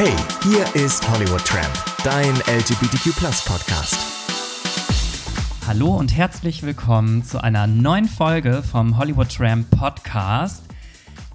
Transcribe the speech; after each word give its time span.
Hey, 0.00 0.14
hier 0.44 0.64
ist 0.80 1.10
Hollywood 1.10 1.44
Tramp, 1.44 1.74
dein 2.04 2.32
LGBTQ 2.46 3.16
Podcast. 3.44 3.98
Hallo 5.66 5.88
und 5.96 6.16
herzlich 6.16 6.62
willkommen 6.62 7.24
zu 7.24 7.42
einer 7.42 7.66
neuen 7.66 8.04
Folge 8.04 8.62
vom 8.62 8.96
Hollywood 8.96 9.28
Tramp 9.28 9.68
Podcast. 9.76 10.62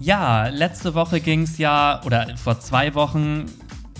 Ja, 0.00 0.48
letzte 0.48 0.94
Woche 0.94 1.20
ging 1.20 1.42
es 1.42 1.58
ja, 1.58 2.00
oder 2.06 2.38
vor 2.38 2.58
zwei 2.58 2.94
Wochen 2.94 3.50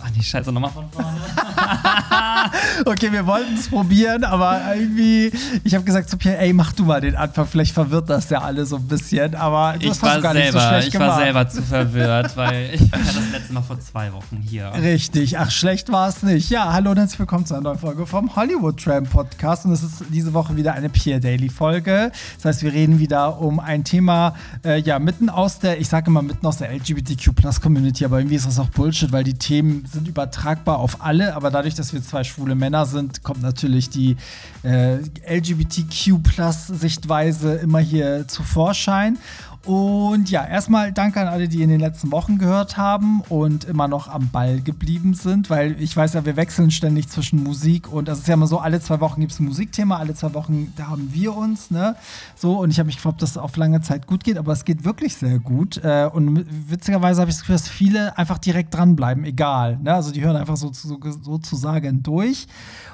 Ach 0.06 0.10
nee, 0.14 0.22
scheiße, 0.22 0.52
nochmal 0.52 0.70
von 0.70 0.90
vorne. 0.90 1.18
okay, 2.84 3.12
wir 3.12 3.26
wollten 3.26 3.54
es 3.54 3.68
probieren, 3.68 4.24
aber 4.24 4.60
irgendwie, 4.74 5.32
ich 5.62 5.74
habe 5.74 5.84
gesagt 5.84 6.10
zu 6.10 6.16
Pierre, 6.16 6.38
ey, 6.38 6.52
mach 6.52 6.72
du 6.72 6.84
mal 6.84 7.00
den 7.00 7.16
Anfang, 7.16 7.46
vielleicht 7.46 7.72
verwirrt 7.72 8.10
das 8.10 8.30
ja 8.30 8.40
alle 8.40 8.66
so 8.66 8.76
ein 8.76 8.86
bisschen, 8.86 9.34
aber 9.34 9.74
ich 9.78 10.02
war 10.02 10.20
gar 10.20 10.32
selber, 10.32 10.38
nicht 10.38 10.52
so 10.52 10.58
schlecht 10.60 10.86
ich 10.88 10.92
gemacht. 10.92 11.08
war 11.10 11.18
selber 11.18 11.48
zu 11.48 11.62
verwirrt, 11.62 12.36
weil 12.36 12.70
ich 12.74 12.92
war 12.92 12.98
ja 12.98 13.04
das 13.04 13.32
letzte 13.32 13.52
Mal 13.52 13.62
vor 13.62 13.80
zwei 13.80 14.12
Wochen 14.12 14.42
hier. 14.42 14.72
Richtig, 14.74 15.38
ach, 15.38 15.50
schlecht 15.50 15.90
war 15.92 16.08
es 16.08 16.22
nicht. 16.22 16.50
Ja, 16.50 16.72
hallo 16.72 16.90
und 16.90 16.98
herzlich 16.98 17.18
willkommen 17.18 17.46
zu 17.46 17.54
einer 17.54 17.62
neuen 17.62 17.78
Folge 17.78 18.06
vom 18.06 18.34
Hollywood 18.34 18.82
Tram 18.82 19.04
Podcast 19.04 19.64
und 19.64 19.72
es 19.72 19.82
ist 19.82 20.04
diese 20.10 20.32
Woche 20.34 20.56
wieder 20.56 20.74
eine 20.74 20.88
Pierre 20.88 21.20
Daily 21.20 21.48
Folge. 21.48 22.10
Das 22.36 22.44
heißt, 22.44 22.62
wir 22.62 22.72
reden 22.72 22.98
wieder 22.98 23.38
um 23.40 23.60
ein 23.60 23.84
Thema, 23.84 24.34
äh, 24.64 24.80
ja, 24.80 24.98
mitten 24.98 25.28
aus 25.28 25.58
der, 25.58 25.80
ich 25.80 25.88
sage 25.88 26.08
immer 26.08 26.22
mitten 26.22 26.46
aus 26.46 26.58
der 26.58 26.72
LGBTQ 26.72 27.34
Plus 27.34 27.60
Community, 27.60 28.04
aber 28.04 28.18
irgendwie 28.18 28.36
ist 28.36 28.46
das 28.46 28.58
auch 28.58 28.68
Bullshit, 28.68 29.12
weil 29.12 29.24
die 29.24 29.34
Themen 29.34 29.84
sind 29.92 30.08
übertragbar 30.08 30.78
auf 30.78 31.02
alle, 31.04 31.34
aber 31.36 31.50
dadurch, 31.50 31.74
dass 31.74 31.92
wir 31.92 32.02
zwei 32.02 32.24
schwule 32.24 32.54
Männer 32.64 32.86
sind, 32.86 33.22
kommt 33.22 33.42
natürlich 33.42 33.90
die 33.90 34.16
äh, 34.62 34.96
LGBTQ-Plus-Sichtweise 35.28 37.56
immer 37.56 37.80
hier 37.80 38.26
zu 38.26 38.42
Vorschein. 38.42 39.18
Und 39.64 40.30
ja, 40.30 40.44
erstmal 40.44 40.92
danke 40.92 41.20
an 41.20 41.26
alle, 41.26 41.48
die 41.48 41.62
in 41.62 41.70
den 41.70 41.80
letzten 41.80 42.12
Wochen 42.12 42.36
gehört 42.36 42.76
haben 42.76 43.22
und 43.30 43.64
immer 43.64 43.88
noch 43.88 44.08
am 44.08 44.28
Ball 44.28 44.60
geblieben 44.60 45.14
sind, 45.14 45.48
weil 45.48 45.80
ich 45.80 45.96
weiß 45.96 46.12
ja, 46.12 46.26
wir 46.26 46.36
wechseln 46.36 46.70
ständig 46.70 47.08
zwischen 47.08 47.42
Musik 47.42 47.90
und 47.90 48.06
das 48.06 48.18
ist 48.18 48.28
ja 48.28 48.34
immer 48.34 48.46
so, 48.46 48.58
alle 48.58 48.80
zwei 48.80 49.00
Wochen 49.00 49.20
gibt 49.20 49.32
es 49.32 49.40
ein 49.40 49.46
Musikthema, 49.46 49.96
alle 49.96 50.14
zwei 50.14 50.34
Wochen, 50.34 50.74
da 50.76 50.88
haben 50.88 51.14
wir 51.14 51.34
uns, 51.34 51.70
ne? 51.70 51.96
So, 52.36 52.58
und 52.58 52.70
ich 52.70 52.78
habe 52.78 52.88
mich 52.88 52.96
gefragt, 52.96 53.14
ob 53.14 53.20
das 53.20 53.38
auf 53.38 53.56
lange 53.56 53.80
Zeit 53.80 54.06
gut 54.06 54.22
geht, 54.22 54.36
aber 54.36 54.52
es 54.52 54.66
geht 54.66 54.84
wirklich 54.84 55.16
sehr 55.16 55.38
gut. 55.38 55.78
Äh, 55.82 56.10
und 56.12 56.44
witzigerweise 56.68 57.22
habe 57.22 57.30
ich 57.30 57.36
das 57.36 57.42
Gefühl, 57.42 57.54
dass 57.54 57.68
viele 57.68 58.18
einfach 58.18 58.36
direkt 58.36 58.74
dranbleiben, 58.74 59.24
egal. 59.24 59.78
Ne? 59.78 59.94
Also 59.94 60.12
die 60.12 60.22
hören 60.22 60.36
einfach 60.36 60.58
so, 60.58 60.72
so, 60.74 60.98
sozusagen 61.00 62.02
durch. 62.02 62.48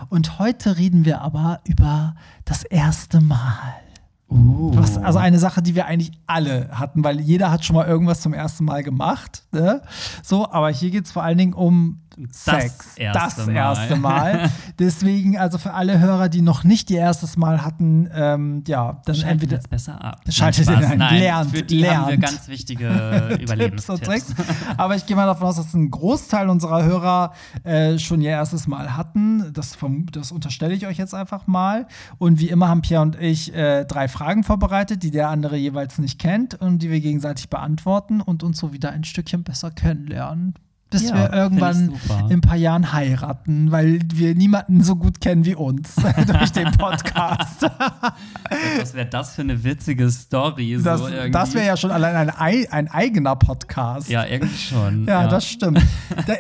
Und 0.08 0.38
heute 0.38 0.78
reden 0.78 1.04
wir 1.04 1.20
aber 1.20 1.60
über 1.64 2.14
das 2.44 2.62
erste 2.62 3.20
Mal. 3.20 3.89
Uh. 4.30 4.70
Was, 4.74 4.96
also 4.96 5.18
eine 5.18 5.38
Sache, 5.38 5.60
die 5.60 5.74
wir 5.74 5.86
eigentlich 5.86 6.12
alle 6.26 6.68
hatten, 6.72 7.02
weil 7.02 7.20
jeder 7.20 7.50
hat 7.50 7.64
schon 7.64 7.74
mal 7.74 7.86
irgendwas 7.86 8.20
zum 8.20 8.32
ersten 8.32 8.64
Mal 8.64 8.82
gemacht. 8.82 9.42
Ne? 9.50 9.82
So, 10.22 10.50
aber 10.50 10.70
hier 10.70 10.90
geht 10.90 11.06
es 11.06 11.12
vor 11.12 11.24
allen 11.24 11.38
Dingen 11.38 11.52
um 11.52 12.00
Sex. 12.30 12.76
Das 12.76 12.96
erste, 12.96 13.36
das 13.36 13.46
Mal. 13.46 13.54
erste 13.54 13.96
Mal. 13.96 14.50
Deswegen, 14.78 15.38
also 15.38 15.58
für 15.58 15.72
alle 15.72 15.98
Hörer, 15.98 16.28
die 16.28 16.42
noch 16.42 16.64
nicht 16.64 16.90
ihr 16.90 17.00
erstes 17.00 17.36
Mal 17.36 17.64
hatten, 17.64 18.08
ähm, 18.12 18.64
ja, 18.66 19.00
dann 19.04 19.14
Schaltet 19.14 19.30
entweder. 19.30 19.56
Jetzt 19.56 19.70
besser 19.70 20.02
ab. 20.04 20.20
Schaltet 20.28 20.68
ihr 20.68 20.76
ein. 20.76 20.98
Nein, 20.98 21.18
lernt. 21.18 21.50
Für 21.50 21.62
die 21.62 21.80
lernt. 21.80 21.98
haben 21.98 22.08
wir 22.08 22.18
ganz 22.18 22.48
wichtige 22.48 23.38
Überlebenstipps. 23.40 24.34
Aber 24.76 24.96
ich 24.96 25.06
gehe 25.06 25.16
mal 25.16 25.26
davon 25.26 25.48
aus, 25.48 25.56
dass 25.56 25.74
ein 25.74 25.90
Großteil 25.90 26.48
unserer 26.48 26.84
Hörer 26.84 27.32
äh, 27.64 27.98
schon 27.98 28.20
ihr 28.20 28.30
erstes 28.30 28.66
Mal 28.66 28.96
hatten. 28.96 29.52
Das, 29.52 29.76
das 30.12 30.32
unterstelle 30.32 30.74
ich 30.74 30.86
euch 30.86 30.98
jetzt 30.98 31.14
einfach 31.14 31.46
mal. 31.46 31.86
Und 32.18 32.40
wie 32.40 32.48
immer 32.48 32.68
haben 32.68 32.82
Pierre 32.82 33.02
und 33.02 33.20
ich 33.20 33.54
äh, 33.54 33.84
drei 33.84 34.08
Fragen 34.08 34.44
vorbereitet, 34.44 35.02
die 35.02 35.10
der 35.10 35.28
andere 35.28 35.56
jeweils 35.56 35.98
nicht 35.98 36.18
kennt 36.18 36.54
und 36.54 36.80
die 36.80 36.90
wir 36.90 37.00
gegenseitig 37.00 37.48
beantworten 37.50 38.20
und 38.20 38.42
uns 38.42 38.58
so 38.58 38.72
wieder 38.72 38.90
ein 38.90 39.04
Stückchen 39.04 39.44
besser 39.44 39.70
kennenlernen 39.70 40.54
bis 40.90 41.08
ja, 41.08 41.14
wir 41.14 41.32
irgendwann 41.32 41.94
in 42.26 42.32
ein 42.34 42.40
paar 42.40 42.56
Jahren 42.56 42.92
heiraten, 42.92 43.70
weil 43.70 44.00
wir 44.12 44.34
niemanden 44.34 44.82
so 44.82 44.96
gut 44.96 45.20
kennen 45.20 45.44
wie 45.44 45.54
uns 45.54 45.94
durch 46.26 46.52
den 46.52 46.72
Podcast. 46.72 47.62
Was 48.78 48.94
wäre 48.94 49.06
das 49.06 49.34
für 49.34 49.42
eine 49.42 49.62
witzige 49.62 50.10
Story? 50.10 50.76
So 50.78 50.84
das, 50.84 51.02
das 51.30 51.54
wäre 51.54 51.66
ja 51.66 51.76
schon 51.76 51.90
allein 51.92 52.30
ein, 52.30 52.66
ein, 52.70 52.88
eigener 52.88 53.36
Podcast. 53.36 54.08
Ja, 54.08 54.26
irgendwie 54.26 54.58
schon. 54.58 55.06
Ja, 55.06 55.22
ja. 55.22 55.28
das 55.28 55.46
stimmt. 55.46 55.80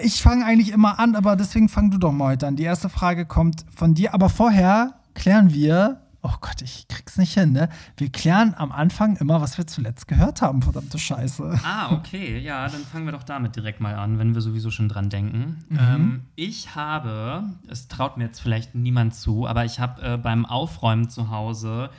ich 0.02 0.20
fange 0.20 0.44
eigentlich 0.44 0.72
immer 0.72 0.98
an, 0.98 1.14
aber 1.14 1.36
deswegen 1.36 1.68
fang 1.68 1.90
du 1.90 1.98
doch 1.98 2.12
mal 2.12 2.32
heute 2.32 2.48
an. 2.48 2.56
Die 2.56 2.64
erste 2.64 2.88
Frage 2.88 3.26
kommt 3.26 3.64
von 3.74 3.94
dir, 3.94 4.14
aber 4.14 4.28
vorher 4.28 4.94
klären 5.14 5.52
wir, 5.52 6.00
oh 6.22 6.34
Gott, 6.40 6.60
ich 6.62 6.86
krieg's 6.88 7.16
nicht 7.16 7.34
hin, 7.34 7.52
ne? 7.52 7.68
Wir 7.96 8.10
klären 8.10 8.54
am 8.56 8.72
Anfang 8.72 9.16
immer, 9.16 9.40
was 9.40 9.56
wir 9.56 9.66
zuletzt 9.66 10.06
gehört 10.06 10.42
haben, 10.42 10.62
verdammte 10.62 10.98
Scheiße. 10.98 11.60
Ah, 11.64 11.92
okay, 11.92 12.38
ja, 12.38 12.68
dann 12.68 12.82
fangen 12.82 13.06
wir 13.06 13.12
doch 13.12 13.22
damit 13.22 13.56
direkt 13.56 13.80
mal 13.80 13.94
an, 13.94 14.18
wenn 14.18 14.34
wir 14.34 14.42
sowieso 14.42 14.70
schon 14.70 14.88
dran 14.88 15.08
denken. 15.08 15.64
Mhm. 15.68 15.78
Ähm, 15.78 16.20
ich 16.36 16.74
habe, 16.74 17.44
es 17.68 17.88
traut 17.88 18.16
mir 18.16 18.24
jetzt 18.24 18.40
vielleicht 18.40 18.74
niemand 18.74 19.14
zu, 19.14 19.46
aber 19.46 19.64
ich 19.64 19.80
habe 19.80 20.02
äh, 20.02 20.16
beim 20.18 20.44
Aufräumen 20.44 21.08
zu 21.08 21.30
Hause 21.30 21.90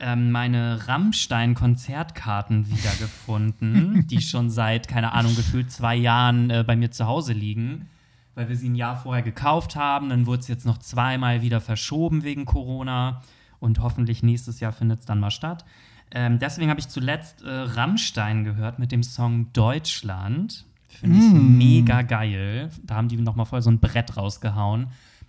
ähm, 0.00 0.32
meine 0.32 0.88
Rammstein-Konzertkarten 0.88 2.68
wiedergefunden, 2.68 4.06
die 4.10 4.20
schon 4.20 4.50
seit, 4.50 4.88
keine 4.88 5.12
Ahnung, 5.12 5.36
gefühlt 5.36 5.70
zwei 5.70 5.94
Jahren 5.94 6.50
äh, 6.50 6.64
bei 6.66 6.76
mir 6.76 6.90
zu 6.90 7.06
Hause 7.06 7.32
liegen 7.32 7.88
weil 8.34 8.48
wir 8.48 8.54
sie 8.54 8.68
ein 8.68 8.76
Jahr 8.76 8.96
vorher 8.96 9.24
gekauft 9.24 9.74
haben. 9.74 10.10
Dann 10.10 10.26
wurde 10.26 10.38
es 10.42 10.46
jetzt 10.46 10.64
noch 10.64 10.78
zweimal 10.78 11.42
wieder 11.42 11.60
verschoben 11.60 12.22
wegen 12.22 12.44
Corona 12.44 13.20
und 13.60 13.80
hoffentlich 13.80 14.22
nächstes 14.22 14.60
Jahr 14.60 14.72
findet 14.72 15.00
es 15.00 15.06
dann 15.06 15.20
mal 15.20 15.30
statt. 15.30 15.64
Ähm, 16.10 16.38
deswegen 16.38 16.70
habe 16.70 16.80
ich 16.80 16.88
zuletzt 16.88 17.42
äh, 17.42 17.48
Rammstein 17.48 18.44
gehört 18.44 18.78
mit 18.78 18.92
dem 18.92 19.02
Song 19.02 19.52
Deutschland. 19.52 20.64
Finde 20.88 21.18
ich 21.18 21.24
mm. 21.24 21.58
mega 21.58 22.02
geil. 22.02 22.70
Da 22.82 22.94
haben 22.94 23.08
die 23.08 23.16
nochmal 23.16 23.46
voll 23.46 23.60
so 23.60 23.70
ein 23.70 23.78
Brett 23.78 24.16
rausgehauen. 24.16 24.88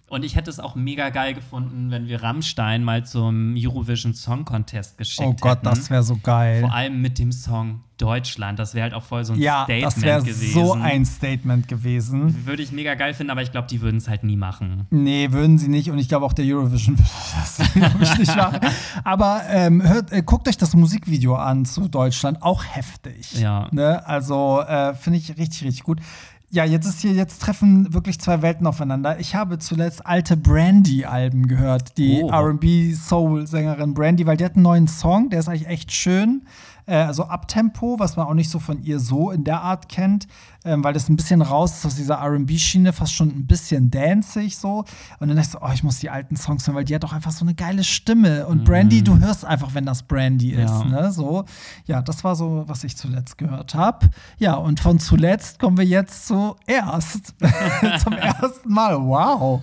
Und 0.10 0.26
ich 0.26 0.36
hätte 0.36 0.50
es 0.50 0.60
auch 0.60 0.76
mega 0.76 1.10
geil 1.10 1.34
gefunden, 1.34 1.92
wenn 1.92 2.08
wir 2.08 2.24
Rammstein 2.24 2.84
mal 2.84 3.06
zum 3.06 3.56
Eurovision 3.56 4.14
Song 4.14 4.44
Contest 4.44 4.98
geschickt 4.98 5.22
hätten. 5.22 5.34
Oh 5.34 5.38
Gott, 5.40 5.60
hätten. 5.60 5.66
das 5.66 5.90
wäre 5.90 6.04
so 6.04 6.18
geil. 6.18 6.62
Vor 6.62 6.74
allem 6.74 7.02
mit 7.02 7.20
dem 7.20 7.32
Song 7.32 7.82
Deutschland. 8.00 8.58
Das 8.58 8.74
wäre 8.74 8.84
halt 8.84 8.94
auch 8.94 9.04
voll 9.04 9.24
so 9.26 9.34
ein 9.34 9.40
ja, 9.40 9.64
Statement 9.66 9.86
das 9.86 10.02
wäre 10.02 10.34
so 10.34 10.74
ein 10.74 11.06
Statement 11.06 11.68
gewesen. 11.68 12.46
Würde 12.46 12.64
ich 12.64 12.72
mega 12.72 12.96
geil 12.96 13.14
finden, 13.14 13.30
aber 13.30 13.42
ich 13.42 13.52
glaube, 13.52 13.68
die 13.68 13.82
würden 13.82 13.98
es 13.98 14.08
halt 14.08 14.24
nie 14.24 14.38
machen. 14.38 14.88
Nee, 14.90 15.32
würden 15.32 15.58
sie 15.58 15.68
nicht. 15.68 15.92
Und 15.92 16.00
ich 16.00 16.08
glaube 16.08 16.26
auch 16.26 16.34
der 16.34 16.46
Eurovision 16.46 16.98
würde 16.98 17.10
das 18.00 18.12
ich, 18.14 18.20
nicht 18.20 18.36
machen. 18.36 18.60
Aber 19.04 19.42
ähm, 19.50 19.84
hört, 19.84 20.12
äh, 20.12 20.24
guckt 20.24 20.48
euch 20.48 20.58
das 20.58 20.74
Musikvideo 20.76 21.36
an 21.36 21.66
zu 21.66 21.88
Deutschland. 21.88 22.42
Auch 22.42 22.64
heftig. 22.64 23.34
Ja. 23.34 23.68
Ne? 23.72 24.06
Also 24.08 24.62
äh, 24.62 24.94
finde 24.96 25.20
ich 25.20 25.30
richtig, 25.38 25.66
richtig 25.66 25.84
gut. 25.84 26.00
Ja, 26.52 26.66
jetzt 26.66 26.88
ist 26.88 27.02
hier, 27.02 27.14
jetzt 27.14 27.42
treffen 27.42 27.94
wirklich 27.94 28.20
zwei 28.20 28.42
Welten 28.42 28.66
aufeinander. 28.66 29.20
Ich 29.20 29.36
habe 29.36 29.60
zuletzt 29.60 30.06
alte 30.08 30.36
Brandy-Alben 30.36 31.48
gehört, 31.48 31.98
die 31.98 32.24
oh. 32.24 32.32
RB-Soul-Sängerin 32.32 33.94
Brandy, 33.94 34.26
weil 34.26 34.38
die 34.38 34.46
hat 34.46 34.56
einen 34.56 34.64
neuen 34.64 34.88
Song, 34.88 35.30
der 35.30 35.40
ist 35.42 35.48
eigentlich 35.48 35.68
echt 35.68 35.92
schön 35.92 36.42
äh, 36.90 36.96
also 36.96 37.26
Abtempo, 37.26 38.00
was 38.00 38.16
man 38.18 38.28
auch 38.28 38.34
nicht 38.34 38.50
so 38.50 38.60
von 38.60 38.82
ihr 38.82 39.00
so 39.00 39.32
in 39.32 39.44
der 39.44 39.62
Art 39.62 39.90
kennt, 39.90 40.28
ähm, 40.66 40.84
weil 40.84 40.94
das 40.94 41.08
ein 41.08 41.16
bisschen 41.16 41.42
raus 41.42 41.78
ist 41.78 41.86
aus 41.86 41.96
dieser 41.96 42.20
RB-Schiene, 42.22 42.92
fast 42.92 43.14
schon 43.14 43.30
ein 43.30 43.46
bisschen 43.46 43.92
danzig 43.92 44.58
so. 44.58 44.84
Und 45.20 45.28
dann 45.28 45.38
dachte 45.38 45.42
ich 45.42 45.50
so, 45.50 45.60
oh, 45.62 45.72
ich 45.74 45.84
muss 45.84 46.00
die 46.00 46.10
alten 46.10 46.36
Songs 46.36 46.66
hören, 46.68 46.76
weil 46.76 46.84
die 46.84 46.96
hat 46.96 47.04
doch 47.04 47.14
einfach 47.14 47.32
so 47.32 47.46
eine 47.46 47.54
geile 47.54 47.84
Stimme. 47.84 48.48
Und 48.48 48.60
mhm. 48.60 48.64
Brandy, 48.64 49.04
du 49.04 49.20
hörst 49.20 49.46
einfach, 49.46 49.74
wenn 49.74 49.86
das 49.86 50.04
Brandy 50.04 50.52
ist. 50.52 50.70
Ja. 50.70 50.84
Ne? 50.86 51.12
So. 51.12 51.46
ja, 51.86 52.02
das 52.02 52.24
war 52.24 52.36
so, 52.36 52.64
was 52.68 52.84
ich 52.84 52.98
zuletzt 52.98 53.38
gehört 53.38 53.76
habe. 53.76 54.10
Ja, 54.40 54.56
und 54.56 54.80
von 54.80 55.00
zuletzt 55.00 55.60
kommen 55.60 55.78
wir 55.78 55.86
jetzt 55.86 56.28
zuerst. 56.28 57.36
Zum 58.04 58.14
ersten 58.14 58.74
Mal. 58.74 59.00
Wow. 59.00 59.62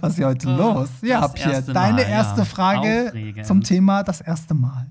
Was 0.00 0.10
ist 0.10 0.16
hier 0.16 0.26
heute 0.26 0.48
oh, 0.48 0.56
los? 0.56 0.88
Ja, 1.02 1.26
Pierre, 1.28 1.62
deine 1.62 2.02
erste 2.02 2.40
ja. 2.40 2.44
Frage 2.44 3.06
Aufregend. 3.08 3.46
zum 3.46 3.62
Thema 3.62 4.02
das 4.02 4.20
erste 4.20 4.54
Mal. 4.54 4.86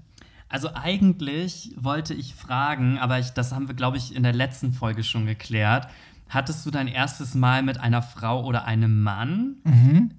Also 0.50 0.70
eigentlich 0.74 1.74
wollte 1.78 2.14
ich 2.14 2.34
fragen, 2.34 2.98
aber 3.00 3.20
ich, 3.20 3.32
das 3.32 3.52
haben 3.52 3.68
wir, 3.68 3.76
glaube 3.76 3.98
ich, 3.98 4.16
in 4.16 4.24
der 4.24 4.34
letzten 4.34 4.72
Folge 4.72 5.04
schon 5.04 5.26
geklärt. 5.26 5.88
Hattest 6.30 6.66
du 6.66 6.72
dein 6.72 6.88
erstes 6.88 7.36
Mal 7.36 7.64
mit 7.64 7.80
einer 7.80 8.02
Frau 8.02 8.44
oder 8.46 8.66
einem 8.66 9.04
Mann? 9.04 9.56
Mhm. 9.64 10.12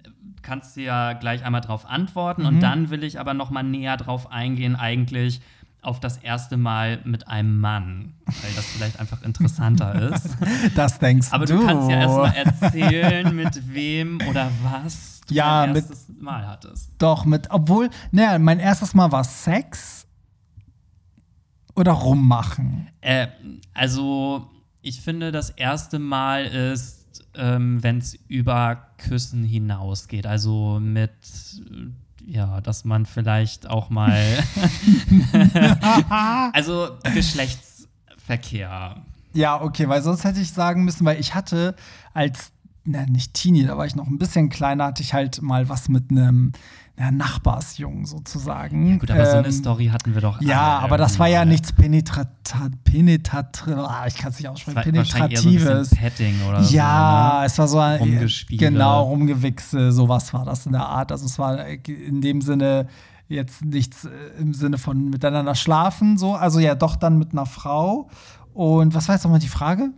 Kannst 0.43 0.77
du 0.77 0.83
ja 0.83 1.15
gleich 1.15 1.45
einmal 1.45 1.61
drauf 1.61 1.87
antworten. 1.87 2.43
Mhm. 2.43 2.49
Und 2.49 2.61
dann 2.61 2.91
will 2.91 3.05
ich 3.05 3.21
aber 3.21 3.35
noch 3.35 3.51
mal 3.51 3.63
näher 3.63 3.97
drauf 3.97 4.31
eingehen, 4.31 4.77
eigentlich 4.77 5.41
auf 5.81 6.01
das 6.01 6.19
erste 6.19 6.57
Mal 6.57 6.99
mit 7.05 7.29
einem 7.29 7.61
Mann, 7.61 8.15
weil 8.27 8.51
das 8.57 8.67
vielleicht 8.67 8.99
einfach 9.01 9.23
interessanter 9.23 9.95
ist. 10.15 10.37
Das 10.75 10.99
denkst 10.99 11.29
aber 11.31 11.47
du. 11.47 11.55
Aber 11.55 11.63
du 11.63 11.67
kannst 11.67 11.91
ja 11.91 11.97
erstmal 12.01 12.35
erzählen, 12.35 13.37
mit 13.37 13.75
wem 13.75 14.19
oder 14.29 14.51
was 14.63 15.21
du 15.27 15.35
ja, 15.35 15.67
dein 15.67 15.77
erstes 15.77 16.09
mit, 16.09 16.23
Mal 16.23 16.47
hattest. 16.47 16.91
Doch, 16.99 17.25
mit, 17.25 17.51
obwohl, 17.51 17.91
naja, 18.11 18.39
mein 18.39 18.59
erstes 18.59 18.95
Mal 18.95 19.13
war 19.13 19.25
Sex 19.25 19.98
oder 21.79 21.93
rummachen? 21.93 22.89
Äh, 23.01 23.29
also, 23.73 24.51
ich 24.83 25.01
finde, 25.01 25.33
das 25.33 25.51
erste 25.51 25.99
Mal 25.99 26.45
ist, 26.45 27.25
ähm, 27.35 27.83
wenn 27.83 27.99
es 27.99 28.15
über 28.29 28.89
Küssen 28.99 29.45
hinausgeht. 29.45 30.27
Also 30.27 30.79
mit, 30.81 31.11
ja, 32.27 32.61
dass 32.61 32.85
man 32.85 33.07
vielleicht 33.07 33.71
auch 33.71 33.91
mal. 33.91 34.13
also 36.53 36.99
Geschlechtsverkehr. 37.15 39.03
Ja, 39.33 39.61
okay, 39.61 39.89
weil 39.89 40.03
sonst 40.03 40.25
hätte 40.25 40.41
ich 40.41 40.53
sagen 40.53 40.85
müssen, 40.85 41.05
weil 41.05 41.21
ich 41.21 41.35
hatte 41.35 41.77
als, 42.13 42.51
na, 42.85 43.07
nicht 43.07 43.35
Teenie, 43.35 43.67
da 43.67 43.79
war 43.79 43.87
ich 43.87 43.95
noch 43.95 44.09
ein 44.09 44.19
bisschen 44.19 44.49
kleiner, 44.49 44.87
hatte 44.87 45.03
ich 45.03 45.15
halt 45.15 45.41
mal 45.43 45.69
was 45.69 45.89
mit 45.89 46.11
einem 46.11 46.53
ja, 46.99 47.11
Nachbarsjungen 47.13 48.07
sozusagen. 48.07 48.91
Ja, 48.91 48.97
gut, 48.97 49.11
aber 49.11 49.25
so 49.25 49.37
eine 49.37 49.47
Ähm, 49.47 49.53
Story 49.53 49.87
hatten 49.87 50.15
wir 50.15 50.21
doch 50.21 50.41
Ja, 50.41 50.79
aber 50.81 50.99
das 50.99 51.19
war 51.19 51.29
ja 51.29 51.41
irgendwann. 51.41 51.49
nichts 51.51 51.73
penetrata 51.73 52.69
penetrat 52.83 53.65
ah, 53.69 54.05
ich 54.07 54.17
kann 54.17 54.33
es 54.33 54.39
nicht 54.39 54.49
aussprechen, 54.49 54.77
so 54.79 54.83
penetratives. 54.91 55.91
bisschen 55.91 55.99
Petting 55.99 56.35
oder 56.49 56.63
so. 56.63 56.75
ja, 56.75 57.39
ne? 57.41 57.47
es 57.47 57.59
war 57.59 57.69
so 57.69 57.79
ein 57.79 58.29
genau 58.51 59.05
rumgewichse, 59.05 59.93
sowas 59.93 60.35
war 60.35 60.45
das 60.45 60.67
in 60.67 60.73
der 60.73 60.87
Art. 60.87 61.13
Also 61.13 61.27
es 61.27 61.39
war 61.39 61.65
in 61.67 62.21
dem 62.21 62.41
Sinne 62.41 62.89
jetzt 63.29 63.65
nichts 63.65 64.05
äh, 64.07 64.11
im 64.41 64.55
Sinne 64.55 64.79
von 64.79 65.11
miteinander 65.11 65.55
schlafen, 65.55 66.19
so. 66.19 66.35
Also 66.35 66.59
ja, 66.59 66.75
doch 66.75 66.97
dann 66.97 67.19
mit 67.19 67.33
einer 67.33 67.47
Frau. 67.47 68.09
Und 68.55 68.95
was 68.95 69.07
war 69.09 69.15
jetzt 69.15 69.25
nochmal 69.25 69.41
die 69.41 69.49
Frage? 69.49 69.91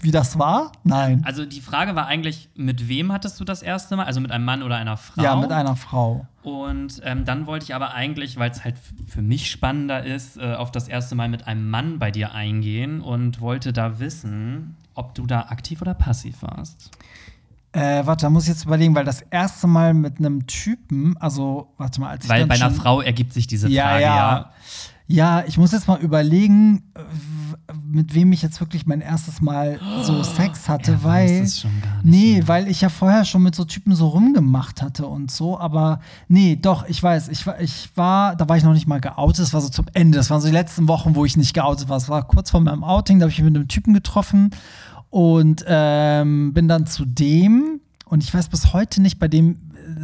Wie 0.00 0.10
das 0.10 0.38
war? 0.38 0.72
Nein. 0.82 1.22
Also 1.24 1.46
die 1.46 1.60
Frage 1.60 1.94
war 1.94 2.06
eigentlich, 2.06 2.48
mit 2.56 2.88
wem 2.88 3.12
hattest 3.12 3.38
du 3.38 3.44
das 3.44 3.62
erste 3.62 3.96
Mal? 3.96 4.06
Also 4.06 4.20
mit 4.20 4.32
einem 4.32 4.44
Mann 4.44 4.62
oder 4.62 4.76
einer 4.76 4.96
Frau? 4.96 5.22
Ja, 5.22 5.36
mit 5.36 5.52
einer 5.52 5.76
Frau. 5.76 6.26
Und 6.42 7.00
ähm, 7.04 7.24
dann 7.24 7.46
wollte 7.46 7.64
ich 7.64 7.74
aber 7.74 7.94
eigentlich, 7.94 8.36
weil 8.38 8.50
es 8.50 8.64
halt 8.64 8.76
für 9.06 9.22
mich 9.22 9.50
spannender 9.50 10.04
ist, 10.04 10.36
äh, 10.36 10.54
auf 10.54 10.70
das 10.70 10.88
erste 10.88 11.14
Mal 11.14 11.28
mit 11.28 11.46
einem 11.46 11.68
Mann 11.70 11.98
bei 11.98 12.10
dir 12.10 12.32
eingehen 12.32 13.00
und 13.00 13.40
wollte 13.40 13.72
da 13.72 14.00
wissen, 14.00 14.76
ob 14.94 15.14
du 15.14 15.26
da 15.26 15.42
aktiv 15.42 15.82
oder 15.82 15.94
passiv 15.94 16.42
warst. 16.42 16.90
Äh, 17.72 18.06
warte, 18.06 18.22
da 18.26 18.30
muss 18.30 18.44
ich 18.44 18.48
jetzt 18.48 18.64
überlegen, 18.64 18.94
weil 18.94 19.04
das 19.04 19.20
erste 19.20 19.66
Mal 19.66 19.92
mit 19.92 20.18
einem 20.18 20.46
Typen, 20.46 21.16
also, 21.18 21.72
warte 21.76 22.00
mal, 22.00 22.10
als 22.10 22.24
ich 22.24 22.30
Weil 22.30 22.46
bei 22.46 22.54
einer 22.54 22.70
Frau 22.70 23.02
ergibt 23.02 23.34
sich 23.34 23.46
diese 23.46 23.66
Frage 23.66 23.74
ja. 23.74 24.00
ja. 24.00 24.06
Ja, 24.06 24.50
ich 25.08 25.56
muss 25.56 25.72
jetzt 25.72 25.88
mal 25.88 25.98
überlegen, 26.00 26.82
äh, 26.94 27.00
mit 27.82 28.14
wem 28.14 28.30
ich 28.32 28.42
jetzt 28.42 28.60
wirklich 28.60 28.86
mein 28.86 29.00
erstes 29.00 29.40
Mal 29.40 29.80
so 30.02 30.22
Sex 30.22 30.68
hatte, 30.68 30.92
Er 30.92 31.04
weil. 31.04 31.30
es 31.42 31.66
nee, 32.02 32.34
mehr. 32.34 32.48
weil 32.48 32.68
ich 32.68 32.82
ja 32.82 32.90
vorher 32.90 33.24
schon 33.24 33.42
mit 33.42 33.54
so 33.54 33.64
Typen 33.64 33.94
so 33.94 34.08
rumgemacht 34.08 34.82
hatte 34.82 35.06
und 35.06 35.30
so, 35.30 35.58
aber 35.58 36.00
nee, 36.28 36.56
doch, 36.60 36.86
ich 36.86 37.02
weiß, 37.02 37.28
ich 37.28 37.46
war, 37.46 37.58
ich 37.60 37.88
war, 37.94 38.36
da 38.36 38.48
war 38.48 38.58
ich 38.58 38.64
noch 38.64 38.74
nicht 38.74 38.86
mal 38.86 39.00
geoutet, 39.00 39.40
das 39.40 39.54
war 39.54 39.62
so 39.62 39.70
zum 39.70 39.86
Ende, 39.94 40.18
das 40.18 40.28
waren 40.28 40.40
so 40.42 40.46
die 40.48 40.52
letzten 40.52 40.88
Wochen, 40.88 41.14
wo 41.14 41.24
ich 41.24 41.36
nicht 41.38 41.54
geoutet 41.54 41.88
war. 41.88 41.96
Das 41.96 42.08
war 42.10 42.26
kurz 42.26 42.50
vor 42.50 42.60
meinem 42.60 42.84
Outing, 42.84 43.18
da 43.18 43.24
habe 43.24 43.32
ich 43.32 43.38
mich 43.38 43.46
mit 43.46 43.56
einem 43.56 43.68
Typen 43.68 43.94
getroffen 43.94 44.50
und 45.08 45.64
ähm, 45.66 46.52
bin 46.52 46.68
dann 46.68 46.86
zu 46.86 47.06
dem 47.06 47.80
und 48.04 48.22
ich 48.22 48.32
weiß 48.32 48.48
bis 48.48 48.72
heute 48.74 49.00
nicht, 49.00 49.18
bei 49.18 49.28
dem 49.28 49.56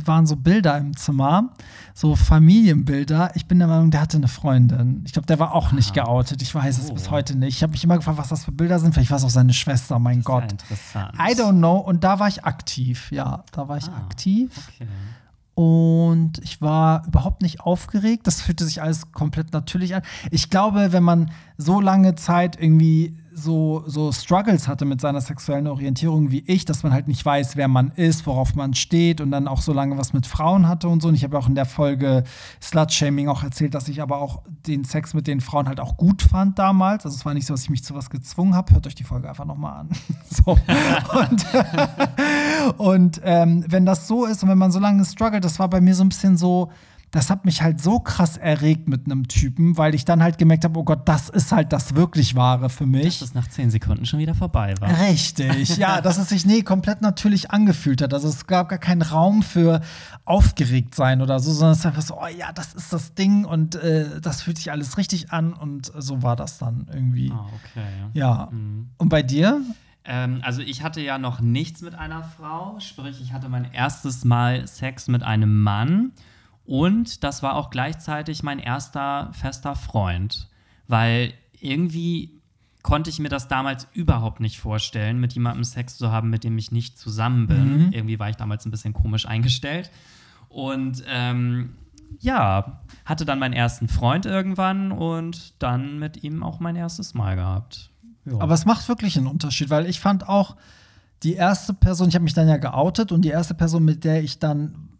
waren 0.05 0.27
so 0.27 0.37
Bilder 0.37 0.77
im 0.79 0.97
Zimmer, 0.97 1.51
so 1.95 2.17
Familienbilder. 2.17 3.33
Ich 3.35 3.47
bin 3.47 3.59
der 3.59 3.69
Meinung, 3.69 3.91
der 3.91 4.01
hatte 4.01 4.17
eine 4.17 4.29
Freundin. 4.29 5.03
Ich 5.07 5.13
glaube, 5.13 5.27
der 5.27 5.39
war 5.39 5.55
auch 5.55 5.73
nicht 5.73 5.95
geoutet. 5.95 6.43
Ich 6.43 6.55
weiß 6.55 6.79
es 6.79 6.91
Oh. 6.91 6.95
bis 6.95 7.11
heute 7.11 7.37
nicht. 7.37 7.57
Ich 7.57 7.63
habe 7.63 7.73
mich 7.73 7.85
immer 7.85 7.97
gefragt, 7.97 8.19
was 8.19 8.29
das 8.29 8.45
für 8.45 8.53
Bilder 8.53 8.79
sind. 8.79 8.93
Vielleicht 8.95 9.11
war 9.11 9.19
es 9.19 9.25
auch 9.25 9.31
seine 9.31 9.53
Schwester, 9.53 9.99
mein 9.99 10.19
Ja, 10.19 10.25
Gott. 10.25 10.53
interessant. 10.53 11.13
I 11.19 11.33
don't 11.35 11.59
know. 11.59 11.77
Und 11.79 12.05
da 12.05 12.19
war 12.19 12.29
ich 12.29 12.45
aktiv. 12.45 13.11
Ja, 13.13 13.45
da 13.53 13.69
war 13.69 13.77
ich 13.79 13.89
Ah. 13.89 13.97
aktiv. 14.07 14.51
Okay. 14.75 14.89
Und 15.55 16.39
ich 16.43 16.61
war 16.61 17.07
überhaupt 17.07 17.41
nicht 17.43 17.61
aufgeregt. 17.61 18.27
Das 18.27 18.41
fühlte 18.43 18.65
sich 18.65 18.83
alles 18.83 19.13
komplett 19.13 19.53
natürlich 19.53 19.95
an. 19.95 20.03
Ich 20.33 20.51
glaube, 20.51 20.93
wenn 20.93 21.05
man 21.05 21.31
so 21.59 21.81
lange 21.81 22.17
Zeit 22.17 22.61
irgendwie 22.61 23.17
so, 23.35 23.83
so 23.87 24.13
Struggles 24.13 24.69
hatte 24.69 24.85
mit 24.85 25.01
seiner 25.01 25.21
sexuellen 25.21 25.67
Orientierung 25.67 26.31
wie 26.31 26.45
ich, 26.47 26.65
dass 26.65 26.83
man 26.83 26.93
halt 26.93 27.09
nicht 27.09 27.25
weiß, 27.25 27.57
wer 27.57 27.69
man 27.69 27.91
ist, 27.91 28.27
worauf 28.27 28.55
man 28.55 28.75
steht 28.75 29.21
und 29.21 29.31
dann 29.31 29.49
auch 29.49 29.61
so 29.61 29.73
lange 29.73 29.99
was 29.99 30.13
mit 30.13 30.27
Frauen 30.27 30.69
hatte 30.69 30.89
und 30.89 31.03
so. 31.03 31.09
Und 31.09 31.15
ich 31.15 31.25
habe 31.25 31.39
auch 31.39 31.49
in 31.49 31.55
der 31.55 31.67
Folge 31.67 32.25
Slut-Shaming 32.63 33.29
auch 33.29 33.43
erzählt, 33.43 33.75
dass 33.75 33.89
ich 33.89 34.01
aber 34.01 34.19
auch 34.19 34.43
den 34.67 34.85
Sex 34.85 35.15
mit 35.15 35.27
den 35.27 35.41
Frauen 35.41 35.69
halt 35.69 35.81
auch 35.81 35.97
gut 35.97 36.23
fand 36.23 36.59
damals. 36.59 37.05
Also 37.05 37.17
es 37.17 37.25
war 37.25 37.35
nicht 37.35 37.47
so, 37.47 37.55
dass 37.55 37.65
ich 37.65 37.71
mich 37.71 37.85
zu 37.85 37.95
was 37.95 38.11
gezwungen 38.11 38.55
habe. 38.55 38.73
Hört 38.73 38.87
euch 38.87 38.95
die 38.95 39.05
Folge 39.05 39.29
einfach 39.29 39.45
nochmal 39.45 39.81
an. 39.81 39.89
so. 40.31 40.57
Und, 41.19 41.47
und 42.79 43.21
ähm, 43.25 43.65
wenn 43.69 43.85
das 43.85 44.07
so 44.07 44.27
ist 44.27 44.43
und 44.43 44.49
wenn 44.49 44.59
man 44.59 44.71
so 44.71 44.79
lange 44.79 45.05
struggelt, 45.05 45.45
das 45.45 45.59
war 45.59 45.69
bei 45.69 45.81
mir 45.81 45.95
so 45.95 46.05
ein 46.05 46.09
bisschen 46.09 46.37
so, 46.37 46.71
das 47.15 47.31
hat 47.31 47.45
mich 47.45 47.63
halt 47.63 47.81
so 47.81 48.01
krass 48.01 48.37
erregt 48.37 48.89
mit 48.89 49.07
einem 49.07 49.29
Typen, 49.29 49.79
weil 49.79 49.95
ich 49.95 50.05
dann 50.05 50.21
halt 50.21 50.37
gemerkt 50.37 50.65
habe, 50.65 50.81
oh 50.81 50.83
Gott, 50.83 51.09
das 51.09 51.29
ist 51.29 51.53
halt 51.53 51.73
das 51.73 51.95
wirklich 51.95 52.35
Wahre 52.35 52.69
für 52.71 52.87
mich. 52.87 53.21
Dass 53.21 53.29
es 53.29 53.35
nach 53.35 53.49
zehn 53.49 53.71
Sekunden 53.71 54.05
schon 54.05 54.19
wieder 54.19 54.35
vorbei 54.35 54.75
war. 54.81 54.99
Richtig, 54.99 55.77
ja, 55.77 56.01
dass 56.03 56.19
es 56.19 56.31
sich 56.31 56.45
nee 56.45 56.63
komplett 56.63 57.03
natürlich 57.03 57.53
angefühlt 57.53 58.03
hat. 58.03 58.13
Also 58.13 58.27
es 58.27 58.49
gab 58.49 58.69
gar 58.69 58.81
keinen 58.81 59.03
Raum 59.03 59.45
für 59.45 59.81
aufgeregt 60.25 60.97
sein 60.97 61.23
oder 61.23 61.39
so, 61.39 61.53
sondern 61.53 61.75
es 61.75 61.79
ist 61.79 61.87
einfach 61.87 62.03
so, 62.03 62.19
oh 62.21 62.27
ja, 62.37 62.51
das 62.53 62.75
ist 62.75 62.93
das 62.93 63.15
Ding 63.15 63.45
und 63.45 63.77
äh, 63.77 64.21
das 64.21 64.43
fühlt 64.43 64.59
sich 64.59 64.73
alles 64.73 64.99
richtig 64.99 65.31
an 65.31 65.53
und 65.53 65.93
so 65.97 66.25
war 66.25 66.35
das 66.35 66.59
dann 66.59 66.89
irgendwie. 66.93 67.31
Ah, 67.31 67.47
okay. 67.47 67.87
Ja. 68.15 68.49
Mhm. 68.51 68.89
Und 68.99 69.09
bei 69.09 69.23
dir? 69.23 69.61
Ähm, 70.05 70.41
also 70.43 70.63
ich 70.63 70.83
hatte 70.83 71.01
ja 71.01 71.19
noch 71.19 71.41
nichts 71.41 71.81
mit 71.81 71.95
einer 71.95 72.25
Frau, 72.25 72.81
sprich 72.81 73.21
ich 73.23 73.33
hatte 73.33 73.49
mein 73.49 73.73
erstes 73.73 74.25
Mal 74.25 74.67
Sex 74.67 75.07
mit 75.07 75.23
einem 75.23 75.63
Mann 75.63 76.11
und 76.65 77.23
das 77.25 77.43
war 77.43 77.57
auch 77.57 77.71
gleichzeitig 77.71 78.43
mein 78.43 78.59
erster 78.59 79.31
fester 79.33 79.77
Freund, 79.77 80.49
weil 80.89 81.35
irgendwie 81.61 82.41
konnte 82.83 83.09
ich 83.09 83.19
mir 83.19 83.31
das 83.31 83.49
damals 83.49 83.89
überhaupt 83.95 84.41
nicht 84.41 84.59
vorstellen, 84.59 85.19
mit 85.19 85.33
jemandem 85.33 85.65
Sex 85.65 85.97
zu 85.97 86.13
haben, 86.13 86.29
mit 86.29 86.45
dem 86.45 86.59
ich 86.59 86.71
nicht 86.71 86.99
zusammen 86.99 87.47
bin. 87.47 87.93
Irgendwie 87.93 88.19
war 88.19 88.29
ich 88.29 88.37
damals 88.37 88.67
ein 88.67 88.71
bisschen 88.71 88.93
komisch 88.93 89.27
eingestellt 89.27 89.91
und 90.49 91.03
ähm, 91.09 91.77
ja, 92.21 92.81
hatte 93.05 93.25
dann 93.25 93.39
meinen 93.39 93.55
ersten 93.55 93.89
Freund 93.89 94.27
irgendwann 94.27 94.93
und 94.93 95.55
dann 95.63 95.99
mit 95.99 96.23
ihm 96.23 96.43
auch 96.43 96.61
mein 96.61 96.77
erstes 96.77 97.15
Mal 97.15 97.37
gehabt. 97.37 97.91
Ja. 98.25 98.39
Aber 98.39 98.55
es 98.55 98.65
macht 98.65 98.89
wirklich 98.89 99.17
einen 99.17 99.27
Unterschied, 99.27 99.71
weil 99.71 99.87
ich 99.87 100.01
fand 100.01 100.29
auch 100.29 100.57
die 101.23 101.35
erste 101.35 101.75
Person, 101.75 102.09
ich 102.09 102.15
habe 102.15 102.25
mich 102.25 102.35
dann 102.35 102.49
ja 102.49 102.59
geoutet 102.59 103.13
und 103.13 103.23
die 103.23 103.31
erste 103.31 103.55
Person, 103.55 103.85
mit 103.85 104.05
der 104.05 104.23
ich 104.23 104.39
dann 104.39 104.91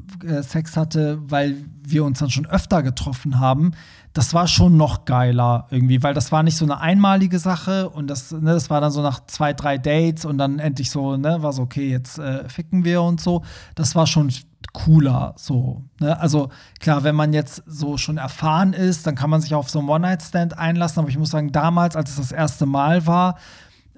Sex 0.43 0.77
hatte, 0.77 1.19
weil 1.27 1.57
wir 1.83 2.05
uns 2.05 2.19
dann 2.19 2.31
schon 2.31 2.47
öfter 2.47 2.83
getroffen 2.83 3.41
haben, 3.41 3.73
das 4.15 4.33
war 4.33 4.47
schon 4.47 4.77
noch 4.77 5.05
geiler 5.07 5.67
irgendwie, 5.71 6.03
weil 6.03 6.15
das 6.15 6.31
war 6.31 6.45
nicht 6.45 6.57
so 6.57 6.65
eine 6.65 6.81
einmalige 6.81 7.41
Sache 7.41 7.91
und 7.91 8.07
das, 8.07 8.31
ne, 8.31 8.53
das 8.53 8.71
war 8.71 8.81
dann 8.81 8.93
so 8.93 9.03
nach 9.03 9.27
zwei, 9.27 9.53
drei 9.53 9.77
Dates 9.77 10.25
und 10.25 10.39
dann 10.39 10.61
endlich 10.61 10.91
so, 10.91 11.17
ne, 11.17 11.43
war 11.43 11.53
so, 11.53 11.63
okay, 11.63 11.91
jetzt 11.91 12.19
äh, 12.19 12.49
ficken 12.49 12.85
wir 12.85 13.03
und 13.03 13.21
so. 13.21 13.43
Das 13.75 13.97
war 13.97 14.07
schon 14.07 14.31
cooler 14.73 15.35
so. 15.37 15.83
Ne? 15.99 16.19
Also 16.21 16.51
klar, 16.79 17.03
wenn 17.03 17.17
man 17.17 17.33
jetzt 17.33 17.65
so 17.67 17.97
schon 17.97 18.17
erfahren 18.17 18.73
ist, 18.73 19.07
dann 19.07 19.17
kann 19.17 19.31
man 19.31 19.41
sich 19.41 19.55
auf 19.55 19.69
so 19.69 19.81
einen 19.81 19.89
One-Night-Stand 19.89 20.59
einlassen, 20.59 21.01
aber 21.01 21.09
ich 21.09 21.19
muss 21.19 21.31
sagen, 21.31 21.51
damals, 21.51 21.97
als 21.97 22.11
es 22.11 22.17
das 22.17 22.33
erste 22.33 22.67
Mal 22.67 23.07
war, 23.07 23.37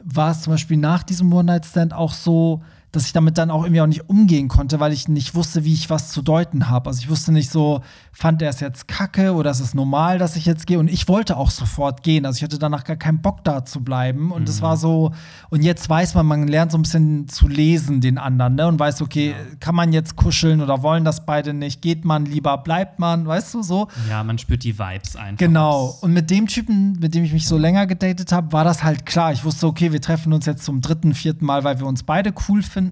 war 0.03 0.31
es 0.31 0.43
zum 0.43 0.55
Beispiel 0.55 0.79
nach 0.79 1.03
diesem 1.03 1.33
One-Night-Stand 1.33 1.93
auch 1.93 2.15
so, 2.15 2.63
dass 2.97 3.07
ich 3.07 3.13
damit 3.13 3.39
dann 3.39 3.51
auch 3.51 3.63
irgendwie 3.65 3.83
auch 3.83 3.87
nicht 3.87 4.09
umgehen 4.09 4.49
konnte, 4.49 4.81
weil 4.81 4.93
ich 4.93 5.07
nicht 5.07 5.35
wusste, 5.35 5.65
wie 5.65 5.75
ich 5.75 5.91
was 5.91 6.11
zu 6.11 6.23
deuten 6.23 6.69
habe. 6.69 6.89
Also 6.89 7.03
ich 7.03 7.11
wusste 7.11 7.31
nicht 7.31 7.51
so, 7.51 7.83
fand 8.13 8.41
er 8.41 8.49
es 8.49 8.61
jetzt 8.61 8.89
kacke 8.89 9.35
oder 9.35 9.51
ist 9.51 9.61
es 9.61 9.75
normal, 9.75 10.19
dass 10.19 10.37
ich 10.37 10.47
jetzt 10.47 10.67
gehe? 10.67 10.79
Und 10.79 10.89
ich 10.89 11.07
wollte 11.07 11.37
auch 11.37 11.51
sofort 11.51 12.03
gehen. 12.03 12.25
Also 12.25 12.39
ich 12.39 12.43
hatte 12.43 12.59
danach 12.59 12.85
gar 12.85 12.97
keinen 12.97 13.21
Bock 13.21 13.45
da 13.45 13.65
zu 13.65 13.85
bleiben. 13.85 14.33
Und 14.33 14.49
es 14.49 14.63
war 14.63 14.79
so, 14.79 15.13
und 15.51 15.63
jetzt 15.63 15.89
weiß 15.89 16.15
man, 16.15 16.25
man 16.25 16.49
lernt 16.49 16.73
so 16.73 16.79
ein 16.79 16.83
bisschen 16.83 17.29
zu 17.29 17.47
lesen 17.49 18.01
den 18.01 18.17
anderen, 18.17 18.55
ne? 18.55 18.67
Und 18.67 18.79
weiß, 18.79 19.03
okay, 19.03 19.35
kann 19.61 19.75
man 19.75 19.93
jetzt 19.93 20.17
kuscheln 20.17 20.63
oder 20.63 20.83
wollen 20.83 21.05
das 21.05 21.27
beide 21.27 21.53
nicht? 21.53 21.83
Geht 21.83 22.07
man 22.07 22.25
lieber, 22.25 22.57
bleibt 22.59 22.99
man, 22.99 23.27
weißt 23.27 23.53
du 23.53 23.63
so? 23.63 23.89
Ja, 24.09 24.25
man 24.25 24.39
spürt 24.39 24.65
die 24.65 24.79
Vibes 24.79 25.17
einfach. 25.17 25.37
Genau. 25.37 25.99
Und 26.01 26.15
mit 26.15 26.31
dem 26.31 26.47
Typen, 26.47 26.99
mit 26.99 27.15
dem 27.15 27.25
ich 27.25 27.33
mich 27.35 27.47
so 27.47 27.59
länger 27.59 27.87
gedatet 27.87 28.33
habe, 28.33 28.53
war 28.53 28.65
das 28.65 28.83
halt 28.83 29.05
klar. 29.05 29.33
Ich 29.33 29.45
wusste, 29.45 29.67
okay, 29.67 29.93
wir 29.93 30.01
treffen 30.01 30.33
uns 30.33 30.47
jetzt 30.47 30.65
zum 30.65 30.81
dritten, 30.81 31.13
vierten 31.13 31.45
Mal, 31.45 31.63
weil 31.63 31.79
wir 31.79 31.87
uns 31.87 32.03
beide 32.03 32.33
cool 32.49 32.63
finden. 32.63 32.86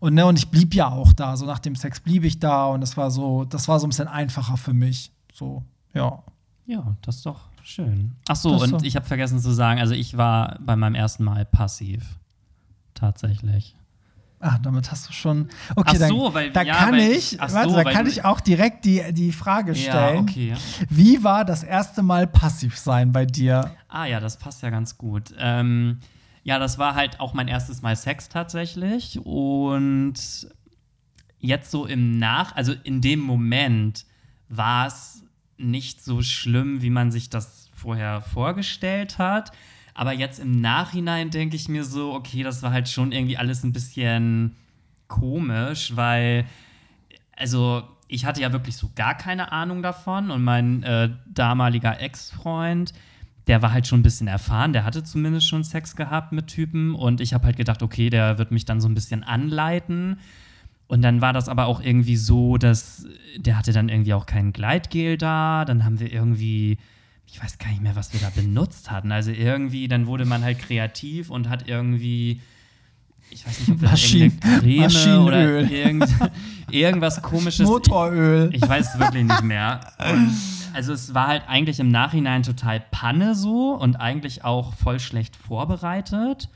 Und, 0.00 0.14
ne, 0.14 0.26
und 0.26 0.38
ich 0.38 0.48
blieb 0.50 0.74
ja 0.74 0.88
auch 0.88 1.12
da. 1.12 1.36
So 1.36 1.46
nach 1.46 1.58
dem 1.58 1.74
Sex 1.76 2.00
blieb 2.00 2.24
ich 2.24 2.38
da 2.38 2.66
und 2.66 2.80
das 2.80 2.96
war 2.96 3.10
so, 3.10 3.44
das 3.44 3.68
war 3.68 3.80
so 3.80 3.86
ein 3.86 3.90
bisschen 3.90 4.08
einfacher 4.08 4.56
für 4.56 4.72
mich. 4.74 5.12
So, 5.32 5.62
ja. 5.94 6.22
Ja, 6.66 6.96
das 7.02 7.16
ist 7.16 7.26
doch 7.26 7.40
schön. 7.62 8.12
Ach 8.28 8.36
so, 8.36 8.52
Das 8.58 8.70
und 8.72 8.84
ich 8.84 8.94
habe 8.96 9.06
vergessen 9.06 9.38
zu 9.40 9.52
sagen, 9.52 9.80
also 9.80 9.94
ich 9.94 10.16
war 10.16 10.58
bei 10.60 10.76
meinem 10.76 10.94
ersten 10.94 11.24
Mal 11.24 11.44
passiv. 11.46 12.18
Tatsächlich. 12.94 13.74
Ah, 14.40 14.58
damit 14.62 14.90
hast 14.92 15.08
du 15.08 15.12
schon. 15.12 15.48
Okay, 15.74 15.98
Ach 16.02 16.08
so, 16.08 16.24
dann, 16.26 16.34
weil- 16.34 16.50
da 16.52 16.62
ja, 16.62 16.74
kann 16.74 16.92
weil 16.92 17.10
ich, 17.10 17.40
ach 17.40 17.52
warte, 17.52 17.70
so, 17.70 17.76
da 17.76 17.84
kann 17.90 18.06
ich 18.06 18.24
auch 18.24 18.38
direkt 18.40 18.84
die, 18.84 19.02
die 19.12 19.32
Frage 19.32 19.74
stellen. 19.74 20.14
Ja, 20.16 20.20
okay. 20.22 20.54
Wie 20.88 21.24
war 21.24 21.44
das 21.44 21.64
erste 21.64 22.02
Mal 22.02 22.28
passiv 22.28 22.78
sein 22.78 23.10
bei 23.10 23.26
dir? 23.26 23.72
Ah 23.88 24.04
ja, 24.04 24.20
das 24.20 24.36
passt 24.36 24.62
ja 24.62 24.70
ganz 24.70 24.96
gut. 24.96 25.34
Ähm, 25.38 25.98
ja, 26.42 26.58
das 26.58 26.78
war 26.78 26.94
halt 26.94 27.20
auch 27.20 27.34
mein 27.34 27.48
erstes 27.48 27.82
Mal 27.82 27.96
Sex 27.96 28.28
tatsächlich. 28.28 29.20
Und 29.24 30.14
jetzt 31.38 31.70
so 31.70 31.86
im 31.86 32.18
Nach, 32.18 32.54
also 32.56 32.74
in 32.84 33.00
dem 33.00 33.20
Moment 33.20 34.04
war 34.48 34.86
es 34.86 35.24
nicht 35.56 36.02
so 36.02 36.22
schlimm, 36.22 36.82
wie 36.82 36.90
man 36.90 37.10
sich 37.10 37.30
das 37.30 37.70
vorher 37.74 38.20
vorgestellt 38.20 39.18
hat. 39.18 39.52
Aber 39.94 40.12
jetzt 40.12 40.38
im 40.38 40.60
Nachhinein 40.60 41.30
denke 41.30 41.56
ich 41.56 41.68
mir 41.68 41.84
so, 41.84 42.12
okay, 42.12 42.42
das 42.42 42.62
war 42.62 42.70
halt 42.70 42.88
schon 42.88 43.10
irgendwie 43.12 43.36
alles 43.36 43.64
ein 43.64 43.72
bisschen 43.72 44.56
komisch, 45.08 45.96
weil, 45.96 46.44
also 47.36 47.82
ich 48.06 48.24
hatte 48.24 48.40
ja 48.40 48.52
wirklich 48.52 48.76
so 48.76 48.90
gar 48.94 49.16
keine 49.16 49.52
Ahnung 49.52 49.82
davon 49.82 50.30
und 50.30 50.44
mein 50.44 50.82
äh, 50.82 51.10
damaliger 51.26 52.00
Ex-Freund, 52.00 52.92
der 53.48 53.62
war 53.62 53.72
halt 53.72 53.86
schon 53.86 54.00
ein 54.00 54.02
bisschen 54.02 54.28
erfahren, 54.28 54.72
der 54.74 54.84
hatte 54.84 55.02
zumindest 55.02 55.48
schon 55.48 55.64
Sex 55.64 55.96
gehabt 55.96 56.32
mit 56.32 56.46
Typen 56.48 56.94
und 56.94 57.20
ich 57.20 57.32
habe 57.32 57.46
halt 57.46 57.56
gedacht, 57.56 57.82
okay, 57.82 58.10
der 58.10 58.38
wird 58.38 58.50
mich 58.50 58.66
dann 58.66 58.80
so 58.80 58.88
ein 58.88 58.94
bisschen 58.94 59.24
anleiten. 59.24 60.18
Und 60.86 61.02
dann 61.02 61.20
war 61.20 61.32
das 61.32 61.48
aber 61.48 61.66
auch 61.66 61.82
irgendwie 61.82 62.16
so, 62.16 62.56
dass 62.56 63.06
der 63.36 63.58
hatte 63.58 63.72
dann 63.72 63.88
irgendwie 63.88 64.14
auch 64.14 64.26
kein 64.26 64.52
Gleitgel 64.52 65.18
da. 65.18 65.66
Dann 65.66 65.84
haben 65.84 66.00
wir 66.00 66.10
irgendwie, 66.10 66.78
ich 67.26 67.42
weiß 67.42 67.58
gar 67.58 67.68
nicht 67.68 67.82
mehr, 67.82 67.94
was 67.94 68.14
wir 68.14 68.20
da 68.20 68.30
benutzt 68.34 68.90
hatten. 68.90 69.12
Also 69.12 69.30
irgendwie, 69.30 69.88
dann 69.88 70.06
wurde 70.06 70.24
man 70.24 70.42
halt 70.42 70.58
kreativ 70.58 71.28
und 71.28 71.50
hat 71.50 71.68
irgendwie, 71.68 72.40
ich 73.30 73.46
weiß 73.46 73.60
nicht, 73.60 73.70
ob 73.70 73.80
wir 73.82 73.90
Maschinen, 73.90 74.40
Creme 74.40 74.80
Maschinenöl. 74.80 75.26
oder 75.26 75.70
irgend, 75.70 76.08
irgendwas 76.70 77.20
komisches. 77.20 77.68
Motoröl. 77.68 78.48
Ich, 78.52 78.62
ich 78.62 78.68
weiß 78.68 78.94
es 78.94 78.98
wirklich 78.98 79.24
nicht 79.24 79.42
mehr. 79.42 79.80
Und 80.10 80.34
also 80.78 80.92
es 80.92 81.12
war 81.12 81.26
halt 81.26 81.42
eigentlich 81.48 81.80
im 81.80 81.88
Nachhinein 81.88 82.44
total 82.44 82.78
Panne 82.78 83.34
so 83.34 83.74
und 83.74 83.96
eigentlich 83.96 84.44
auch 84.44 84.74
voll 84.74 85.00
schlecht 85.00 85.34
vorbereitet. 85.34 86.48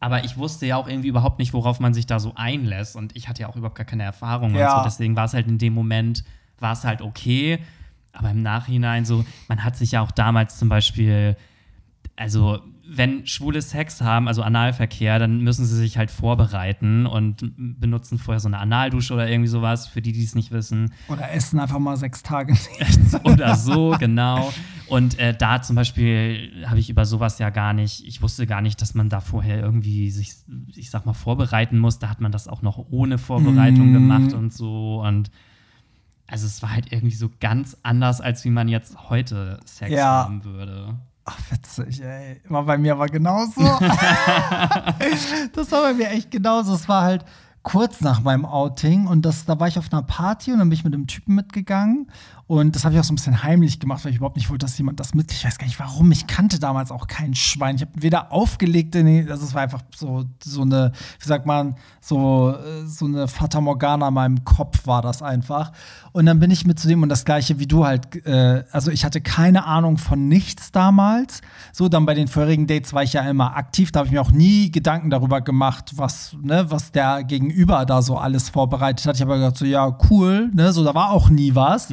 Aber 0.00 0.24
ich 0.24 0.38
wusste 0.38 0.64
ja 0.64 0.76
auch 0.76 0.88
irgendwie 0.88 1.08
überhaupt 1.08 1.38
nicht, 1.38 1.52
worauf 1.52 1.80
man 1.80 1.92
sich 1.92 2.06
da 2.06 2.18
so 2.18 2.32
einlässt. 2.34 2.96
Und 2.96 3.14
ich 3.14 3.28
hatte 3.28 3.42
ja 3.42 3.48
auch 3.50 3.56
überhaupt 3.56 3.76
gar 3.76 3.84
keine 3.84 4.04
Erfahrung 4.04 4.54
Ja. 4.54 4.72
und 4.72 4.78
so. 4.78 4.84
Deswegen 4.84 5.16
war 5.16 5.26
es 5.26 5.34
halt 5.34 5.46
in 5.48 5.58
dem 5.58 5.74
Moment, 5.74 6.24
war 6.60 6.72
es 6.72 6.84
halt 6.84 7.02
okay. 7.02 7.58
Aber 8.12 8.30
im 8.30 8.40
Nachhinein 8.40 9.04
so, 9.04 9.26
man 9.48 9.62
hat 9.64 9.76
sich 9.76 9.92
ja 9.92 10.00
auch 10.00 10.10
damals 10.10 10.58
zum 10.58 10.70
Beispiel, 10.70 11.36
also 12.16 12.58
wenn 12.90 13.26
Schwule 13.26 13.60
Sex 13.60 14.00
haben, 14.00 14.28
also 14.28 14.42
Analverkehr, 14.42 15.18
dann 15.18 15.40
müssen 15.42 15.66
sie 15.66 15.76
sich 15.76 15.98
halt 15.98 16.10
vorbereiten 16.10 17.04
und 17.04 17.52
benutzen 17.56 18.18
vorher 18.18 18.40
so 18.40 18.48
eine 18.48 18.58
Analdusche 18.58 19.12
oder 19.12 19.28
irgendwie 19.28 19.48
sowas, 19.50 19.86
für 19.86 20.00
die, 20.00 20.12
die 20.12 20.24
es 20.24 20.34
nicht 20.34 20.50
wissen. 20.52 20.94
Oder 21.08 21.30
essen 21.30 21.60
einfach 21.60 21.78
mal 21.78 21.96
sechs 21.98 22.22
Tage 22.22 22.52
nichts. 22.80 23.14
Oder 23.24 23.56
so, 23.56 23.94
genau. 23.98 24.50
Und 24.86 25.18
äh, 25.18 25.34
da 25.36 25.60
zum 25.60 25.76
Beispiel 25.76 26.64
habe 26.66 26.78
ich 26.78 26.88
über 26.88 27.04
sowas 27.04 27.38
ja 27.38 27.50
gar 27.50 27.74
nicht, 27.74 28.06
ich 28.06 28.22
wusste 28.22 28.46
gar 28.46 28.62
nicht, 28.62 28.80
dass 28.80 28.94
man 28.94 29.10
da 29.10 29.20
vorher 29.20 29.60
irgendwie 29.60 30.10
sich, 30.10 30.32
ich 30.74 30.90
sag 30.90 31.04
mal, 31.04 31.12
vorbereiten 31.12 31.78
muss. 31.78 31.98
Da 31.98 32.08
hat 32.08 32.22
man 32.22 32.32
das 32.32 32.48
auch 32.48 32.62
noch 32.62 32.78
ohne 32.90 33.18
Vorbereitung 33.18 33.88
Mhm. 33.90 33.92
gemacht 33.92 34.32
und 34.32 34.52
so. 34.54 35.02
Und 35.02 35.30
also 36.26 36.46
es 36.46 36.62
war 36.62 36.72
halt 36.72 36.90
irgendwie 36.92 37.14
so 37.16 37.28
ganz 37.40 37.76
anders, 37.82 38.20
als 38.22 38.44
wie 38.44 38.50
man 38.50 38.68
jetzt 38.68 39.10
heute 39.10 39.60
Sex 39.66 39.90
Ja. 39.92 40.24
haben 40.24 40.44
würde. 40.44 40.94
Ach, 41.30 41.36
witzig, 41.50 42.02
ey. 42.02 42.40
War 42.48 42.62
bei 42.62 42.78
mir 42.78 42.92
aber 42.92 43.06
genauso. 43.06 43.60
das 45.52 45.70
war 45.70 45.82
bei 45.82 45.92
mir 45.92 46.08
echt 46.08 46.30
genauso. 46.30 46.74
Es 46.74 46.88
war 46.88 47.02
halt 47.02 47.22
kurz 47.68 48.00
nach 48.00 48.22
meinem 48.22 48.46
Outing 48.46 49.06
und 49.06 49.26
das, 49.26 49.44
da 49.44 49.60
war 49.60 49.68
ich 49.68 49.78
auf 49.78 49.92
einer 49.92 50.02
Party 50.02 50.52
und 50.52 50.58
dann 50.58 50.70
bin 50.70 50.78
ich 50.78 50.84
mit 50.84 50.94
einem 50.94 51.06
Typen 51.06 51.34
mitgegangen. 51.34 52.06
Und 52.46 52.74
das 52.74 52.86
habe 52.86 52.94
ich 52.94 53.00
auch 53.00 53.04
so 53.04 53.12
ein 53.12 53.16
bisschen 53.16 53.42
heimlich 53.42 53.78
gemacht, 53.78 54.06
weil 54.06 54.12
ich 54.12 54.16
überhaupt 54.16 54.36
nicht 54.36 54.48
wollte, 54.48 54.64
dass 54.64 54.78
jemand 54.78 54.98
das 54.98 55.12
mitkriegt. 55.12 55.40
Ich 55.40 55.44
weiß 55.44 55.58
gar 55.58 55.66
nicht 55.66 55.78
warum. 55.78 56.10
Ich 56.12 56.26
kannte 56.26 56.58
damals 56.58 56.90
auch 56.90 57.06
kein 57.06 57.34
Schwein. 57.34 57.76
Ich 57.76 57.82
habe 57.82 57.90
weder 57.96 58.32
aufgelegte, 58.32 59.04
nee, 59.04 59.26
also 59.28 59.44
es 59.44 59.52
war 59.52 59.60
einfach 59.60 59.82
so, 59.94 60.24
so 60.42 60.62
eine, 60.62 60.92
wie 61.20 61.28
sagt 61.28 61.44
man, 61.44 61.76
so, 62.00 62.54
äh, 62.54 62.86
so 62.86 63.04
eine 63.04 63.28
Fata 63.28 63.60
Morgana 63.60 64.08
in 64.08 64.14
meinem 64.14 64.44
Kopf 64.44 64.86
war 64.86 65.02
das 65.02 65.20
einfach. 65.20 65.72
Und 66.12 66.24
dann 66.24 66.40
bin 66.40 66.50
ich 66.50 66.64
mit 66.64 66.80
zu 66.80 66.88
dem 66.88 67.02
und 67.02 67.10
das 67.10 67.26
gleiche 67.26 67.58
wie 67.58 67.66
du 67.66 67.84
halt, 67.84 68.24
äh, 68.24 68.64
also 68.72 68.90
ich 68.90 69.04
hatte 69.04 69.20
keine 69.20 69.66
Ahnung 69.66 69.98
von 69.98 70.26
nichts 70.26 70.72
damals. 70.72 71.42
So, 71.74 71.90
dann 71.90 72.06
bei 72.06 72.14
den 72.14 72.28
vorherigen 72.28 72.66
Dates 72.66 72.94
war 72.94 73.02
ich 73.02 73.12
ja 73.12 73.28
immer 73.28 73.58
aktiv, 73.58 73.92
da 73.92 74.00
habe 74.00 74.06
ich 74.06 74.12
mir 74.12 74.22
auch 74.22 74.32
nie 74.32 74.70
Gedanken 74.70 75.10
darüber 75.10 75.42
gemacht, 75.42 75.92
was, 75.96 76.34
ne, 76.40 76.64
was 76.70 76.92
der 76.92 77.24
Gegenüber 77.24 77.57
da 77.66 78.02
so 78.02 78.16
alles 78.16 78.48
vorbereitet 78.48 79.06
hat. 79.06 79.16
Ich 79.16 79.22
habe 79.22 79.34
gedacht, 79.34 79.56
so, 79.56 79.64
ja, 79.64 79.96
cool, 80.10 80.50
ne, 80.54 80.72
so, 80.72 80.84
da 80.84 80.94
war 80.94 81.10
auch 81.10 81.28
nie 81.30 81.54
was. 81.54 81.88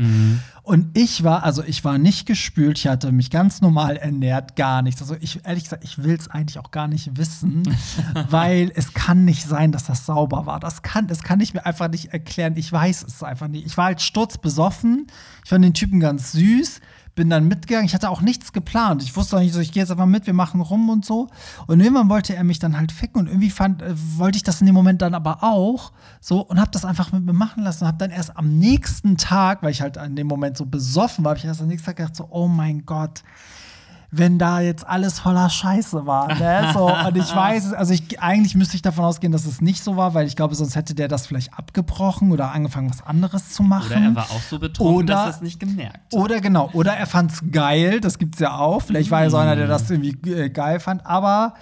Und 0.65 0.97
ich 0.97 1.23
war, 1.23 1.43
also 1.43 1.63
ich 1.63 1.85
war 1.85 1.99
nicht 1.99 2.25
gespült, 2.25 2.79
ich 2.79 2.87
hatte 2.87 3.11
mich 3.11 3.29
ganz 3.29 3.61
normal 3.61 3.97
ernährt, 3.97 4.55
gar 4.55 4.81
nichts. 4.81 4.99
Also 4.99 5.15
ich, 5.19 5.45
ehrlich 5.45 5.65
gesagt, 5.65 5.83
ich 5.83 6.03
will 6.03 6.15
es 6.15 6.27
eigentlich 6.27 6.57
auch 6.57 6.71
gar 6.71 6.87
nicht 6.87 7.17
wissen, 7.17 7.61
weil 8.31 8.71
es 8.73 8.95
kann 8.95 9.25
nicht 9.25 9.43
sein, 9.43 9.71
dass 9.71 9.85
das 9.85 10.07
sauber 10.07 10.47
war. 10.47 10.59
Das 10.59 10.81
kann, 10.81 11.05
das 11.05 11.21
kann 11.21 11.39
ich 11.39 11.53
mir 11.53 11.67
einfach 11.67 11.87
nicht 11.87 12.13
erklären. 12.13 12.53
Ich 12.57 12.71
weiß 12.71 13.05
es 13.07 13.21
einfach 13.21 13.47
nicht. 13.47 13.67
Ich 13.67 13.77
war 13.77 13.85
halt 13.85 14.01
sturzbesoffen. 14.01 15.05
Ich 15.43 15.51
fand 15.51 15.63
den 15.63 15.75
Typen 15.75 15.99
ganz 15.99 16.31
süß. 16.31 16.81
Bin 17.15 17.29
dann 17.29 17.47
mitgegangen. 17.47 17.85
Ich 17.85 17.93
hatte 17.93 18.09
auch 18.09 18.21
nichts 18.21 18.51
geplant. 18.51 19.01
Ich 19.01 19.15
wusste 19.15 19.37
auch 19.37 19.39
nicht 19.39 19.53
so, 19.53 19.61
ich 19.61 19.71
gehe 19.71 19.81
jetzt 19.81 19.89
einfach 19.89 20.05
mit, 20.05 20.27
wir 20.27 20.33
machen 20.33 20.61
rum 20.61 20.89
und 20.89 21.05
so. 21.05 21.29
Und 21.65 21.79
irgendwann 21.79 22.09
wollte 22.09 22.35
er 22.35 22.43
mich 22.43 22.59
dann 22.59 22.77
halt 22.77 22.91
ficken 22.91 23.21
und 23.21 23.27
irgendwie 23.27 23.49
fand, 23.49 23.81
äh, 23.81 23.93
wollte 24.17 24.35
ich 24.35 24.43
das 24.43 24.59
in 24.59 24.67
dem 24.67 24.75
Moment 24.75 25.01
dann 25.01 25.13
aber 25.13 25.43
auch 25.43 25.93
so 26.19 26.41
und 26.41 26.59
habe 26.59 26.71
das 26.71 26.83
einfach 26.85 27.11
mit 27.11 27.23
mir 27.23 27.33
machen 27.33 27.63
lassen 27.63 27.85
und 27.85 27.87
habe 27.87 27.97
dann 27.97 28.11
erst 28.11 28.35
am 28.37 28.57
nächsten 28.57 29.17
Tag, 29.17 29.63
weil 29.63 29.71
ich 29.71 29.81
halt 29.81 29.97
in 29.97 30.15
dem 30.15 30.27
Moment 30.27 30.57
so 30.57 30.65
besoffen 30.65 31.23
war, 31.23 31.31
habe 31.31 31.39
ich 31.39 31.45
erst 31.45 31.61
am 31.61 31.67
nächsten 31.67 31.85
Tag 31.85 31.95
gedacht 31.95 32.15
so, 32.15 32.27
oh 32.29 32.47
mein 32.47 32.85
Gott, 32.85 33.23
wenn 34.11 34.39
da 34.39 34.59
jetzt 34.61 34.85
alles 34.87 35.19
voller 35.19 35.49
Scheiße 35.49 36.05
war. 36.05 36.27
Ne? 36.33 36.69
So, 36.73 36.85
und 36.93 37.17
ich 37.17 37.35
weiß, 37.35 37.65
es- 37.65 37.73
also 37.73 37.93
ich, 37.93 38.19
eigentlich 38.21 38.55
müsste 38.55 38.75
ich 38.75 38.81
davon 38.81 39.03
ausgehen, 39.05 39.31
dass 39.33 39.45
es 39.45 39.61
nicht 39.61 39.83
so 39.83 39.97
war, 39.97 40.13
weil 40.13 40.27
ich 40.27 40.35
glaube, 40.35 40.55
sonst 40.55 40.75
hätte 40.75 40.95
der 40.95 41.07
das 41.07 41.27
vielleicht 41.27 41.53
abgebrochen 41.57 42.31
oder 42.31 42.51
angefangen, 42.51 42.89
was 42.89 43.01
anderes 43.05 43.49
zu 43.51 43.63
machen. 43.63 43.91
Oder 43.91 44.01
er 44.01 44.15
war 44.15 44.23
auch 44.23 44.41
so 44.41 44.59
betrunken, 44.59 44.95
Oder- 44.95 45.13
dass 45.15 45.25
er 45.25 45.29
es 45.31 45.41
nicht 45.41 45.59
gemerkt 45.59 45.95
hat. 45.95 46.13
Oder 46.13 46.39
genau, 46.41 46.69
oder 46.73 46.93
er 46.93 47.07
fand's 47.07 47.43
geil, 47.51 47.99
das 47.99 48.17
gibt's 48.19 48.39
ja 48.39 48.57
auch. 48.57 48.81
Vielleicht 48.81 49.11
war 49.11 49.23
er 49.23 49.29
so 49.29 49.37
einer, 49.37 49.55
der 49.55 49.67
das 49.67 49.89
irgendwie 49.89 50.31
äh, 50.31 50.49
geil 50.49 50.79
fand. 50.79 51.05
Aber 51.05 51.53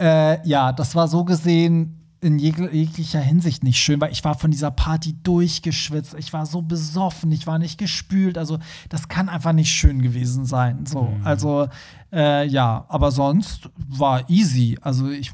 äh, 0.00 0.46
ja, 0.46 0.72
das 0.72 0.94
war 0.94 1.08
so 1.08 1.24
gesehen 1.24 2.00
in 2.24 2.38
jeg 2.38 2.56
jeglicher 2.72 3.20
Hinsicht 3.20 3.62
nicht 3.62 3.78
schön, 3.78 4.00
weil 4.00 4.10
ich 4.10 4.24
war 4.24 4.34
von 4.34 4.50
dieser 4.50 4.70
Party 4.70 5.14
durchgeschwitzt. 5.22 6.14
Ich 6.18 6.32
war 6.32 6.46
so 6.46 6.62
besoffen, 6.62 7.30
ich 7.32 7.46
war 7.46 7.58
nicht 7.58 7.78
gespült. 7.78 8.38
Also, 8.38 8.58
das 8.88 9.08
kann 9.08 9.28
einfach 9.28 9.52
nicht 9.52 9.70
schön 9.70 10.00
gewesen 10.00 10.46
sein. 10.46 10.86
So, 10.86 11.14
also 11.22 11.68
äh, 12.12 12.46
ja, 12.46 12.86
aber 12.88 13.10
sonst 13.10 13.68
war 13.76 14.28
easy. 14.30 14.78
Also 14.80 15.10
ich, 15.10 15.32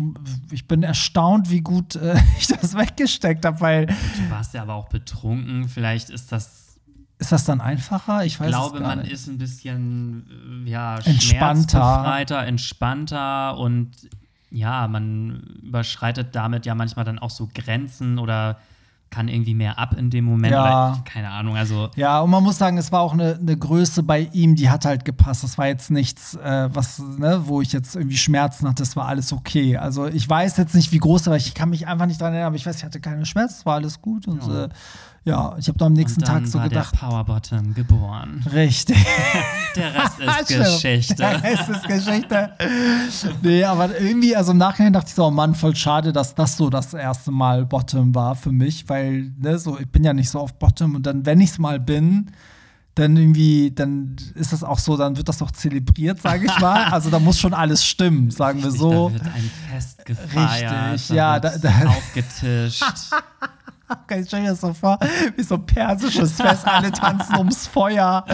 ich 0.50 0.66
bin 0.66 0.82
erstaunt, 0.82 1.50
wie 1.50 1.60
gut 1.60 1.94
äh, 1.96 2.16
ich 2.38 2.48
das 2.48 2.76
weggesteckt 2.76 3.44
habe, 3.44 3.60
weil 3.60 3.86
Du 3.86 4.30
warst 4.30 4.54
ja 4.54 4.62
aber 4.62 4.74
auch 4.74 4.88
betrunken. 4.88 5.68
Vielleicht 5.68 6.10
ist 6.10 6.32
das 6.32 6.66
ist 7.18 7.32
das 7.32 7.44
dann 7.44 7.60
einfacher? 7.60 8.24
Ich 8.24 8.40
weiß 8.40 8.46
Ich 8.46 8.52
glaube, 8.54 8.80
man 8.80 9.00
nicht. 9.00 9.12
ist 9.12 9.28
ein 9.28 9.36
bisschen 9.36 10.64
äh, 10.66 10.70
ja, 10.70 10.96
Entspannter. 11.00 12.46
entspannter 12.46 13.58
und 13.58 13.90
ja, 14.50 14.86
man 14.88 15.42
überschreitet 15.62 16.34
damit 16.34 16.66
ja 16.66 16.74
manchmal 16.74 17.04
dann 17.04 17.18
auch 17.18 17.30
so 17.30 17.48
Grenzen 17.54 18.18
oder 18.18 18.58
kann 19.10 19.26
irgendwie 19.26 19.54
mehr 19.54 19.76
ab 19.76 19.96
in 19.98 20.08
dem 20.08 20.24
Moment. 20.24 20.52
Ja. 20.52 20.92
Oder, 20.92 21.02
keine 21.04 21.30
Ahnung, 21.30 21.56
also 21.56 21.88
Ja, 21.96 22.20
und 22.20 22.30
man 22.30 22.44
muss 22.44 22.58
sagen, 22.58 22.78
es 22.78 22.92
war 22.92 23.00
auch 23.00 23.12
eine, 23.12 23.38
eine 23.40 23.56
Größe 23.56 24.04
bei 24.04 24.20
ihm, 24.32 24.54
die 24.54 24.70
hat 24.70 24.84
halt 24.84 25.04
gepasst. 25.04 25.42
Das 25.42 25.58
war 25.58 25.66
jetzt 25.66 25.90
nichts, 25.90 26.36
äh, 26.36 26.68
was, 26.72 27.00
ne, 27.00 27.42
wo 27.46 27.60
ich 27.60 27.72
jetzt 27.72 27.96
irgendwie 27.96 28.16
Schmerzen 28.16 28.68
hatte, 28.68 28.82
das 28.82 28.94
war 28.94 29.06
alles 29.08 29.32
okay. 29.32 29.76
Also 29.76 30.06
ich 30.06 30.28
weiß 30.28 30.56
jetzt 30.58 30.76
nicht, 30.76 30.92
wie 30.92 30.98
groß 30.98 31.26
er 31.26 31.30
war, 31.30 31.36
ich 31.38 31.54
kann 31.54 31.70
mich 31.70 31.88
einfach 31.88 32.06
nicht 32.06 32.20
dran 32.20 32.32
erinnern, 32.32 32.46
aber 32.48 32.56
ich 32.56 32.64
weiß, 32.64 32.76
ich 32.76 32.84
hatte 32.84 33.00
keine 33.00 33.26
Schmerzen, 33.26 33.56
es 33.58 33.66
war 33.66 33.74
alles 33.74 34.00
gut. 34.00 34.28
Und 34.28 34.46
Ja. 34.46 34.66
äh, 34.66 34.68
ja, 35.24 35.54
ich 35.58 35.68
habe 35.68 35.78
da 35.78 35.86
am 35.86 35.92
nächsten 35.92 36.22
Tag 36.22 36.46
so 36.46 36.58
war 36.58 36.68
gedacht. 36.68 36.94
der 36.94 36.98
Powerbottom 37.06 37.74
geboren. 37.74 38.44
Richtig. 38.52 38.96
Der 39.76 39.94
Rest 39.94 40.18
ist. 40.48 40.48
Geschichte. 40.82 41.40
es 41.44 41.68
ist 41.68 41.86
Geschichte. 41.86 42.50
nee, 43.42 43.62
aber 43.62 44.00
irgendwie, 44.00 44.34
also 44.34 44.50
im 44.52 44.58
Nachhinein 44.58 44.92
dachte 44.92 45.08
ich 45.08 45.14
so, 45.14 45.26
oh 45.26 45.30
Mann, 45.30 45.54
voll 45.54 45.76
schade, 45.76 46.12
dass 46.12 46.34
das 46.34 46.56
so 46.56 46.70
das 46.70 46.92
erste 46.94 47.30
Mal 47.30 47.66
Bottom 47.66 48.14
war 48.14 48.34
für 48.34 48.50
mich, 48.50 48.88
weil, 48.88 49.32
ne, 49.38 49.58
so, 49.58 49.78
ich 49.78 49.88
bin 49.88 50.02
ja 50.02 50.12
nicht 50.12 50.28
so 50.30 50.40
auf 50.40 50.54
Bottom 50.58 50.96
und 50.96 51.06
dann, 51.06 51.24
wenn 51.26 51.40
ich 51.40 51.50
es 51.50 51.58
mal 51.58 51.78
bin, 51.78 52.32
dann 52.96 53.16
irgendwie, 53.16 53.70
dann 53.70 54.16
ist 54.34 54.52
das 54.52 54.64
auch 54.64 54.78
so, 54.80 54.96
dann 54.96 55.16
wird 55.16 55.28
das 55.28 55.38
doch 55.38 55.52
zelebriert, 55.52 56.20
sage 56.20 56.46
ich 56.46 56.58
mal. 56.60 56.84
Also 56.86 57.08
da 57.08 57.20
muss 57.20 57.38
schon 57.38 57.54
alles 57.54 57.84
stimmen, 57.86 58.30
sagen 58.32 58.62
wir 58.64 58.72
so. 58.72 59.10
Da 59.10 59.14
wird 59.14 59.22
ein 59.34 59.50
Fest 59.70 60.04
gefeiert. 60.04 60.94
Richtig, 60.94 61.16
ja, 61.16 61.38
da- 61.38 61.56
da- 61.58 61.86
aufgetischt. 61.86 62.82
Ich 64.10 64.26
stell 64.26 64.42
mir 64.42 64.50
das 64.50 64.60
so 64.60 64.72
vor, 64.74 64.98
wie 65.36 65.42
so 65.42 65.54
ein 65.56 65.66
persisches 65.66 66.32
Fest, 66.32 66.66
alle 66.66 66.90
tanzen 66.92 67.36
ums 67.36 67.66
Feuer 67.66 68.24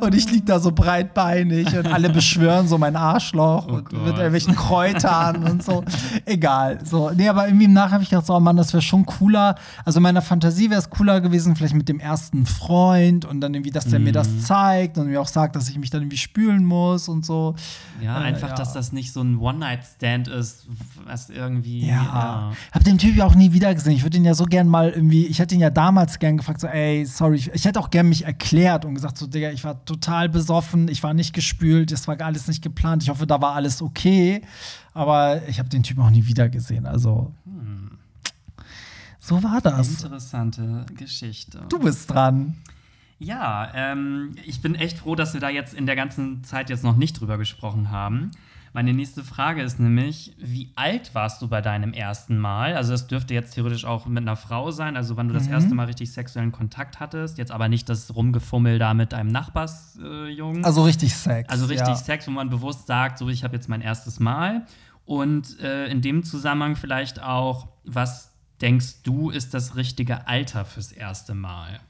und 0.00 0.14
ich 0.14 0.30
lieg 0.30 0.46
da 0.46 0.58
so 0.58 0.72
breitbeinig 0.72 1.76
und 1.76 1.86
alle 1.86 2.10
beschwören 2.10 2.66
so 2.68 2.78
mein 2.78 2.96
Arschloch 2.96 3.66
Oh 3.68 3.72
mit 3.76 3.92
irgendwelchen 3.92 4.54
Kräutern 4.56 5.44
und 5.44 5.62
so. 5.62 5.84
Egal. 6.24 6.78
So, 6.84 7.10
nee, 7.10 7.28
aber 7.28 7.46
irgendwie 7.46 7.66
im 7.66 7.72
Nachhinein 7.72 7.92
habe 7.92 8.02
ich 8.04 8.10
gedacht, 8.10 8.26
so, 8.26 8.34
oh 8.34 8.40
Mann, 8.40 8.56
das 8.56 8.72
wäre 8.72 8.82
schon 8.82 9.06
cooler. 9.06 9.54
Also 9.84 9.98
in 9.98 10.02
meiner 10.02 10.22
Fantasie 10.22 10.70
wäre 10.70 10.80
es 10.80 10.90
cooler 10.90 11.20
gewesen, 11.20 11.54
vielleicht 11.56 11.74
mit 11.74 11.88
dem 11.88 12.00
ersten 12.00 12.46
Freund 12.46 13.24
und 13.24 13.40
dann 13.40 13.54
irgendwie, 13.54 13.70
dass 13.70 13.86
der 13.86 13.98
mir 14.00 14.10
Mhm. 14.10 14.14
das 14.14 14.42
zeigt 14.42 14.98
und 14.98 15.08
mir 15.08 15.20
auch 15.20 15.28
sagt, 15.28 15.56
dass 15.56 15.68
ich 15.68 15.78
mich 15.78 15.90
dann 15.90 16.02
irgendwie 16.02 16.16
spülen 16.18 16.64
muss 16.64 17.08
und 17.08 17.24
so. 17.24 17.54
Ja, 18.02 18.20
Äh, 18.20 18.24
einfach, 18.24 18.48
ja. 18.50 18.54
dass 18.54 18.72
das 18.72 18.92
nicht 18.92 19.12
so 19.12 19.20
ein 19.22 19.38
One-Night-Stand 19.38 20.28
ist, 20.28 20.66
was 21.06 21.30
irgendwie. 21.30 21.86
Ja. 21.88 22.52
Hab 22.72 22.84
den 22.84 22.98
Typ 22.98 23.16
ja 23.16 23.24
auch 23.26 23.34
nie 23.34 23.52
wieder 23.52 23.74
gesehen. 23.74 23.92
Ich 23.92 24.02
würde 24.02 24.16
ihn 24.16 24.24
ja 24.24 24.34
so 24.34 24.44
gern 24.44 24.66
mal 24.68 24.90
irgendwie, 25.12 25.26
ich 25.26 25.38
hätte 25.38 25.54
ihn 25.54 25.60
ja 25.60 25.70
damals 25.70 26.18
gern 26.18 26.36
gefragt, 26.36 26.60
so, 26.60 26.66
ey, 26.66 27.04
sorry, 27.04 27.36
ich, 27.36 27.52
ich 27.52 27.64
hätte 27.64 27.78
auch 27.80 27.90
gern 27.90 28.08
mich 28.08 28.24
erklärt 28.24 28.84
und 28.84 28.94
gesagt, 28.94 29.18
so, 29.18 29.26
Digga, 29.26 29.50
ich 29.50 29.64
war 29.64 29.84
total 29.84 30.28
besoffen, 30.28 30.88
ich 30.88 31.02
war 31.02 31.14
nicht 31.14 31.34
gespült, 31.34 31.92
das 31.92 32.08
war 32.08 32.20
alles 32.20 32.48
nicht 32.48 32.62
geplant. 32.62 33.02
Ich 33.02 33.10
hoffe, 33.10 33.26
da 33.26 33.40
war 33.40 33.54
alles 33.54 33.82
okay. 33.82 34.42
Aber 34.94 35.46
ich 35.48 35.58
habe 35.58 35.68
den 35.68 35.82
Typ 35.82 35.98
auch 35.98 36.10
nie 36.10 36.26
wieder 36.26 36.48
gesehen. 36.48 36.86
Also. 36.86 37.32
So 39.20 39.42
war 39.42 39.60
das. 39.60 40.02
Interessante 40.02 40.84
Geschichte. 40.96 41.64
Du 41.68 41.78
bist 41.78 42.10
dran. 42.10 42.56
Ja, 43.18 43.70
ähm, 43.72 44.34
ich 44.44 44.60
bin 44.60 44.74
echt 44.74 44.98
froh, 44.98 45.14
dass 45.14 45.32
wir 45.32 45.40
da 45.40 45.48
jetzt 45.48 45.74
in 45.74 45.86
der 45.86 45.94
ganzen 45.94 46.42
Zeit 46.42 46.70
jetzt 46.70 46.82
noch 46.82 46.96
nicht 46.96 47.20
drüber 47.20 47.38
gesprochen 47.38 47.90
haben. 47.90 48.32
Meine 48.74 48.94
nächste 48.94 49.22
Frage 49.22 49.62
ist 49.62 49.78
nämlich, 49.78 50.34
wie 50.38 50.70
alt 50.76 51.14
warst 51.14 51.42
du 51.42 51.48
bei 51.48 51.60
deinem 51.60 51.92
ersten 51.92 52.38
Mal? 52.38 52.74
Also 52.74 52.92
das 52.92 53.06
dürfte 53.06 53.34
jetzt 53.34 53.52
theoretisch 53.54 53.84
auch 53.84 54.06
mit 54.06 54.22
einer 54.22 54.36
Frau 54.36 54.70
sein, 54.70 54.96
also 54.96 55.16
wann 55.18 55.28
du 55.28 55.34
das 55.34 55.46
Mhm. 55.46 55.52
erste 55.52 55.74
Mal 55.74 55.84
richtig 55.86 56.10
sexuellen 56.12 56.52
Kontakt 56.52 56.98
hattest, 56.98 57.36
jetzt 57.36 57.52
aber 57.52 57.68
nicht 57.68 57.88
das 57.90 58.14
Rumgefummel 58.14 58.78
da 58.78 58.94
mit 58.94 59.12
deinem 59.12 59.30
Nachbarsjungen. 59.30 60.64
Also 60.64 60.84
richtig 60.84 61.14
Sex. 61.14 61.48
Also 61.50 61.66
richtig 61.66 61.88
ja. 61.88 61.94
Sex, 61.96 62.26
wo 62.26 62.30
man 62.30 62.48
bewusst 62.48 62.86
sagt, 62.86 63.18
so 63.18 63.28
ich 63.28 63.44
habe 63.44 63.54
jetzt 63.54 63.68
mein 63.68 63.82
erstes 63.82 64.20
Mal. 64.20 64.66
Und 65.04 65.60
äh, 65.60 65.86
in 65.88 66.00
dem 66.00 66.22
Zusammenhang 66.24 66.76
vielleicht 66.76 67.22
auch, 67.22 67.68
was 67.84 68.30
denkst 68.62 69.02
du, 69.02 69.30
ist 69.30 69.52
das 69.52 69.76
richtige 69.76 70.26
Alter 70.28 70.64
fürs 70.64 70.92
erste 70.92 71.34
Mal? 71.34 71.80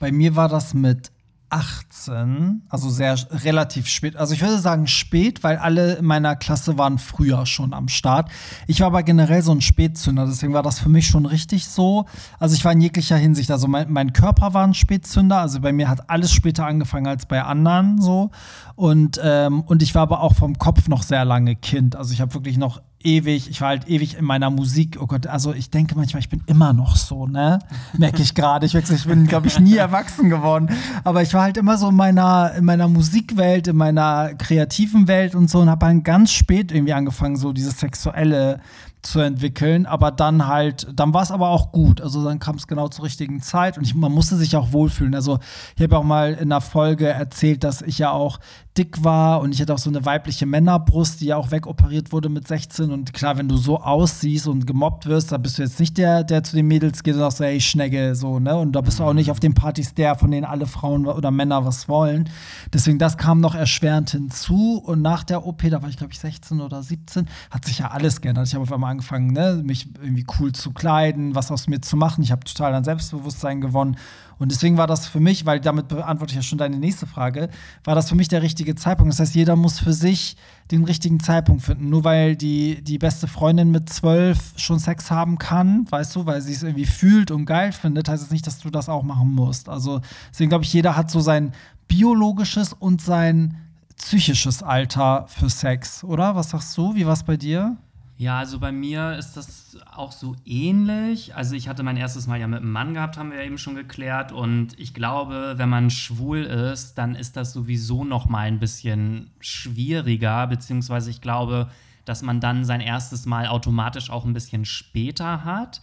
Bei 0.00 0.10
mir 0.10 0.34
war 0.34 0.48
das 0.48 0.72
mit 0.74 1.12
18, 1.50 2.62
also 2.68 2.88
sehr 2.88 3.16
relativ 3.30 3.86
spät. 3.86 4.16
Also 4.16 4.34
ich 4.34 4.40
würde 4.40 4.58
sagen 4.58 4.86
spät, 4.86 5.42
weil 5.42 5.58
alle 5.58 5.94
in 5.94 6.04
meiner 6.04 6.36
Klasse 6.36 6.78
waren 6.78 6.98
früher 6.98 7.44
schon 7.46 7.74
am 7.74 7.88
Start. 7.88 8.30
Ich 8.66 8.80
war 8.80 8.86
aber 8.86 9.02
generell 9.02 9.42
so 9.42 9.52
ein 9.52 9.60
Spätzünder, 9.60 10.26
deswegen 10.26 10.52
war 10.52 10.62
das 10.62 10.78
für 10.78 10.88
mich 10.88 11.06
schon 11.06 11.26
richtig 11.26 11.66
so. 11.66 12.06
Also 12.38 12.54
ich 12.54 12.64
war 12.64 12.72
in 12.72 12.80
jeglicher 12.80 13.16
Hinsicht, 13.16 13.50
also 13.50 13.68
mein, 13.68 13.90
mein 13.92 14.12
Körper 14.12 14.54
war 14.54 14.64
ein 14.64 14.74
Spätzünder, 14.74 15.38
also 15.38 15.60
bei 15.60 15.72
mir 15.72 15.88
hat 15.88 16.08
alles 16.08 16.32
später 16.32 16.66
angefangen 16.66 17.06
als 17.06 17.26
bei 17.26 17.42
anderen 17.42 18.00
so. 18.00 18.30
Und, 18.76 19.20
ähm, 19.22 19.62
und 19.62 19.82
ich 19.82 19.94
war 19.94 20.02
aber 20.02 20.20
auch 20.20 20.34
vom 20.34 20.58
Kopf 20.58 20.88
noch 20.88 21.02
sehr 21.02 21.24
lange 21.24 21.56
Kind. 21.56 21.96
Also 21.96 22.14
ich 22.14 22.20
habe 22.20 22.32
wirklich 22.32 22.56
noch 22.56 22.80
ewig, 23.02 23.48
ich 23.48 23.60
war 23.60 23.68
halt 23.68 23.88
ewig 23.88 24.16
in 24.16 24.24
meiner 24.24 24.50
Musik. 24.50 24.98
Oh 25.00 25.06
Gott, 25.06 25.26
also 25.26 25.52
ich 25.52 25.70
denke 25.70 25.94
manchmal, 25.96 26.20
ich 26.20 26.28
bin 26.28 26.42
immer 26.46 26.72
noch 26.72 26.96
so, 26.96 27.26
ne? 27.26 27.58
Merke 27.96 28.22
ich 28.22 28.34
gerade. 28.34 28.66
Ich, 28.66 28.74
ich 28.74 29.06
bin, 29.06 29.26
glaube 29.26 29.46
ich, 29.46 29.58
nie 29.58 29.76
erwachsen 29.76 30.28
geworden. 30.28 30.68
Aber 31.04 31.22
ich 31.22 31.32
war 31.34 31.42
halt 31.42 31.56
immer 31.56 31.78
so 31.78 31.88
in 31.88 31.96
meiner, 31.96 32.52
in 32.54 32.64
meiner 32.64 32.88
Musikwelt, 32.88 33.68
in 33.68 33.76
meiner 33.76 34.34
kreativen 34.34 35.08
Welt 35.08 35.34
und 35.34 35.50
so 35.50 35.60
und 35.60 35.70
habe 35.70 35.86
dann 35.86 36.02
ganz 36.02 36.32
spät 36.32 36.72
irgendwie 36.72 36.92
angefangen, 36.92 37.36
so 37.36 37.52
dieses 37.52 37.78
sexuelle 37.78 38.60
zu 39.02 39.20
entwickeln, 39.20 39.86
aber 39.86 40.10
dann 40.10 40.46
halt, 40.46 40.86
dann 40.94 41.14
war 41.14 41.22
es 41.22 41.30
aber 41.30 41.48
auch 41.48 41.72
gut. 41.72 42.00
Also 42.00 42.22
dann 42.22 42.38
kam 42.38 42.56
es 42.56 42.66
genau 42.66 42.88
zur 42.88 43.06
richtigen 43.06 43.40
Zeit 43.40 43.78
und 43.78 43.84
ich, 43.84 43.94
man 43.94 44.12
musste 44.12 44.36
sich 44.36 44.56
auch 44.56 44.72
wohlfühlen. 44.72 45.14
Also 45.14 45.38
ich 45.76 45.82
habe 45.82 45.96
auch 45.96 46.04
mal 46.04 46.34
in 46.34 46.52
einer 46.52 46.60
Folge 46.60 47.08
erzählt, 47.08 47.64
dass 47.64 47.82
ich 47.82 47.98
ja 47.98 48.10
auch 48.10 48.40
dick 48.78 49.02
war 49.02 49.40
und 49.40 49.52
ich 49.52 49.60
hatte 49.60 49.74
auch 49.74 49.78
so 49.78 49.90
eine 49.90 50.04
weibliche 50.04 50.46
Männerbrust, 50.46 51.20
die 51.20 51.26
ja 51.26 51.36
auch 51.36 51.50
wegoperiert 51.50 52.12
wurde 52.12 52.28
mit 52.28 52.46
16 52.46 52.92
und 52.92 53.12
klar, 53.12 53.36
wenn 53.36 53.48
du 53.48 53.56
so 53.56 53.80
aussiehst 53.80 54.46
und 54.46 54.66
gemobbt 54.66 55.06
wirst, 55.06 55.32
da 55.32 55.38
bist 55.38 55.58
du 55.58 55.62
jetzt 55.62 55.80
nicht 55.80 55.98
der, 55.98 56.22
der 56.22 56.44
zu 56.44 56.54
den 56.54 56.68
Mädels 56.68 57.02
geht 57.02 57.14
und 57.14 57.20
sagt 57.20 57.38
so, 57.38 57.44
ey, 57.44 57.60
Schnegge, 57.60 58.14
so, 58.14 58.38
ne? 58.38 58.56
Und 58.56 58.72
da 58.72 58.80
bist 58.80 59.00
du 59.00 59.04
auch 59.04 59.12
nicht 59.12 59.30
auf 59.30 59.40
den 59.40 59.54
Partys 59.54 59.94
der, 59.94 60.14
von 60.14 60.30
denen 60.30 60.44
alle 60.44 60.66
Frauen 60.66 61.06
oder 61.06 61.32
Männer 61.32 61.64
was 61.64 61.88
wollen. 61.88 62.30
Deswegen, 62.72 62.98
das 62.98 63.18
kam 63.18 63.40
noch 63.40 63.56
erschwerend 63.56 64.10
hinzu 64.10 64.80
und 64.84 65.02
nach 65.02 65.24
der 65.24 65.44
OP, 65.44 65.62
da 65.68 65.82
war 65.82 65.88
ich 65.88 65.96
glaube 65.96 66.12
ich 66.12 66.20
16 66.20 66.60
oder 66.60 66.82
17, 66.82 67.28
hat 67.50 67.64
sich 67.64 67.80
ja 67.80 67.88
alles 67.88 68.20
geändert. 68.20 68.46
Ich 68.46 68.54
habe 68.54 68.62
auf 68.62 68.72
einmal 68.72 68.92
angefangen, 68.92 69.32
ne, 69.32 69.62
mich 69.64 69.88
irgendwie 70.00 70.26
cool 70.38 70.52
zu 70.52 70.70
kleiden, 70.70 71.34
was 71.34 71.50
aus 71.50 71.66
mir 71.66 71.80
zu 71.80 71.96
machen. 71.96 72.22
Ich 72.22 72.30
habe 72.30 72.44
total 72.44 72.72
an 72.74 72.84
Selbstbewusstsein 72.84 73.60
gewonnen. 73.60 73.96
Und 74.40 74.50
deswegen 74.50 74.78
war 74.78 74.86
das 74.86 75.06
für 75.06 75.20
mich, 75.20 75.44
weil 75.44 75.60
damit 75.60 75.88
beantworte 75.88 76.32
ich 76.32 76.36
ja 76.36 76.42
schon 76.42 76.56
deine 76.56 76.78
nächste 76.78 77.06
Frage, 77.06 77.50
war 77.84 77.94
das 77.94 78.08
für 78.08 78.14
mich 78.14 78.28
der 78.28 78.40
richtige 78.40 78.74
Zeitpunkt. 78.74 79.12
Das 79.12 79.20
heißt, 79.20 79.34
jeder 79.34 79.54
muss 79.54 79.78
für 79.78 79.92
sich 79.92 80.34
den 80.70 80.84
richtigen 80.84 81.20
Zeitpunkt 81.20 81.62
finden. 81.62 81.90
Nur 81.90 82.04
weil 82.04 82.36
die, 82.36 82.82
die 82.82 82.96
beste 82.96 83.28
Freundin 83.28 83.70
mit 83.70 83.90
zwölf 83.90 84.54
schon 84.56 84.78
Sex 84.78 85.10
haben 85.10 85.36
kann, 85.36 85.86
weißt 85.90 86.16
du, 86.16 86.24
weil 86.24 86.40
sie 86.40 86.54
es 86.54 86.62
irgendwie 86.62 86.86
fühlt 86.86 87.30
und 87.30 87.44
geil 87.44 87.72
findet, 87.72 88.08
heißt 88.08 88.22
es 88.22 88.30
nicht, 88.30 88.46
dass 88.46 88.58
du 88.58 88.70
das 88.70 88.88
auch 88.88 89.02
machen 89.02 89.30
musst. 89.30 89.68
Also 89.68 90.00
deswegen 90.30 90.48
glaube 90.48 90.64
ich, 90.64 90.72
jeder 90.72 90.96
hat 90.96 91.10
so 91.10 91.20
sein 91.20 91.52
biologisches 91.86 92.72
und 92.72 93.02
sein 93.02 93.58
psychisches 93.98 94.62
Alter 94.62 95.26
für 95.28 95.50
Sex, 95.50 96.02
oder? 96.02 96.34
Was 96.34 96.48
sagst 96.50 96.74
du? 96.78 96.94
Wie 96.94 97.04
war 97.04 97.12
es 97.12 97.24
bei 97.24 97.36
dir? 97.36 97.76
Ja, 98.20 98.38
also 98.38 98.58
bei 98.58 98.70
mir 98.70 99.16
ist 99.16 99.38
das 99.38 99.78
auch 99.94 100.12
so 100.12 100.36
ähnlich. 100.44 101.34
Also 101.36 101.54
ich 101.54 101.70
hatte 101.70 101.82
mein 101.82 101.96
erstes 101.96 102.26
Mal 102.26 102.38
ja 102.38 102.46
mit 102.48 102.60
einem 102.60 102.70
Mann 102.70 102.92
gehabt, 102.92 103.16
haben 103.16 103.30
wir 103.30 103.38
ja 103.38 103.46
eben 103.46 103.56
schon 103.56 103.76
geklärt. 103.76 104.30
Und 104.30 104.78
ich 104.78 104.92
glaube, 104.92 105.54
wenn 105.56 105.70
man 105.70 105.88
schwul 105.88 106.40
ist, 106.42 106.98
dann 106.98 107.14
ist 107.14 107.38
das 107.38 107.54
sowieso 107.54 108.04
noch 108.04 108.28
mal 108.28 108.46
ein 108.46 108.58
bisschen 108.58 109.30
schwieriger. 109.40 110.46
Beziehungsweise 110.48 111.08
ich 111.08 111.22
glaube, 111.22 111.70
dass 112.04 112.20
man 112.20 112.40
dann 112.40 112.66
sein 112.66 112.82
erstes 112.82 113.24
Mal 113.24 113.46
automatisch 113.46 114.10
auch 114.10 114.26
ein 114.26 114.34
bisschen 114.34 114.66
später 114.66 115.42
hat. 115.46 115.80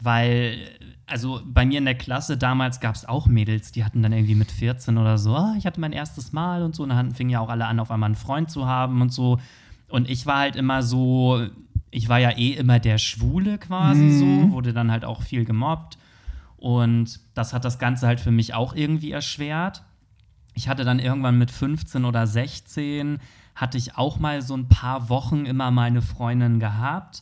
Weil, 0.00 0.56
also 1.06 1.42
bei 1.44 1.66
mir 1.66 1.76
in 1.76 1.84
der 1.84 1.94
Klasse 1.94 2.38
damals 2.38 2.80
gab 2.80 2.94
es 2.94 3.04
auch 3.04 3.26
Mädels, 3.26 3.70
die 3.70 3.84
hatten 3.84 4.02
dann 4.02 4.14
irgendwie 4.14 4.34
mit 4.34 4.50
14 4.50 4.96
oder 4.96 5.18
so, 5.18 5.36
ah, 5.36 5.54
ich 5.58 5.66
hatte 5.66 5.80
mein 5.80 5.92
erstes 5.92 6.32
Mal 6.32 6.62
und 6.62 6.74
so. 6.74 6.84
Und 6.84 6.88
dann 6.88 7.14
fingen 7.14 7.28
ja 7.28 7.40
auch 7.40 7.50
alle 7.50 7.66
an, 7.66 7.80
auf 7.80 7.90
einmal 7.90 8.08
einen 8.08 8.14
Freund 8.14 8.50
zu 8.50 8.66
haben 8.66 9.02
und 9.02 9.12
so. 9.12 9.38
Und 9.88 10.08
ich 10.08 10.26
war 10.26 10.38
halt 10.38 10.56
immer 10.56 10.82
so, 10.82 11.48
ich 11.90 12.08
war 12.08 12.18
ja 12.18 12.30
eh 12.30 12.52
immer 12.52 12.78
der 12.78 12.98
Schwule 12.98 13.58
quasi 13.58 14.10
so, 14.18 14.50
wurde 14.52 14.72
dann 14.72 14.90
halt 14.90 15.04
auch 15.04 15.22
viel 15.22 15.44
gemobbt. 15.44 15.98
Und 16.56 17.20
das 17.34 17.52
hat 17.52 17.64
das 17.64 17.78
Ganze 17.78 18.06
halt 18.06 18.20
für 18.20 18.30
mich 18.30 18.54
auch 18.54 18.74
irgendwie 18.74 19.12
erschwert. 19.12 19.82
Ich 20.54 20.68
hatte 20.68 20.84
dann 20.84 20.98
irgendwann 20.98 21.38
mit 21.38 21.50
15 21.50 22.04
oder 22.04 22.26
16, 22.26 23.18
hatte 23.54 23.78
ich 23.78 23.96
auch 23.96 24.18
mal 24.18 24.42
so 24.42 24.56
ein 24.56 24.68
paar 24.68 25.08
Wochen 25.08 25.46
immer 25.46 25.70
meine 25.70 26.02
Freundin 26.02 26.60
gehabt. 26.60 27.20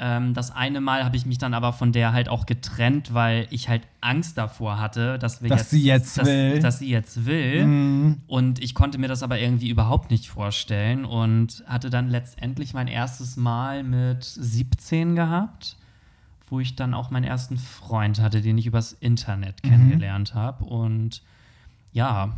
Ähm, 0.00 0.32
das 0.32 0.50
eine 0.54 0.80
Mal 0.80 1.04
habe 1.04 1.16
ich 1.16 1.26
mich 1.26 1.38
dann 1.38 1.54
aber 1.54 1.72
von 1.72 1.92
der 1.92 2.12
halt 2.12 2.28
auch 2.28 2.46
getrennt, 2.46 3.12
weil 3.14 3.46
ich 3.50 3.68
halt 3.68 3.82
Angst 4.00 4.38
davor 4.38 4.78
hatte, 4.78 5.18
dass 5.18 5.42
wir 5.42 5.48
Dass 5.48 5.60
jetzt, 5.60 5.70
sie 5.70 5.84
jetzt 5.84 6.18
dass, 6.18 6.26
will. 6.26 6.58
dass 6.60 6.78
sie 6.78 6.88
jetzt 6.88 7.26
will. 7.26 8.16
Und 8.28 8.62
ich 8.62 8.74
konnte 8.74 8.98
mir 8.98 9.08
das 9.08 9.22
aber 9.22 9.38
irgendwie 9.40 9.68
überhaupt 9.68 10.10
nicht 10.10 10.28
vorstellen 10.28 11.04
und 11.04 11.64
hatte 11.66 11.90
dann 11.90 12.08
letztendlich 12.08 12.74
mein 12.74 12.86
erstes 12.86 13.36
Mal 13.36 13.82
mit 13.82 14.22
17 14.24 15.16
gehabt, 15.16 15.76
wo 16.48 16.60
ich 16.60 16.76
dann 16.76 16.94
auch 16.94 17.10
meinen 17.10 17.24
ersten 17.24 17.56
Freund 17.58 18.20
hatte, 18.20 18.40
den 18.40 18.56
ich 18.56 18.66
übers 18.66 18.92
Internet 18.92 19.62
kennengelernt 19.62 20.34
habe. 20.34 20.64
Und 20.64 21.22
ja, 21.92 22.34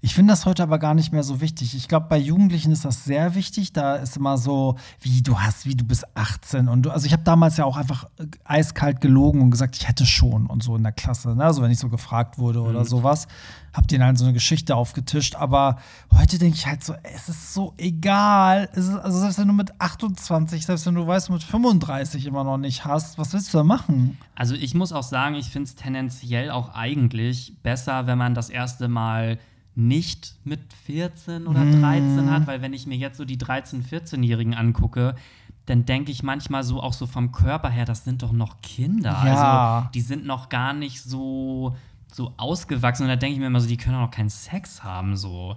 Ich 0.00 0.14
finde 0.14 0.32
das 0.32 0.46
heute 0.46 0.62
aber 0.62 0.78
gar 0.78 0.94
nicht 0.94 1.12
mehr 1.12 1.22
so 1.22 1.40
wichtig. 1.40 1.74
Ich 1.74 1.88
glaube, 1.88 2.06
bei 2.08 2.18
Jugendlichen 2.18 2.72
ist 2.72 2.84
das 2.84 3.04
sehr 3.04 3.34
wichtig. 3.34 3.72
Da 3.72 3.96
ist 3.96 4.16
immer 4.16 4.38
so, 4.38 4.76
wie 5.00 5.22
du 5.22 5.38
hast, 5.38 5.66
wie 5.66 5.74
du 5.74 5.84
bist 5.84 6.06
18 6.16 6.68
und 6.68 6.82
du, 6.82 6.90
also 6.90 7.06
ich 7.06 7.12
habe 7.12 7.22
damals 7.22 7.56
ja 7.56 7.64
auch 7.64 7.76
einfach 7.76 8.04
äh, 8.18 8.26
eiskalt 8.44 9.00
gelogen 9.00 9.40
und 9.40 9.50
gesagt, 9.50 9.76
ich 9.76 9.88
hätte 9.88 10.06
schon 10.06 10.46
und 10.46 10.62
so 10.62 10.76
in 10.76 10.82
der 10.82 10.92
Klasse. 10.92 11.34
Ne? 11.34 11.44
Also 11.44 11.62
wenn 11.62 11.70
ich 11.70 11.78
so 11.78 11.88
gefragt 11.88 12.38
wurde 12.38 12.60
oder 12.62 12.84
sowas, 12.84 13.26
hab 13.72 13.86
denen 13.88 14.04
halt 14.04 14.18
so 14.18 14.24
eine 14.24 14.32
Geschichte 14.32 14.76
aufgetischt. 14.76 15.36
Aber 15.36 15.78
heute 16.12 16.38
denke 16.38 16.56
ich 16.56 16.66
halt 16.66 16.82
so, 16.82 16.94
es 17.02 17.28
ist 17.28 17.54
so 17.54 17.74
egal. 17.76 18.68
Ist, 18.74 18.90
also 18.90 19.20
selbst 19.20 19.38
wenn 19.38 19.48
du 19.48 19.54
mit 19.54 19.80
28, 19.80 20.64
selbst 20.64 20.86
wenn 20.86 20.94
du 20.94 21.06
weißt, 21.06 21.30
mit 21.30 21.42
35 21.42 22.26
immer 22.26 22.44
noch 22.44 22.58
nicht 22.58 22.84
hast, 22.84 23.18
was 23.18 23.32
willst 23.32 23.52
du 23.52 23.58
da 23.58 23.64
machen? 23.64 24.18
Also 24.34 24.54
ich 24.54 24.74
muss 24.74 24.92
auch 24.92 25.02
sagen, 25.02 25.34
ich 25.34 25.50
finde 25.50 25.68
es 25.68 25.74
tendenziell 25.74 26.50
auch 26.50 26.74
eigentlich 26.74 27.54
besser, 27.62 28.06
wenn 28.06 28.18
man 28.18 28.34
das 28.34 28.50
erste 28.50 28.88
Mal 28.88 29.38
nicht 29.78 30.34
mit 30.44 30.60
14 30.86 31.46
oder 31.46 31.64
13 31.64 32.28
hat, 32.28 32.48
weil 32.48 32.62
wenn 32.62 32.72
ich 32.72 32.88
mir 32.88 32.96
jetzt 32.96 33.16
so 33.16 33.24
die 33.24 33.38
13-, 33.38 33.84
14-Jährigen 33.88 34.54
angucke, 34.54 35.14
dann 35.66 35.84
denke 35.84 36.10
ich 36.10 36.24
manchmal 36.24 36.64
so 36.64 36.82
auch 36.82 36.92
so 36.92 37.06
vom 37.06 37.30
Körper 37.30 37.70
her, 37.70 37.84
das 37.84 38.02
sind 38.02 38.22
doch 38.22 38.32
noch 38.32 38.60
Kinder. 38.60 39.22
Ja. 39.24 39.78
Also 39.78 39.88
die 39.94 40.00
sind 40.00 40.26
noch 40.26 40.48
gar 40.48 40.72
nicht 40.72 41.00
so, 41.02 41.76
so 42.12 42.32
ausgewachsen. 42.38 43.04
Und 43.04 43.08
da 43.08 43.14
denke 43.14 43.34
ich 43.34 43.38
mir 43.38 43.46
immer 43.46 43.60
so, 43.60 43.68
die 43.68 43.76
können 43.76 43.94
auch 43.94 44.06
noch 44.06 44.10
keinen 44.10 44.30
Sex 44.30 44.82
haben. 44.82 45.16
So. 45.16 45.56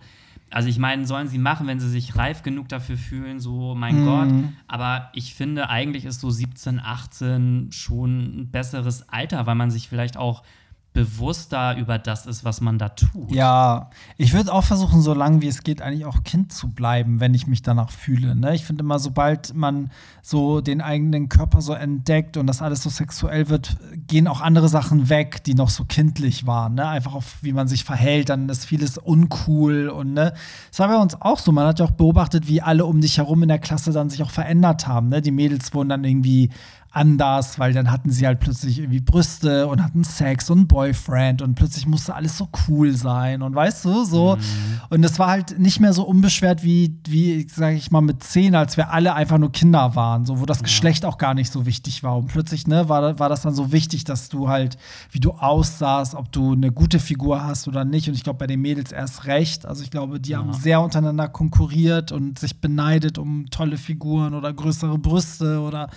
Also 0.52 0.70
ich 0.70 0.78
meine, 0.78 1.08
sollen 1.08 1.28
sie 1.28 1.40
machen, 1.40 1.66
wenn 1.66 1.80
sie 1.80 1.90
sich 1.90 2.16
reif 2.16 2.44
genug 2.44 2.70
dafür 2.70 2.98
fühlen, 2.98 3.40
so 3.40 3.74
mein 3.74 4.06
Gott. 4.06 4.30
Aber 4.68 5.10
ich 5.14 5.34
finde, 5.34 5.70
eigentlich 5.70 6.06
ist 6.06 6.20
so 6.20 6.30
17, 6.30 6.80
18 6.80 7.72
schon 7.72 8.42
ein 8.42 8.52
besseres 8.52 9.10
Alter, 9.10 9.48
weil 9.48 9.56
man 9.56 9.72
sich 9.72 9.90
vielleicht 9.90 10.16
auch 10.16 10.44
bewusster 10.93 11.77
über 11.77 11.97
das 11.97 12.25
ist, 12.25 12.43
was 12.43 12.60
man 12.60 12.77
da 12.77 12.89
tut. 12.89 13.32
Ja, 13.32 13.89
ich 14.17 14.34
würde 14.34 14.54
auch 14.54 14.65
versuchen, 14.65 15.01
so 15.01 15.13
lange 15.13 15.41
wie 15.41 15.47
es 15.47 15.63
geht, 15.63 15.82
eigentlich 15.82 16.06
auch 16.06 16.23
Kind 16.23 16.51
zu 16.51 16.69
bleiben, 16.69 17.21
wenn 17.21 17.34
ich 17.34 17.47
mich 17.47 17.62
danach 17.62 17.89
fühle. 17.89 18.36
Ne? 18.36 18.56
Ich 18.56 18.65
finde 18.65 18.84
immer, 18.84 18.99
sobald 18.99 19.56
man 19.56 19.89
so 20.21 20.60
den 20.60 20.82
eigenen 20.82 21.30
Körper 21.30 21.62
so 21.62 21.73
entdeckt 21.73 22.36
und 22.36 22.45
das 22.45 22.62
alles 22.62 22.84
so 22.84 22.89
sexuell 22.89 23.47
wird, 23.47 23.77
gehen 24.08 24.27
auch 24.27 24.41
andere 24.41 24.67
Sachen 24.67 25.08
weg, 25.08 25.45
die 25.45 25.54
noch 25.54 25.69
so 25.69 25.86
kindlich 25.86 26.45
waren. 26.45 26.75
Ne? 26.75 26.86
Einfach 26.86 27.13
auf, 27.13 27.38
wie 27.41 27.54
man 27.54 27.69
sich 27.69 27.86
verhält, 27.86 28.27
dann 28.27 28.49
ist 28.49 28.65
vieles 28.65 28.97
uncool 28.97 29.88
und 29.88 30.13
ne. 30.13 30.34
Das 30.69 30.80
war 30.80 30.89
bei 30.89 30.97
uns 30.97 31.21
auch 31.21 31.39
so. 31.39 31.54
Man 31.54 31.67
hat 31.67 31.80
ja 31.80 31.86
auch 31.86 31.91
beobachtet, 31.91 32.47
wie 32.47 32.62
alle 32.62 32.86
um 32.86 32.99
dich 32.99 33.17
herum 33.17 33.43
in 33.43 33.49
der 33.49 33.60
Klasse 33.60 33.93
dann 33.93 34.10
sich 34.10 34.21
auch 34.23 34.32
verändert 34.32 34.88
haben. 34.88 35.08
Ne? 35.08 35.21
Die 35.21 35.32
Mädels 35.32 35.73
wurden 35.73 35.89
dann 35.89 36.04
irgendwie 36.04 36.49
anders, 36.91 37.58
weil 37.58 37.71
dann 37.71 37.89
hatten 37.89 38.12
sie 38.12 38.27
halt 38.27 38.41
plötzlich 38.41 38.80
irgendwie 38.80 38.99
Brüste 38.99 39.67
und 39.67 39.82
hatten 39.82 40.04
Sex 40.04 40.49
und 40.49 40.67
Boyfriend 40.67 41.41
und 41.41 41.56
plötzlich 41.56 41.88
musste 41.88 42.13
alles 42.13 42.38
so 42.38 42.49
cool 42.67 42.91
sein 42.95 43.41
und 43.41 43.56
weißt 43.56 43.86
du, 43.86 44.04
so. 44.04 44.36
Mhm. 44.36 44.41
Und 44.89 45.04
es 45.06 45.17
war 45.17 45.30
halt 45.30 45.58
nicht 45.58 45.80
mehr 45.80 45.93
so 45.93 46.04
unbeschwert 46.04 46.63
wie, 46.63 46.99
wie 47.08 47.47
sage 47.47 47.75
ich 47.75 47.91
mal, 47.91 48.01
mit 48.01 48.21
zehn, 48.23 48.56
als 48.56 48.75
wir 48.75 48.91
alle 48.91 49.13
einfach 49.13 49.38
nur 49.38 49.54
Kinder 49.54 49.95
waren, 49.95 50.25
so, 50.25 50.41
wo 50.41 50.45
das 50.45 50.58
ja. 50.58 50.63
Geschlecht 50.63 51.06
auch 51.06 51.17
gar 51.17 51.34
nicht 51.34 51.49
so 51.49 51.65
wichtig 51.65 52.04
war. 52.04 52.17
Und 52.17 52.27
plötzlich, 52.27 52.67
ne, 52.67 52.89
war, 52.89 53.19
war 53.19 53.30
das 53.30 53.41
dann 53.41 53.56
so 53.56 53.71
wichtig, 53.71 54.04
dass 54.04 54.27
du 54.27 54.49
halt, 54.49 54.77
wie 55.12 55.21
du 55.21 55.32
aussahst, 55.32 56.13
ob 56.13 56.30
du 56.34 56.51
eine 56.51 56.73
gute 56.73 56.99
Figur 56.99 57.43
hast 57.43 57.69
oder 57.69 57.86
nicht. 57.86 58.10
Und 58.10 58.15
ich 58.15 58.23
glaube, 58.23 58.39
bei 58.39 58.47
den 58.47 58.60
Mädels 58.60 58.91
erst 58.91 59.27
recht. 59.27 59.65
Also 59.65 59.82
ich 59.82 59.91
glaube, 59.91 60.19
die 60.19 60.32
ja. 60.32 60.39
haben 60.39 60.51
sehr 60.51 60.82
untereinander 60.82 61.30
konkurriert 61.30 62.12
und 62.12 62.38
sich 62.38 62.60
beneidet 62.60 63.17
um 63.17 63.45
tolle 63.49 63.77
Figuren 63.77 64.34
oder 64.34 64.51
größere 64.51 64.97
Brüste 64.97 65.62
oder 65.62 65.89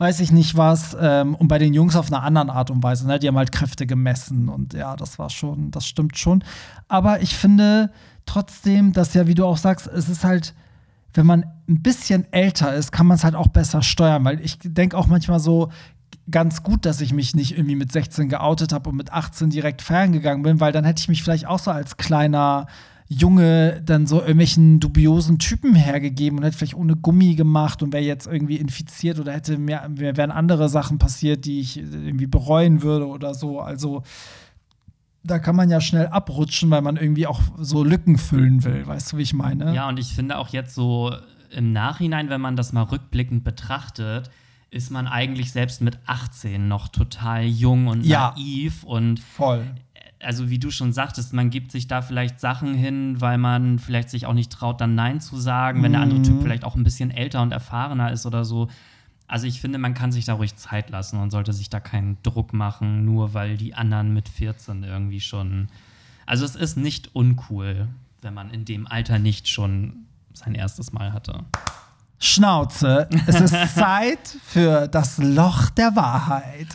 weiß 0.00 0.20
ich 0.20 0.32
nicht 0.32 0.56
was. 0.56 0.96
Ähm, 0.98 1.34
und 1.34 1.48
bei 1.48 1.58
den 1.58 1.74
Jungs 1.74 1.94
auf 1.94 2.06
einer 2.06 2.22
anderen 2.22 2.48
Art 2.48 2.70
und 2.70 2.82
Weise. 2.82 3.06
Ne? 3.06 3.18
Die 3.18 3.28
haben 3.28 3.36
halt 3.36 3.52
Kräfte 3.52 3.86
gemessen 3.86 4.48
und 4.48 4.72
ja, 4.72 4.96
das 4.96 5.18
war 5.18 5.28
schon, 5.28 5.70
das 5.70 5.86
stimmt 5.86 6.16
schon. 6.16 6.42
Aber 6.88 7.20
ich 7.20 7.36
finde 7.36 7.92
trotzdem, 8.24 8.94
dass 8.94 9.12
ja, 9.12 9.26
wie 9.26 9.34
du 9.34 9.44
auch 9.44 9.58
sagst, 9.58 9.86
es 9.86 10.08
ist 10.08 10.24
halt, 10.24 10.54
wenn 11.12 11.26
man 11.26 11.44
ein 11.68 11.82
bisschen 11.82 12.32
älter 12.32 12.74
ist, 12.74 12.92
kann 12.92 13.06
man 13.06 13.16
es 13.16 13.24
halt 13.24 13.34
auch 13.34 13.48
besser 13.48 13.82
steuern, 13.82 14.24
weil 14.24 14.40
ich 14.40 14.58
denke 14.62 14.96
auch 14.96 15.06
manchmal 15.06 15.38
so, 15.38 15.68
ganz 16.30 16.62
gut, 16.62 16.86
dass 16.86 17.00
ich 17.00 17.12
mich 17.12 17.34
nicht 17.34 17.56
irgendwie 17.56 17.76
mit 17.76 17.92
16 17.92 18.28
geoutet 18.28 18.72
habe 18.72 18.88
und 18.90 18.96
mit 18.96 19.12
18 19.12 19.50
direkt 19.50 19.82
feiern 19.82 20.12
gegangen 20.12 20.42
bin, 20.42 20.60
weil 20.60 20.72
dann 20.72 20.84
hätte 20.84 21.00
ich 21.00 21.08
mich 21.08 21.22
vielleicht 21.22 21.46
auch 21.46 21.58
so 21.58 21.70
als 21.70 21.96
kleiner 21.96 22.66
Junge 23.12 23.82
dann 23.84 24.06
so 24.06 24.20
irgendwelchen 24.20 24.78
dubiosen 24.78 25.40
Typen 25.40 25.74
hergegeben 25.74 26.38
und 26.38 26.44
hätte 26.44 26.56
vielleicht 26.56 26.76
ohne 26.76 26.94
Gummi 26.94 27.34
gemacht 27.34 27.82
und 27.82 27.92
wäre 27.92 28.04
jetzt 28.04 28.28
irgendwie 28.28 28.54
infiziert 28.54 29.18
oder 29.18 29.32
hätte 29.32 29.58
mehr, 29.58 29.84
wären 29.88 30.30
andere 30.30 30.68
Sachen 30.68 30.98
passiert, 30.98 31.44
die 31.44 31.58
ich 31.58 31.78
irgendwie 31.78 32.28
bereuen 32.28 32.82
würde 32.82 33.08
oder 33.08 33.34
so. 33.34 33.60
Also 33.60 34.04
da 35.24 35.40
kann 35.40 35.56
man 35.56 35.70
ja 35.70 35.80
schnell 35.80 36.06
abrutschen, 36.06 36.70
weil 36.70 36.82
man 36.82 36.96
irgendwie 36.96 37.26
auch 37.26 37.40
so 37.58 37.82
Lücken 37.82 38.16
füllen 38.16 38.62
will. 38.62 38.86
Weißt 38.86 39.12
du, 39.12 39.16
wie 39.16 39.22
ich 39.22 39.34
meine? 39.34 39.74
Ja, 39.74 39.88
und 39.88 39.98
ich 39.98 40.14
finde 40.14 40.38
auch 40.38 40.50
jetzt 40.50 40.76
so 40.76 41.12
im 41.50 41.72
Nachhinein, 41.72 42.30
wenn 42.30 42.40
man 42.40 42.54
das 42.54 42.72
mal 42.72 42.82
rückblickend 42.82 43.42
betrachtet, 43.42 44.30
ist 44.70 44.92
man 44.92 45.08
eigentlich 45.08 45.50
selbst 45.50 45.82
mit 45.82 45.98
18 46.06 46.68
noch 46.68 46.86
total 46.86 47.42
jung 47.44 47.88
und 47.88 48.06
ja, 48.06 48.34
naiv 48.36 48.84
und 48.84 49.18
voll 49.18 49.66
also 50.22 50.50
wie 50.50 50.58
du 50.58 50.70
schon 50.70 50.92
sagtest, 50.92 51.32
man 51.32 51.50
gibt 51.50 51.72
sich 51.72 51.88
da 51.88 52.02
vielleicht 52.02 52.40
Sachen 52.40 52.74
hin, 52.74 53.20
weil 53.20 53.38
man 53.38 53.78
vielleicht 53.78 54.10
sich 54.10 54.26
auch 54.26 54.34
nicht 54.34 54.52
traut, 54.52 54.80
dann 54.80 54.94
Nein 54.94 55.20
zu 55.20 55.38
sagen, 55.38 55.82
wenn 55.82 55.92
der 55.92 56.00
andere 56.02 56.22
Typ 56.22 56.36
mhm. 56.36 56.42
vielleicht 56.42 56.64
auch 56.64 56.76
ein 56.76 56.84
bisschen 56.84 57.10
älter 57.10 57.42
und 57.42 57.52
erfahrener 57.52 58.12
ist 58.12 58.26
oder 58.26 58.44
so. 58.44 58.68
Also 59.26 59.46
ich 59.46 59.60
finde, 59.60 59.78
man 59.78 59.94
kann 59.94 60.12
sich 60.12 60.24
da 60.24 60.34
ruhig 60.34 60.56
Zeit 60.56 60.90
lassen 60.90 61.18
und 61.20 61.30
sollte 61.30 61.52
sich 61.52 61.70
da 61.70 61.80
keinen 61.80 62.18
Druck 62.22 62.52
machen, 62.52 63.04
nur 63.04 63.32
weil 63.32 63.56
die 63.56 63.74
anderen 63.74 64.12
mit 64.12 64.28
14 64.28 64.82
irgendwie 64.82 65.20
schon. 65.20 65.68
Also 66.26 66.44
es 66.44 66.56
ist 66.56 66.76
nicht 66.76 67.14
uncool, 67.14 67.88
wenn 68.22 68.34
man 68.34 68.50
in 68.50 68.64
dem 68.64 68.86
Alter 68.86 69.18
nicht 69.18 69.48
schon 69.48 70.06
sein 70.34 70.54
erstes 70.54 70.92
Mal 70.92 71.12
hatte. 71.12 71.44
Schnauze, 72.18 73.08
es 73.26 73.40
ist 73.40 73.74
Zeit 73.74 74.36
für 74.44 74.88
das 74.88 75.18
Loch 75.18 75.70
der 75.70 75.96
Wahrheit. 75.96 76.68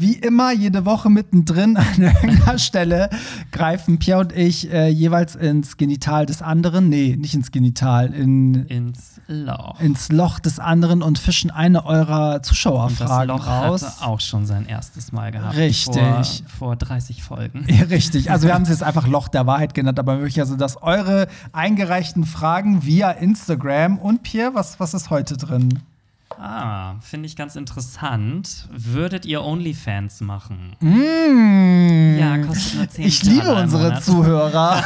Wie 0.00 0.14
immer, 0.14 0.50
jede 0.50 0.86
Woche 0.86 1.10
mittendrin 1.10 1.76
an 1.76 2.00
irgendeiner 2.00 2.58
Stelle 2.58 3.10
greifen 3.52 3.98
Pierre 3.98 4.20
und 4.20 4.32
ich 4.32 4.72
äh, 4.72 4.88
jeweils 4.88 5.36
ins 5.36 5.76
Genital 5.76 6.24
des 6.24 6.40
anderen. 6.40 6.88
Nee, 6.88 7.16
nicht 7.20 7.34
ins 7.34 7.50
Genital, 7.50 8.14
in, 8.14 8.64
ins 8.64 9.20
Loch. 9.26 9.78
Ins 9.78 10.10
Loch 10.10 10.38
des 10.38 10.58
anderen 10.58 11.02
und 11.02 11.18
fischen 11.18 11.50
eine 11.50 11.84
eurer 11.84 12.42
Zuschauerfragen 12.42 13.30
und 13.30 13.38
das 13.40 13.46
Loch 13.46 13.46
raus. 13.46 13.82
Hatte 13.82 14.06
auch 14.06 14.20
schon 14.20 14.46
sein 14.46 14.64
erstes 14.64 15.12
Mal 15.12 15.32
gehabt. 15.32 15.56
Richtig. 15.56 16.44
Vor, 16.46 16.68
vor 16.70 16.76
30 16.76 17.22
Folgen. 17.22 17.66
Ja, 17.68 17.84
richtig. 17.84 18.30
Also 18.30 18.46
wir 18.46 18.54
haben 18.54 18.62
es 18.62 18.70
jetzt 18.70 18.82
einfach 18.82 19.06
Loch 19.10 19.28
der 19.28 19.46
Wahrheit 19.46 19.74
genannt, 19.74 19.98
aber 19.98 20.16
möchte 20.16 20.40
also, 20.40 20.56
dass 20.56 20.82
eure 20.82 21.28
eingereichten 21.52 22.24
Fragen 22.24 22.86
via 22.86 23.10
Instagram 23.10 23.98
und 23.98 24.22
Pierre, 24.22 24.54
was, 24.54 24.80
was 24.80 24.94
ist 24.94 25.10
heute 25.10 25.36
drin? 25.36 25.80
Ah, 26.42 26.94
finde 27.02 27.26
ich 27.26 27.36
ganz 27.36 27.54
interessant. 27.54 28.66
Würdet 28.72 29.26
ihr 29.26 29.42
OnlyFans 29.42 30.22
machen? 30.22 30.74
Mmh. 30.80 32.18
Ja, 32.18 32.38
kostet 32.38 32.74
nur 32.76 32.88
10 32.88 33.04
Ich 33.04 33.22
liebe 33.24 33.54
unsere 33.54 34.00
Zuhörer. 34.00 34.82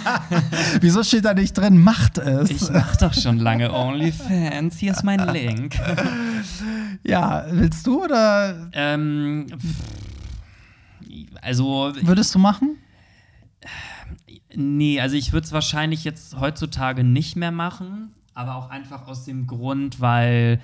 Wieso 0.80 1.02
steht 1.02 1.26
da 1.26 1.34
nicht 1.34 1.52
drin, 1.52 1.76
macht 1.76 2.16
es? 2.16 2.48
Ich 2.48 2.70
mach 2.70 2.96
doch 2.96 3.12
schon 3.12 3.40
lange 3.40 3.74
OnlyFans. 3.74 4.78
Hier 4.78 4.92
ist 4.92 5.04
mein 5.04 5.28
Link. 5.34 5.76
ja, 7.02 7.44
willst 7.50 7.86
du 7.86 8.02
oder? 8.02 8.70
Ähm, 8.72 9.48
also. 11.42 11.92
Würdest 12.00 12.34
du 12.34 12.38
machen? 12.38 12.78
Nee, 14.54 14.98
also 14.98 15.14
ich 15.14 15.34
würde 15.34 15.44
es 15.44 15.52
wahrscheinlich 15.52 16.04
jetzt 16.04 16.40
heutzutage 16.40 17.04
nicht 17.04 17.36
mehr 17.36 17.52
machen 17.52 18.14
aber 18.34 18.56
auch 18.56 18.70
einfach 18.70 19.06
aus 19.06 19.24
dem 19.24 19.46
Grund, 19.46 20.00
weil 20.00 20.60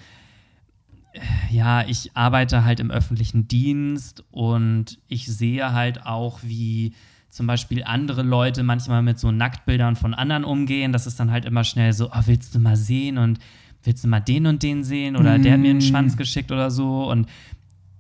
äh, 1.12 1.20
ja, 1.50 1.87
ich 1.87 2.11
arbeite 2.14 2.64
halt 2.64 2.80
im 2.80 2.90
öffentlichen 2.90 3.48
Dienst 3.48 4.24
und 4.30 4.98
ich 5.09 5.26
sehe 5.26 5.72
halt 5.72 6.06
auch, 6.06 6.40
wie 6.42 6.94
zum 7.30 7.46
Beispiel 7.46 7.85
andere 7.85 8.22
Leute 8.22 8.64
manchmal 8.64 9.02
mit 9.02 9.18
so 9.18 9.30
Nacktbildern 9.30 9.94
von 9.94 10.14
anderen 10.14 10.44
umgehen. 10.44 10.92
Das 10.92 11.06
ist 11.06 11.20
dann 11.20 11.30
halt 11.30 11.44
immer 11.44 11.62
schnell 11.62 11.92
so, 11.92 12.11
oh, 12.11 12.22
willst 12.26 12.54
du 12.54 12.59
mal 12.59 12.76
sehen 12.76 13.18
und 13.18 13.38
willst 13.85 14.04
du 14.04 14.09
mal 14.09 14.20
den 14.20 14.46
und 14.46 14.62
den 14.62 14.85
sehen 14.85 15.16
oder 15.16 15.38
mm. 15.38 15.42
der 15.42 15.52
hat 15.52 15.61
mir 15.61 15.70
einen 15.70 15.80
Schwanz 15.80 16.16
geschickt 16.16 16.52
oder 16.52 16.70
so 16.70 17.09
und 17.11 17.28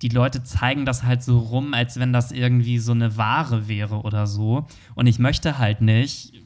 die 0.02 0.08
Leute 0.08 0.42
zeigen 0.42 0.84
das 0.84 1.04
halt 1.04 1.22
so 1.22 1.38
rum, 1.38 1.74
als 1.74 1.98
wenn 1.98 2.12
das 2.12 2.32
irgendwie 2.32 2.78
so 2.78 2.92
eine 2.92 3.16
Ware 3.16 3.68
wäre 3.68 4.00
oder 4.02 4.26
so. 4.26 4.66
Und 4.94 5.06
ich 5.06 5.18
möchte 5.18 5.58
halt 5.58 5.82
nicht, 5.82 6.42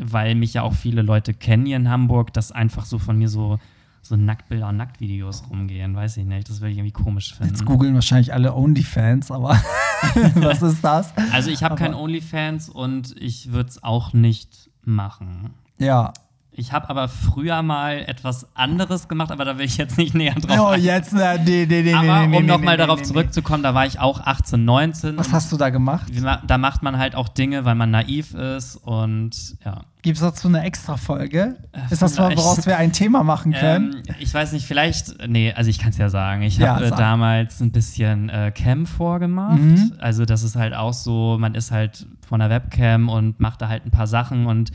weil 0.00 0.34
mich 0.34 0.54
ja 0.54 0.62
auch 0.62 0.74
viele 0.74 1.02
Leute 1.02 1.34
kennen 1.34 1.66
hier 1.66 1.76
in 1.76 1.88
Hamburg, 1.88 2.32
dass 2.32 2.52
einfach 2.52 2.84
so 2.84 2.98
von 2.98 3.18
mir 3.18 3.28
so, 3.28 3.58
so 4.02 4.16
Nacktbilder 4.16 4.68
und 4.68 4.76
Nacktvideos 4.76 5.44
rumgehen. 5.50 5.94
Weiß 5.94 6.16
ich 6.16 6.24
nicht. 6.24 6.48
Das 6.48 6.60
würde 6.60 6.72
ich 6.72 6.78
irgendwie 6.78 6.92
komisch 6.92 7.34
finden. 7.34 7.52
Jetzt 7.52 7.64
googeln 7.64 7.94
wahrscheinlich 7.94 8.32
alle 8.32 8.54
OnlyFans, 8.54 9.30
aber 9.30 9.50
was 10.34 10.62
ist 10.62 10.82
das? 10.82 11.12
Also 11.32 11.50
ich 11.50 11.62
habe 11.62 11.76
kein 11.76 11.94
OnlyFans 11.94 12.68
und 12.68 13.14
ich 13.20 13.52
würde 13.52 13.70
es 13.70 13.82
auch 13.82 14.12
nicht 14.12 14.70
machen. 14.84 15.54
Ja. 15.78 16.12
Ich 16.56 16.72
habe 16.72 16.88
aber 16.88 17.08
früher 17.08 17.62
mal 17.62 17.98
etwas 18.06 18.46
anderes 18.54 19.08
gemacht, 19.08 19.32
aber 19.32 19.44
da 19.44 19.58
will 19.58 19.64
ich 19.64 19.76
jetzt 19.76 19.98
nicht 19.98 20.14
näher 20.14 20.34
drauf. 20.34 20.70
Oh, 20.70 20.74
jetzt, 20.74 21.12
äh, 21.12 21.38
nee, 21.44 21.66
nee, 21.68 21.82
nee, 21.82 21.92
aber 21.92 22.28
nee, 22.28 22.36
um 22.36 22.46
nochmal 22.46 22.76
nee, 22.76 22.78
darauf 22.78 23.00
nee, 23.00 23.06
zurückzukommen, 23.06 23.64
da 23.64 23.74
war 23.74 23.86
ich 23.86 23.98
auch 23.98 24.20
18, 24.20 24.64
19. 24.64 25.18
Was 25.18 25.32
hast 25.32 25.50
du 25.50 25.56
da 25.56 25.70
gemacht? 25.70 26.12
Da 26.46 26.58
macht 26.58 26.82
man 26.84 26.96
halt 26.96 27.16
auch 27.16 27.28
Dinge, 27.28 27.64
weil 27.64 27.74
man 27.74 27.90
naiv 27.90 28.34
ist 28.34 28.76
und 28.76 29.56
ja. 29.64 29.82
Gibt 30.02 30.16
es 30.16 30.22
dazu 30.22 30.48
eine 30.48 30.62
extra 30.62 30.96
Folge? 30.96 31.56
Äh, 31.72 31.80
ist 31.90 32.02
das, 32.02 32.18
woraus 32.18 32.66
wir 32.66 32.76
ein 32.76 32.92
Thema 32.92 33.24
machen 33.24 33.52
können? 33.52 34.02
Ähm, 34.06 34.14
ich 34.20 34.32
weiß 34.32 34.52
nicht, 34.52 34.66
vielleicht, 34.66 35.26
nee, 35.26 35.52
also 35.52 35.70
ich 35.70 35.78
kann 35.78 35.90
es 35.90 35.98
ja 35.98 36.10
sagen. 36.10 36.42
Ich 36.42 36.58
ja, 36.58 36.74
habe 36.74 36.86
äh, 36.86 36.90
damals 36.90 37.60
ein 37.60 37.72
bisschen 37.72 38.28
äh, 38.28 38.52
Cam 38.54 38.86
vorgemacht. 38.86 39.58
Mhm. 39.58 39.94
Also 39.98 40.24
das 40.24 40.42
ist 40.42 40.56
halt 40.56 40.74
auch 40.74 40.92
so, 40.92 41.38
man 41.40 41.54
ist 41.54 41.70
halt 41.70 42.06
von 42.28 42.40
der 42.40 42.50
Webcam 42.50 43.08
und 43.08 43.40
macht 43.40 43.62
da 43.62 43.68
halt 43.68 43.86
ein 43.86 43.90
paar 43.90 44.06
Sachen 44.06 44.46
und 44.46 44.72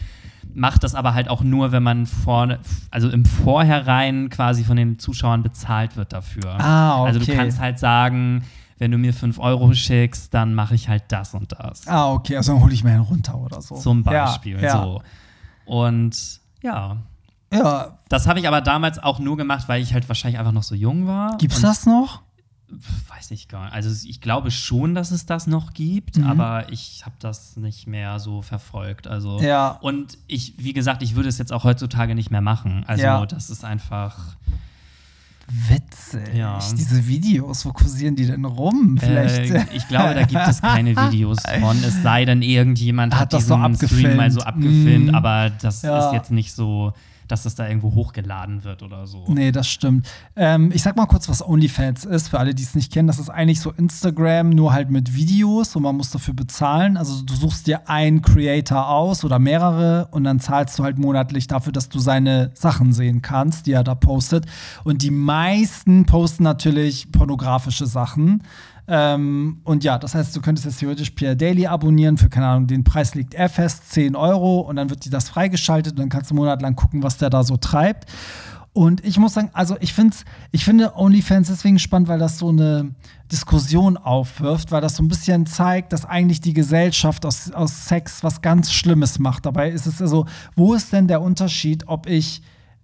macht 0.53 0.83
das 0.83 0.95
aber 0.95 1.13
halt 1.13 1.29
auch 1.29 1.41
nur, 1.41 1.71
wenn 1.71 1.83
man 1.83 2.05
vorne, 2.05 2.59
also 2.91 3.09
im 3.09 3.25
Vorhinein 3.25 4.29
quasi 4.29 4.63
von 4.63 4.77
den 4.77 4.99
Zuschauern 4.99 5.43
bezahlt 5.43 5.95
wird 5.97 6.13
dafür. 6.13 6.59
Ah, 6.59 7.01
okay. 7.01 7.07
Also 7.07 7.19
du 7.19 7.35
kannst 7.35 7.59
halt 7.59 7.79
sagen, 7.79 8.43
wenn 8.77 8.91
du 8.91 8.97
mir 8.97 9.13
5 9.13 9.39
Euro 9.39 9.73
schickst, 9.73 10.33
dann 10.33 10.55
mache 10.55 10.75
ich 10.75 10.89
halt 10.89 11.03
das 11.09 11.33
und 11.33 11.51
das. 11.51 11.87
Ah, 11.87 12.11
okay, 12.11 12.37
also 12.37 12.53
dann 12.53 12.61
hole 12.61 12.73
ich 12.73 12.83
mir 12.83 12.91
einen 12.91 13.01
runter 13.01 13.37
oder 13.37 13.61
so. 13.61 13.75
Zum 13.75 14.03
Beispiel, 14.03 14.55
ja, 14.55 14.61
ja. 14.61 14.83
so. 14.83 15.01
Und 15.65 16.39
ja. 16.61 16.97
Ja. 17.51 17.99
Das 18.09 18.27
habe 18.27 18.39
ich 18.39 18.47
aber 18.47 18.61
damals 18.61 18.99
auch 18.99 19.19
nur 19.19 19.37
gemacht, 19.37 19.67
weil 19.67 19.81
ich 19.81 19.93
halt 19.93 20.07
wahrscheinlich 20.07 20.39
einfach 20.39 20.51
noch 20.51 20.63
so 20.63 20.75
jung 20.75 21.07
war. 21.07 21.37
Gibt's 21.37 21.61
das 21.61 21.85
noch? 21.85 22.21
Weiß 23.07 23.31
ich 23.31 23.47
gar 23.47 23.65
nicht. 23.65 23.73
Also 23.73 24.07
ich 24.07 24.21
glaube 24.21 24.51
schon, 24.51 24.95
dass 24.95 25.11
es 25.11 25.25
das 25.25 25.47
noch 25.47 25.73
gibt, 25.73 26.17
mhm. 26.17 26.25
aber 26.25 26.71
ich 26.71 27.03
habe 27.05 27.15
das 27.19 27.57
nicht 27.57 27.87
mehr 27.87 28.19
so 28.19 28.41
verfolgt. 28.41 29.07
Also 29.07 29.39
ja. 29.41 29.77
und 29.81 30.17
ich, 30.27 30.53
wie 30.57 30.73
gesagt, 30.73 31.01
ich 31.01 31.15
würde 31.15 31.29
es 31.29 31.37
jetzt 31.37 31.51
auch 31.51 31.63
heutzutage 31.63 32.15
nicht 32.15 32.31
mehr 32.31 32.41
machen. 32.41 32.83
Also 32.87 33.03
ja. 33.03 33.25
das 33.25 33.49
ist 33.49 33.65
einfach. 33.65 34.35
Witzig. 35.51 36.35
Ja. 36.35 36.59
Diese 36.77 37.07
Videos, 37.07 37.65
wo 37.65 37.73
kursieren 37.73 38.15
die 38.15 38.27
denn 38.27 38.45
rum? 38.45 38.97
Äh, 38.97 39.05
Vielleicht. 39.05 39.51
Äh, 39.51 39.75
ich 39.75 39.87
glaube, 39.87 40.13
da 40.13 40.23
gibt 40.23 40.47
es 40.47 40.61
keine 40.61 40.95
Videos 41.07 41.39
von. 41.59 41.83
Es 41.83 42.03
sei 42.03 42.25
denn, 42.25 42.43
irgendjemand 42.43 43.15
hat, 43.15 43.33
hat 43.33 43.33
diesen 43.33 43.75
so 43.75 43.87
Stream 43.87 44.15
mal 44.15 44.29
so 44.29 44.41
abgefilmt, 44.41 45.11
mm. 45.11 45.15
aber 45.15 45.49
das 45.49 45.81
ja. 45.81 46.05
ist 46.05 46.13
jetzt 46.13 46.31
nicht 46.31 46.53
so 46.53 46.93
dass 47.29 47.43
das 47.43 47.55
da 47.55 47.67
irgendwo 47.67 47.93
hochgeladen 47.93 48.63
wird 48.63 48.83
oder 48.83 49.07
so. 49.07 49.23
Nee, 49.27 49.51
das 49.51 49.67
stimmt. 49.67 50.07
Ähm, 50.35 50.71
ich 50.73 50.81
sag 50.81 50.97
mal 50.97 51.05
kurz, 51.05 51.29
was 51.29 51.47
OnlyFans 51.47 52.03
ist, 52.05 52.29
für 52.29 52.39
alle, 52.39 52.53
die 52.55 52.63
es 52.63 52.75
nicht 52.75 52.91
kennen. 52.91 53.07
Das 53.07 53.19
ist 53.19 53.29
eigentlich 53.29 53.61
so 53.61 53.71
Instagram, 53.71 54.49
nur 54.49 54.73
halt 54.73 54.89
mit 54.89 55.15
Videos 55.15 55.75
und 55.75 55.83
man 55.83 55.95
muss 55.95 56.09
dafür 56.09 56.33
bezahlen. 56.33 56.97
Also 56.97 57.21
du 57.21 57.35
suchst 57.35 57.67
dir 57.67 57.87
einen 57.87 58.21
Creator 58.21 58.89
aus 58.89 59.23
oder 59.23 59.39
mehrere 59.39 60.07
und 60.11 60.23
dann 60.23 60.39
zahlst 60.39 60.77
du 60.79 60.83
halt 60.83 60.97
monatlich 60.97 61.47
dafür, 61.47 61.71
dass 61.71 61.87
du 61.89 61.99
seine 61.99 62.51
Sachen 62.55 62.93
sehen 62.93 63.21
kannst, 63.21 63.67
die 63.67 63.73
er 63.73 63.83
da 63.83 63.93
postet. 63.95 64.45
Und 64.83 65.03
die 65.03 65.11
meisten 65.11 66.05
posten 66.05 66.43
natürlich 66.43 67.11
pornografische 67.11 67.85
Sachen. 67.85 68.43
Ähm, 68.91 69.61
und 69.65 69.83
ja, 69.83 69.99
das 69.99 70.15
heißt, 70.15 70.35
du 70.35 70.41
könntest 70.41 70.65
jetzt 70.65 70.79
theoretisch 70.79 71.11
Pierre 71.11 71.37
Daily 71.37 71.67
abonnieren 71.67 72.17
für, 72.17 72.27
keine 72.27 72.47
Ahnung, 72.47 72.65
den 72.65 72.83
Preis 72.83 73.13
liegt 73.13 73.35
er 73.35 73.47
fest, 73.47 73.91
10 73.91 74.15
Euro 74.15 74.61
und 74.61 74.77
dann 74.77 74.89
wird 74.89 75.05
dir 75.05 75.11
das 75.11 75.29
freigeschaltet 75.29 75.93
und 75.93 75.99
dann 75.99 76.09
kannst 76.09 76.31
du 76.31 76.35
monatelang 76.35 76.75
gucken, 76.75 77.03
was 77.03 77.17
der 77.17 77.29
da 77.29 77.43
so 77.43 77.55
treibt. 77.55 78.09
Und 78.73 79.05
ich 79.05 79.19
muss 79.19 79.33
sagen, 79.33 79.51
also 79.53 79.75
ich, 79.79 79.93
find's, 79.93 80.25
ich 80.51 80.65
finde 80.65 80.95
OnlyFans 80.95 81.49
deswegen 81.49 81.77
spannend, 81.77 82.07
weil 82.07 82.17
das 82.17 82.39
so 82.39 82.49
eine 82.49 82.95
Diskussion 83.31 83.97
aufwirft, 83.97 84.71
weil 84.71 84.81
das 84.81 84.95
so 84.95 85.03
ein 85.03 85.07
bisschen 85.07 85.45
zeigt, 85.45 85.93
dass 85.93 86.05
eigentlich 86.05 86.41
die 86.41 86.53
Gesellschaft 86.53 87.25
aus, 87.25 87.51
aus 87.51 87.87
Sex 87.87 88.23
was 88.23 88.41
ganz 88.41 88.71
Schlimmes 88.71 89.19
macht. 89.19 89.45
Dabei 89.45 89.69
ist 89.69 89.85
es 89.85 90.01
also, 90.01 90.25
wo 90.55 90.73
ist 90.73 90.93
denn 90.93 91.07
der 91.07 91.21
Unterschied, 91.21 91.87
ob 91.87 92.07
ich 92.07 92.41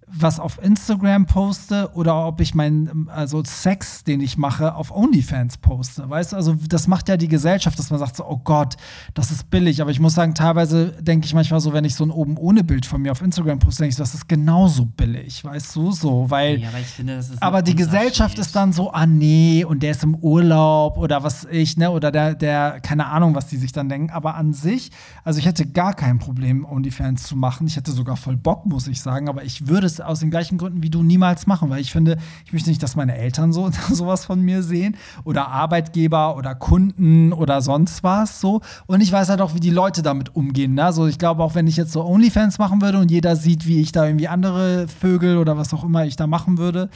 was 0.08 0.38
auf 0.38 0.62
Instagram 0.62 1.26
poste 1.26 1.90
oder 1.94 2.26
ob 2.26 2.40
ich 2.40 2.54
meinen, 2.54 3.08
also 3.08 3.42
Sex, 3.44 4.04
den 4.04 4.20
ich 4.20 4.38
mache, 4.38 4.74
auf 4.74 4.94
OnlyFans 4.94 5.58
poste. 5.58 6.08
Weißt 6.08 6.32
du, 6.32 6.36
also 6.36 6.54
das 6.68 6.86
macht 6.86 7.08
ja 7.08 7.16
die 7.16 7.26
Gesellschaft, 7.26 7.76
dass 7.78 7.90
man 7.90 7.98
sagt 7.98 8.16
so, 8.16 8.24
oh 8.24 8.40
Gott, 8.42 8.76
das 9.14 9.32
ist 9.32 9.50
billig. 9.50 9.82
Aber 9.82 9.90
ich 9.90 9.98
muss 9.98 10.14
sagen, 10.14 10.34
teilweise 10.34 10.92
denke 11.02 11.26
ich 11.26 11.34
manchmal 11.34 11.60
so, 11.60 11.72
wenn 11.72 11.84
ich 11.84 11.96
so 11.96 12.04
ein 12.04 12.12
oben 12.12 12.36
ohne 12.36 12.62
Bild 12.62 12.86
von 12.86 13.02
mir 13.02 13.10
auf 13.10 13.20
Instagram 13.20 13.58
poste, 13.58 13.82
denke 13.82 13.92
ich, 13.92 13.96
das 13.96 14.14
ist 14.14 14.28
genauso 14.28 14.86
billig, 14.86 15.44
weißt 15.44 15.74
du, 15.74 15.90
so, 15.90 16.30
weil. 16.30 16.60
Ja, 16.60 16.68
aber 16.68 16.78
ich 16.78 16.86
finde, 16.86 17.16
das 17.16 17.30
ist 17.30 17.42
aber 17.42 17.62
die 17.62 17.74
Gesellschaft 17.74 18.38
ist 18.38 18.54
dann 18.54 18.72
so, 18.72 18.92
ah 18.92 19.06
nee, 19.06 19.64
und 19.64 19.82
der 19.82 19.90
ist 19.90 20.04
im 20.04 20.14
Urlaub 20.14 20.98
oder 20.98 21.24
was 21.24 21.44
ich, 21.50 21.76
ne, 21.76 21.90
oder 21.90 22.12
der, 22.12 22.34
der, 22.34 22.80
keine 22.80 23.06
Ahnung, 23.06 23.34
was 23.34 23.48
die 23.48 23.56
sich 23.56 23.72
dann 23.72 23.88
denken. 23.88 24.10
Aber 24.10 24.36
an 24.36 24.52
sich, 24.52 24.92
also 25.24 25.40
ich 25.40 25.46
hätte 25.46 25.66
gar 25.66 25.94
kein 25.94 26.20
Problem, 26.20 26.64
OnlyFans 26.64 27.24
zu 27.24 27.34
machen. 27.34 27.66
Ich 27.66 27.76
hätte 27.76 27.90
sogar 27.90 28.16
voll 28.16 28.36
Bock, 28.36 28.66
muss 28.66 28.86
ich 28.86 29.00
sagen, 29.00 29.28
aber 29.28 29.42
ich 29.42 29.66
würde 29.66 29.86
es 29.86 29.95
aus 30.00 30.20
den 30.20 30.30
gleichen 30.30 30.58
Gründen 30.58 30.82
wie 30.82 30.90
du 30.90 31.02
niemals 31.02 31.46
machen, 31.46 31.70
weil 31.70 31.80
ich 31.80 31.92
finde, 31.92 32.16
ich 32.44 32.52
möchte 32.52 32.68
nicht, 32.68 32.82
dass 32.82 32.96
meine 32.96 33.16
Eltern 33.16 33.52
so 33.52 33.70
sowas 33.90 34.24
von 34.24 34.40
mir 34.40 34.62
sehen 34.62 34.96
oder 35.24 35.48
Arbeitgeber 35.48 36.36
oder 36.36 36.54
Kunden 36.54 37.32
oder 37.32 37.60
sonst 37.62 38.02
was 38.02 38.40
so. 38.40 38.60
Und 38.86 39.00
ich 39.00 39.12
weiß 39.12 39.28
halt 39.28 39.40
auch, 39.40 39.54
wie 39.54 39.60
die 39.60 39.70
Leute 39.70 40.02
damit 40.02 40.34
umgehen. 40.34 40.74
Ne? 40.74 40.84
Also 40.84 41.06
ich 41.06 41.18
glaube 41.18 41.42
auch, 41.42 41.54
wenn 41.54 41.66
ich 41.66 41.76
jetzt 41.76 41.92
so 41.92 42.04
OnlyFans 42.04 42.58
machen 42.58 42.80
würde 42.82 42.98
und 42.98 43.10
jeder 43.10 43.36
sieht, 43.36 43.66
wie 43.66 43.80
ich 43.80 43.92
da 43.92 44.06
irgendwie 44.06 44.28
andere 44.28 44.88
Vögel 44.88 45.38
oder 45.38 45.56
was 45.56 45.72
auch 45.74 45.84
immer 45.84 46.04
ich 46.04 46.16
da 46.16 46.26
machen 46.26 46.58
würde, 46.58 46.88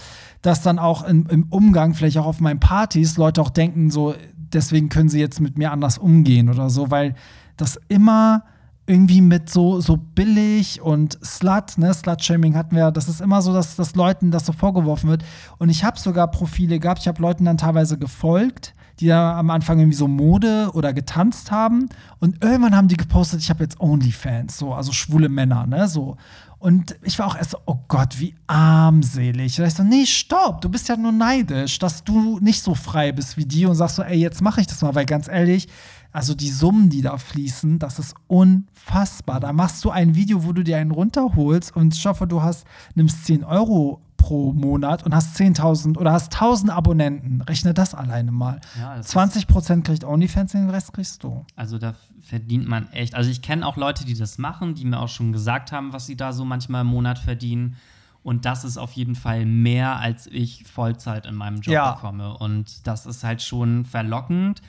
dass 0.42 0.62
dann 0.62 0.78
auch 0.78 1.06
in, 1.06 1.26
im 1.26 1.46
Umgang, 1.50 1.94
vielleicht 1.94 2.18
auch 2.18 2.26
auf 2.26 2.40
meinen 2.40 2.60
Partys, 2.60 3.16
Leute 3.16 3.40
auch 3.42 3.50
denken, 3.50 3.90
so, 3.90 4.14
deswegen 4.36 4.88
können 4.88 5.08
sie 5.08 5.20
jetzt 5.20 5.40
mit 5.40 5.58
mir 5.58 5.72
anders 5.72 5.98
umgehen 5.98 6.48
oder 6.48 6.70
so, 6.70 6.90
weil 6.90 7.14
das 7.56 7.80
immer 7.88 8.44
irgendwie 8.90 9.20
mit 9.20 9.48
so, 9.48 9.80
so 9.80 9.96
billig 9.96 10.82
und 10.82 11.16
Slut, 11.24 11.78
ne, 11.78 11.94
Slut-Shaming 11.94 12.56
hatten 12.56 12.74
wir, 12.74 12.90
das 12.90 13.08
ist 13.08 13.20
immer 13.20 13.40
so, 13.40 13.52
dass, 13.52 13.76
dass 13.76 13.94
Leuten 13.94 14.32
das 14.32 14.44
so 14.44 14.52
vorgeworfen 14.52 15.08
wird. 15.08 15.24
Und 15.58 15.68
ich 15.68 15.84
habe 15.84 15.96
sogar 15.96 16.28
Profile 16.28 16.80
gehabt, 16.80 16.98
ich 17.00 17.06
habe 17.06 17.22
Leuten 17.22 17.44
dann 17.44 17.56
teilweise 17.56 17.98
gefolgt, 17.98 18.74
die 18.98 19.06
da 19.06 19.38
am 19.38 19.50
Anfang 19.50 19.78
irgendwie 19.78 19.96
so 19.96 20.08
Mode 20.08 20.70
oder 20.74 20.92
getanzt 20.92 21.52
haben. 21.52 21.88
Und 22.18 22.42
irgendwann 22.42 22.74
haben 22.74 22.88
die 22.88 22.96
gepostet, 22.96 23.40
ich 23.40 23.48
habe 23.48 23.62
jetzt 23.62 23.80
OnlyFans, 23.80 24.58
so, 24.58 24.74
also 24.74 24.90
schwule 24.90 25.28
Männer, 25.28 25.68
ne, 25.68 25.86
so. 25.86 26.16
Und 26.58 26.96
ich 27.04 27.18
war 27.18 27.28
auch 27.28 27.36
erst 27.36 27.52
so, 27.52 27.58
oh 27.66 27.78
Gott, 27.86 28.18
wie 28.18 28.34
armselig. 28.48 29.58
Und 29.58 29.66
ich 29.66 29.74
so, 29.74 29.84
nee, 29.84 30.04
stopp, 30.04 30.60
du 30.60 30.68
bist 30.68 30.88
ja 30.88 30.96
nur 30.96 31.12
neidisch, 31.12 31.78
dass 31.78 32.02
du 32.02 32.40
nicht 32.40 32.62
so 32.62 32.74
frei 32.74 33.12
bist 33.12 33.36
wie 33.36 33.46
die 33.46 33.66
und 33.66 33.76
sagst 33.76 33.96
so, 33.96 34.02
ey, 34.02 34.18
jetzt 34.18 34.42
mache 34.42 34.60
ich 34.60 34.66
das 34.66 34.82
mal, 34.82 34.94
weil 34.96 35.06
ganz 35.06 35.28
ehrlich, 35.28 35.68
also 36.12 36.34
die 36.34 36.50
Summen, 36.50 36.90
die 36.90 37.02
da 37.02 37.16
fließen, 37.18 37.78
das 37.78 37.98
ist 37.98 38.14
unfassbar. 38.26 39.40
Da 39.40 39.52
machst 39.52 39.84
du 39.84 39.90
ein 39.90 40.14
Video, 40.14 40.44
wo 40.44 40.52
du 40.52 40.64
dir 40.64 40.78
einen 40.78 40.90
runterholst 40.90 41.74
und 41.76 41.94
ich 41.94 42.04
hoffe, 42.06 42.26
du 42.26 42.42
hast, 42.42 42.66
nimmst 42.94 43.26
10 43.26 43.44
Euro 43.44 44.00
pro 44.16 44.52
Monat 44.52 45.04
und 45.04 45.14
hast 45.14 45.36
10.000 45.36 45.96
oder 45.96 46.12
hast 46.12 46.34
1.000 46.34 46.70
Abonnenten. 46.70 47.40
Rechne 47.42 47.74
das 47.74 47.94
alleine 47.94 48.30
mal. 48.30 48.60
Ja, 48.78 49.00
20 49.00 49.46
Prozent 49.46 49.84
kriegt 49.84 50.04
OnlyFans, 50.04 50.52
den 50.52 50.68
Rest 50.68 50.92
kriegst 50.92 51.24
du. 51.24 51.44
Also 51.56 51.78
da 51.78 51.94
verdient 52.20 52.68
man 52.68 52.90
echt. 52.92 53.14
Also 53.14 53.30
ich 53.30 53.40
kenne 53.40 53.66
auch 53.66 53.76
Leute, 53.76 54.04
die 54.04 54.14
das 54.14 54.38
machen, 54.38 54.74
die 54.74 54.84
mir 54.84 55.00
auch 55.00 55.08
schon 55.08 55.32
gesagt 55.32 55.72
haben, 55.72 55.92
was 55.92 56.06
sie 56.06 56.16
da 56.16 56.32
so 56.32 56.44
manchmal 56.44 56.82
im 56.82 56.88
Monat 56.88 57.18
verdienen. 57.18 57.76
Und 58.22 58.44
das 58.44 58.64
ist 58.64 58.76
auf 58.76 58.92
jeden 58.92 59.14
Fall 59.14 59.46
mehr, 59.46 59.96
als 59.96 60.26
ich 60.26 60.64
Vollzeit 60.64 61.24
in 61.24 61.34
meinem 61.34 61.60
Job 61.60 61.72
ja. 61.72 61.92
bekomme. 61.92 62.36
Und 62.36 62.86
das 62.86 63.06
ist 63.06 63.24
halt 63.24 63.40
schon 63.40 63.86
verlockend. 63.86 64.60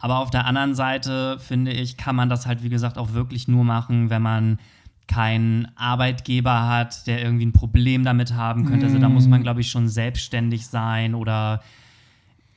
Aber 0.00 0.18
auf 0.18 0.30
der 0.30 0.46
anderen 0.46 0.74
Seite, 0.74 1.38
finde 1.38 1.72
ich, 1.72 1.96
kann 1.96 2.16
man 2.16 2.28
das 2.28 2.46
halt, 2.46 2.62
wie 2.62 2.68
gesagt, 2.68 2.98
auch 2.98 3.12
wirklich 3.12 3.48
nur 3.48 3.64
machen, 3.64 4.10
wenn 4.10 4.22
man 4.22 4.58
keinen 5.06 5.68
Arbeitgeber 5.76 6.68
hat, 6.68 7.06
der 7.06 7.22
irgendwie 7.22 7.46
ein 7.46 7.52
Problem 7.52 8.04
damit 8.04 8.34
haben 8.34 8.66
könnte. 8.66 8.86
Mm. 8.86 8.88
Also 8.88 8.98
da 8.98 9.08
muss 9.08 9.26
man, 9.26 9.40
mm. 9.40 9.42
glaube 9.42 9.60
ich, 9.60 9.70
schon 9.70 9.88
selbstständig 9.88 10.66
sein 10.66 11.14
oder 11.14 11.62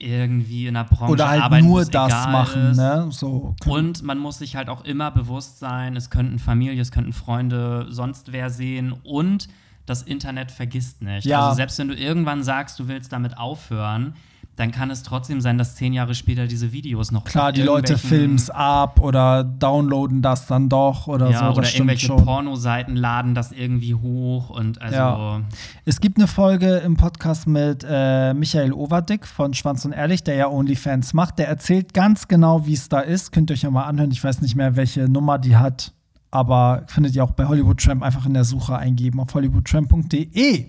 irgendwie 0.01 0.67
in 0.67 0.73
der 0.73 0.83
Branche 0.83 1.11
oder 1.11 1.29
halt 1.29 1.43
arbeiten, 1.43 1.67
nur 1.67 1.85
das 1.85 2.27
machen. 2.27 2.71
Ne? 2.71 3.07
So. 3.11 3.55
Und 3.65 4.03
man 4.03 4.17
muss 4.17 4.39
sich 4.39 4.55
halt 4.55 4.67
auch 4.69 4.83
immer 4.83 5.11
bewusst 5.11 5.59
sein, 5.59 5.95
es 5.95 6.09
könnten 6.09 6.39
Familie, 6.39 6.81
es 6.81 6.91
könnten 6.91 7.13
Freunde, 7.13 7.85
sonst 7.89 8.31
wer 8.31 8.49
sehen 8.49 8.93
und 9.03 9.47
das 9.85 10.01
Internet 10.01 10.51
vergisst 10.51 11.01
nicht. 11.01 11.25
Ja. 11.25 11.41
Also 11.41 11.57
selbst 11.57 11.77
wenn 11.79 11.87
du 11.87 11.95
irgendwann 11.95 12.43
sagst, 12.43 12.79
du 12.79 12.87
willst 12.87 13.13
damit 13.13 13.37
aufhören, 13.37 14.15
dann 14.61 14.71
kann 14.71 14.91
es 14.91 15.01
trotzdem 15.01 15.41
sein, 15.41 15.57
dass 15.57 15.75
zehn 15.75 15.91
Jahre 15.91 16.13
später 16.13 16.45
diese 16.45 16.71
Videos 16.71 17.11
noch 17.11 17.23
Klar, 17.23 17.51
die 17.51 17.63
Leute 17.63 17.97
filmen 17.97 18.35
es 18.35 18.51
ab 18.51 18.99
oder 18.99 19.43
downloaden 19.43 20.21
das 20.21 20.45
dann 20.45 20.69
doch 20.69 21.07
oder 21.07 21.31
ja, 21.31 21.39
so. 21.51 21.57
oder 21.57 21.67
irgendwelche 21.67 22.05
schon. 22.05 22.23
Pornoseiten 22.23 22.95
laden 22.95 23.33
das 23.33 23.51
irgendwie 23.51 23.95
hoch 23.95 24.51
und 24.51 24.79
also. 24.79 24.95
Ja. 24.95 25.41
Es 25.85 25.99
gibt 25.99 26.17
eine 26.17 26.27
Folge 26.27 26.77
im 26.77 26.95
Podcast 26.95 27.47
mit 27.47 27.83
äh, 27.89 28.35
Michael 28.35 28.71
Overdick 28.71 29.25
von 29.25 29.55
Schwanz 29.55 29.83
und 29.83 29.93
Ehrlich, 29.93 30.23
der 30.23 30.35
ja 30.35 30.47
OnlyFans 30.47 31.13
macht. 31.15 31.39
Der 31.39 31.47
erzählt 31.47 31.95
ganz 31.95 32.27
genau, 32.27 32.67
wie 32.67 32.73
es 32.73 32.87
da 32.87 32.99
ist. 32.99 33.31
Könnt 33.31 33.49
ihr 33.49 33.55
euch 33.55 33.63
ja 33.63 33.71
mal 33.71 33.85
anhören. 33.85 34.11
Ich 34.11 34.23
weiß 34.23 34.41
nicht 34.41 34.55
mehr, 34.55 34.75
welche 34.75 35.09
Nummer 35.09 35.39
die 35.39 35.55
hat 35.55 35.91
aber 36.31 36.83
findet 36.87 37.13
ihr 37.13 37.23
auch 37.23 37.31
bei 37.31 37.45
Hollywood 37.45 37.77
Tramp 37.83 38.01
einfach 38.03 38.25
in 38.25 38.33
der 38.33 38.45
Suche 38.45 38.77
eingeben 38.77 39.19
auf 39.19 39.33
hollywoodtramp.de. 39.33 40.65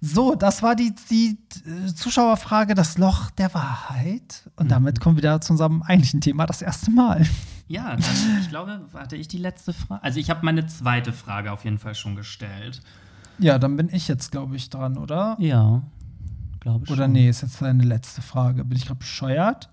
So, 0.00 0.34
das 0.36 0.62
war 0.62 0.76
die, 0.76 0.94
die 1.10 1.38
äh, 1.66 1.92
Zuschauerfrage, 1.92 2.74
das 2.74 2.98
Loch 2.98 3.30
der 3.32 3.52
Wahrheit. 3.52 4.48
Und 4.56 4.66
mhm. 4.66 4.70
damit 4.70 5.00
kommen 5.00 5.16
wir 5.16 5.22
wieder 5.22 5.40
zu 5.40 5.52
unserem 5.52 5.82
eigentlichen 5.82 6.20
Thema, 6.20 6.46
das 6.46 6.62
erste 6.62 6.90
Mal. 6.90 7.26
Ja, 7.66 7.96
dann, 7.96 8.40
ich 8.40 8.48
glaube, 8.48 8.80
warte 8.92 9.16
ich 9.16 9.28
die 9.28 9.38
letzte 9.38 9.72
Frage. 9.72 10.02
Also 10.02 10.20
ich 10.20 10.30
habe 10.30 10.44
meine 10.44 10.66
zweite 10.66 11.12
Frage 11.12 11.52
auf 11.52 11.64
jeden 11.64 11.78
Fall 11.78 11.94
schon 11.94 12.16
gestellt. 12.16 12.80
Ja, 13.38 13.58
dann 13.58 13.76
bin 13.76 13.88
ich 13.92 14.08
jetzt, 14.08 14.30
glaube 14.30 14.56
ich, 14.56 14.70
dran, 14.70 14.96
oder? 14.96 15.36
Ja, 15.38 15.82
glaube 16.60 16.84
ich. 16.84 16.90
Oder 16.90 17.08
nee, 17.08 17.28
ist 17.28 17.42
jetzt 17.42 17.60
deine 17.60 17.84
letzte 17.84 18.22
Frage. 18.22 18.64
Bin 18.64 18.78
ich 18.78 18.86
gerade 18.86 18.98
bescheuert? 18.98 19.68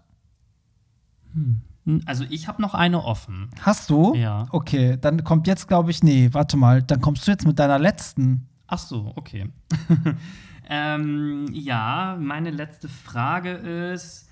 Hm. 1.34 1.62
Also 2.06 2.26
ich 2.30 2.48
habe 2.48 2.62
noch 2.62 2.74
eine 2.74 3.04
offen. 3.04 3.50
Hast 3.62 3.92
du? 3.92 4.16
Ja. 4.16 4.48
Okay, 4.50 4.98
dann 5.00 5.24
kommt 5.24 5.46
jetzt, 5.48 5.68
glaube 5.68 5.92
ich, 5.92 6.04
nee, 6.04 6.30
warte 6.32 6.58
mal, 6.58 6.82
dann 6.82 7.00
kommst 7.00 7.28
du 7.28 7.32
jetzt 7.32 7.46
mit 7.46 7.60
deiner 7.60 7.78
letzten. 7.78 8.48
Ach 8.68 8.80
so, 8.80 9.14
okay. 9.16 9.50
ähm, 10.70 11.48
ja, 11.54 12.18
meine 12.20 12.52
letzte 12.52 12.90
Frage 12.90 13.52
ist, 13.52 14.30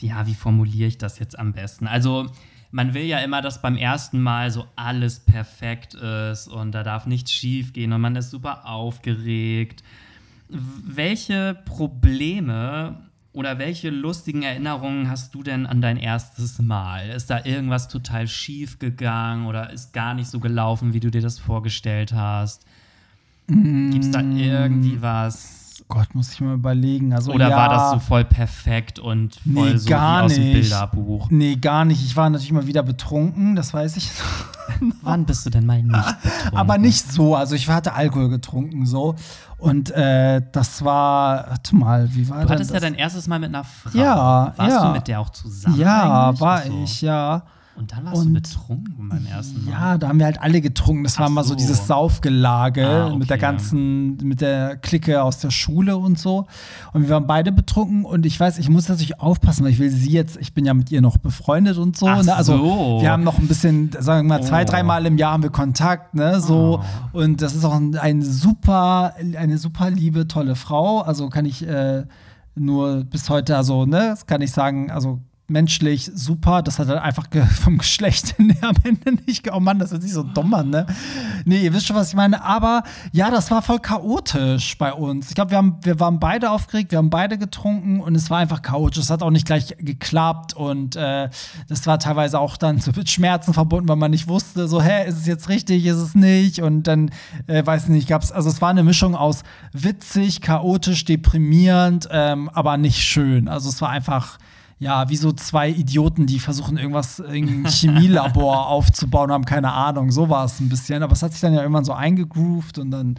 ja, 0.00 0.26
wie 0.26 0.34
formuliere 0.34 0.88
ich 0.88 0.98
das 0.98 1.18
jetzt 1.18 1.38
am 1.38 1.52
besten? 1.52 1.86
Also, 1.86 2.30
man 2.70 2.92
will 2.94 3.04
ja 3.04 3.18
immer, 3.18 3.40
dass 3.40 3.62
beim 3.62 3.76
ersten 3.76 4.20
Mal 4.20 4.50
so 4.50 4.66
alles 4.74 5.20
perfekt 5.20 5.94
ist 5.94 6.48
und 6.48 6.72
da 6.72 6.82
darf 6.82 7.06
nichts 7.06 7.32
schief 7.32 7.72
gehen 7.72 7.92
und 7.92 8.00
man 8.00 8.16
ist 8.16 8.30
super 8.30 8.66
aufgeregt. 8.66 9.84
Welche 10.48 11.56
Probleme 11.66 13.10
oder 13.32 13.58
welche 13.58 13.90
lustigen 13.90 14.42
Erinnerungen 14.42 15.08
hast 15.08 15.34
du 15.34 15.42
denn 15.42 15.66
an 15.66 15.82
dein 15.82 15.96
erstes 15.96 16.58
Mal? 16.60 17.10
Ist 17.10 17.30
da 17.30 17.44
irgendwas 17.44 17.88
total 17.88 18.26
schief 18.26 18.78
gegangen 18.78 19.46
oder 19.46 19.70
ist 19.70 19.92
gar 19.92 20.14
nicht 20.14 20.28
so 20.28 20.40
gelaufen, 20.40 20.94
wie 20.94 21.00
du 21.00 21.10
dir 21.10 21.22
das 21.22 21.38
vorgestellt 21.38 22.12
hast? 22.12 22.66
Gibt 23.46 24.04
es 24.04 24.10
da 24.10 24.20
irgendwie 24.20 25.00
was? 25.00 25.54
Gott, 25.88 26.14
muss 26.14 26.32
ich 26.32 26.40
mal 26.40 26.54
überlegen. 26.54 27.12
Also, 27.12 27.32
Oder 27.32 27.50
ja, 27.50 27.56
war 27.56 27.68
das 27.68 27.90
so 27.90 27.98
voll 27.98 28.24
perfekt 28.24 28.98
und 28.98 29.34
voll 29.34 29.72
nee, 29.72 29.76
so 29.76 29.88
gar 29.88 30.22
wie 30.22 30.24
aus 30.24 30.34
dem 30.34 30.52
Bilderbuch? 30.52 31.30
Nee, 31.30 31.56
gar 31.56 31.84
nicht. 31.84 32.02
Ich 32.02 32.16
war 32.16 32.30
natürlich 32.30 32.52
mal 32.52 32.66
wieder 32.66 32.82
betrunken, 32.82 33.54
das 33.54 33.74
weiß 33.74 33.96
ich. 33.98 34.10
Wann 35.02 35.26
bist 35.26 35.44
du 35.44 35.50
denn 35.50 35.66
mal 35.66 35.82
nicht 35.82 35.92
betrunken? 36.22 36.56
Aber 36.56 36.78
nicht 36.78 37.12
so. 37.12 37.36
Also 37.36 37.54
ich 37.54 37.68
hatte 37.68 37.92
Alkohol 37.92 38.30
getrunken 38.30 38.86
so. 38.86 39.14
Und 39.58 39.90
äh, 39.90 40.42
das 40.52 40.84
war, 40.84 41.48
warte 41.48 41.76
mal, 41.76 42.14
wie 42.14 42.28
war 42.28 42.38
das? 42.38 42.46
Du 42.46 42.52
hattest 42.54 42.70
das? 42.70 42.82
ja 42.82 42.88
dein 42.88 42.94
erstes 42.94 43.26
Mal 43.26 43.38
mit 43.38 43.50
einer 43.50 43.64
Frau. 43.64 43.98
Ja, 43.98 44.52
Warst 44.56 44.76
ja. 44.76 44.86
du 44.86 44.92
mit 44.92 45.08
der 45.08 45.20
auch 45.20 45.30
zusammen? 45.30 45.78
Ja, 45.78 46.38
war 46.40 46.62
so? 46.62 46.82
ich, 46.82 47.02
ja. 47.02 47.42
Und 47.76 47.90
dann 47.90 48.04
warst 48.04 48.18
Und- 48.22 48.28
du 48.28 48.32
betrunken 48.34 49.08
beim 49.08 49.26
ersten 49.26 49.64
Mal. 49.64 49.70
Ja, 49.72 49.98
da 49.98 50.08
haben 50.08 50.18
wir 50.18 50.26
halt 50.26 50.40
alle 50.40 50.60
getrunken. 50.60 51.02
Das 51.04 51.18
war 51.18 51.26
Ach 51.26 51.30
mal 51.30 51.42
so 51.42 51.50
so. 51.50 51.54
dieses 51.56 51.86
Saufgelage 51.88 52.86
Ah, 52.86 53.06
okay. 53.08 53.16
mit 53.18 53.30
der 53.30 53.38
ganzen, 53.38 54.16
mit 54.18 54.40
der 54.40 54.76
Clique 54.76 55.20
aus 55.22 55.38
der 55.38 55.50
Schule 55.50 55.96
und 55.96 56.18
so. 56.18 56.46
Und 56.92 57.02
wir 57.02 57.10
waren 57.10 57.26
beide 57.26 57.50
betrunken 57.50 58.04
und 58.04 58.26
ich 58.26 58.38
weiß, 58.38 58.58
ich 58.58 58.68
muss 58.68 58.88
natürlich 58.88 59.20
aufpassen, 59.20 59.64
weil 59.64 59.72
ich 59.72 59.78
will 59.80 59.90
sie 59.90 60.10
jetzt, 60.10 60.36
ich 60.36 60.54
bin 60.54 60.64
ja 60.64 60.72
mit 60.74 60.92
ihr 60.92 61.00
noch 61.00 61.16
befreundet 61.16 61.76
und 61.78 61.96
so. 61.96 62.06
Ne? 62.06 62.34
Also 62.34 62.56
so. 62.56 62.98
wir 63.02 63.10
haben 63.10 63.24
noch 63.24 63.38
ein 63.38 63.48
bisschen, 63.48 63.90
sagen 63.98 64.28
wir 64.28 64.38
mal, 64.38 64.42
zwei, 64.44 64.62
Oh. 64.62 64.66
dreimal 64.66 65.04
im 65.06 65.18
Jahr 65.18 65.32
haben 65.32 65.42
wir 65.42 65.50
Kontakt, 65.50 66.14
ne? 66.14 66.40
So. 66.40 66.80
Oh. 67.12 67.18
Und 67.18 67.42
das 67.42 67.54
ist 67.54 67.64
auch 67.64 67.74
ein, 67.74 67.96
ein 67.96 68.22
super, 68.22 69.14
eine 69.36 69.58
super 69.58 69.90
liebe, 69.90 70.28
tolle 70.28 70.54
Frau. 70.54 71.00
Also 71.00 71.28
kann 71.28 71.44
ich 71.44 71.66
äh, 71.66 72.04
nur 72.54 73.02
bis 73.04 73.28
heute, 73.30 73.56
also, 73.56 73.84
ne, 73.84 74.10
das 74.10 74.26
kann 74.26 74.40
ich 74.42 74.52
sagen, 74.52 74.90
also 74.92 75.18
menschlich 75.46 76.10
super. 76.14 76.62
Das 76.62 76.78
hat 76.78 76.88
halt 76.88 77.00
einfach 77.00 77.30
ge 77.30 77.44
vom 77.62 77.78
Geschlecht 77.78 78.34
am 78.62 78.76
Ende 78.82 79.22
nicht. 79.26 79.50
Oh 79.52 79.60
Mann, 79.60 79.78
das 79.78 79.92
ist 79.92 80.02
nicht 80.02 80.14
so 80.14 80.22
dumm 80.22 80.54
an, 80.54 80.70
ne? 80.70 80.86
Nee, 81.44 81.64
ihr 81.64 81.74
wisst 81.74 81.86
schon, 81.86 81.96
was 81.96 82.08
ich 82.08 82.14
meine. 82.14 82.42
Aber 82.42 82.82
ja, 83.12 83.30
das 83.30 83.50
war 83.50 83.62
voll 83.62 83.78
chaotisch 83.78 84.78
bei 84.78 84.92
uns. 84.92 85.28
Ich 85.28 85.34
glaube, 85.34 85.50
wir, 85.50 85.78
wir 85.82 86.00
waren 86.00 86.18
beide 86.18 86.50
aufgeregt, 86.50 86.92
wir 86.92 86.98
haben 86.98 87.10
beide 87.10 87.38
getrunken 87.38 88.00
und 88.00 88.14
es 88.14 88.30
war 88.30 88.38
einfach 88.38 88.62
chaotisch. 88.62 89.02
Es 89.02 89.10
hat 89.10 89.22
auch 89.22 89.30
nicht 89.30 89.46
gleich 89.46 89.76
geklappt 89.78 90.54
und 90.54 90.96
äh, 90.96 91.28
das 91.68 91.86
war 91.86 91.98
teilweise 91.98 92.38
auch 92.38 92.56
dann 92.56 92.78
so 92.80 92.92
mit 92.96 93.10
Schmerzen 93.10 93.52
verbunden, 93.52 93.88
weil 93.88 93.96
man 93.96 94.10
nicht 94.10 94.28
wusste, 94.28 94.66
so, 94.68 94.82
hä, 94.82 95.06
ist 95.06 95.18
es 95.18 95.26
jetzt 95.26 95.48
richtig, 95.48 95.84
ist 95.84 95.96
es 95.96 96.14
nicht? 96.14 96.60
Und 96.60 96.84
dann, 96.84 97.10
äh, 97.46 97.64
weiß 97.64 97.88
nicht, 97.88 98.08
gab's, 98.08 98.32
also 98.32 98.48
es 98.48 98.60
war 98.62 98.70
eine 98.70 98.82
Mischung 98.82 99.14
aus 99.14 99.42
witzig, 99.72 100.40
chaotisch, 100.40 101.04
deprimierend, 101.04 102.08
ähm, 102.10 102.48
aber 102.52 102.76
nicht 102.76 103.02
schön. 103.02 103.48
Also 103.48 103.68
es 103.68 103.80
war 103.80 103.90
einfach 103.90 104.38
ja, 104.84 105.08
wie 105.08 105.16
so 105.16 105.32
zwei 105.32 105.70
Idioten, 105.70 106.26
die 106.26 106.38
versuchen, 106.38 106.76
irgendwas, 106.76 107.18
irgendein 107.18 107.64
Chemielabor 107.72 108.66
aufzubauen, 108.66 109.32
haben 109.32 109.46
keine 109.46 109.72
Ahnung. 109.72 110.10
So 110.10 110.28
war 110.28 110.44
es 110.44 110.60
ein 110.60 110.68
bisschen. 110.68 111.02
Aber 111.02 111.14
es 111.14 111.22
hat 111.22 111.32
sich 111.32 111.40
dann 111.40 111.54
ja 111.54 111.62
irgendwann 111.62 111.86
so 111.86 111.94
eingegroovt 111.94 112.76
und 112.76 112.90
dann 112.90 113.14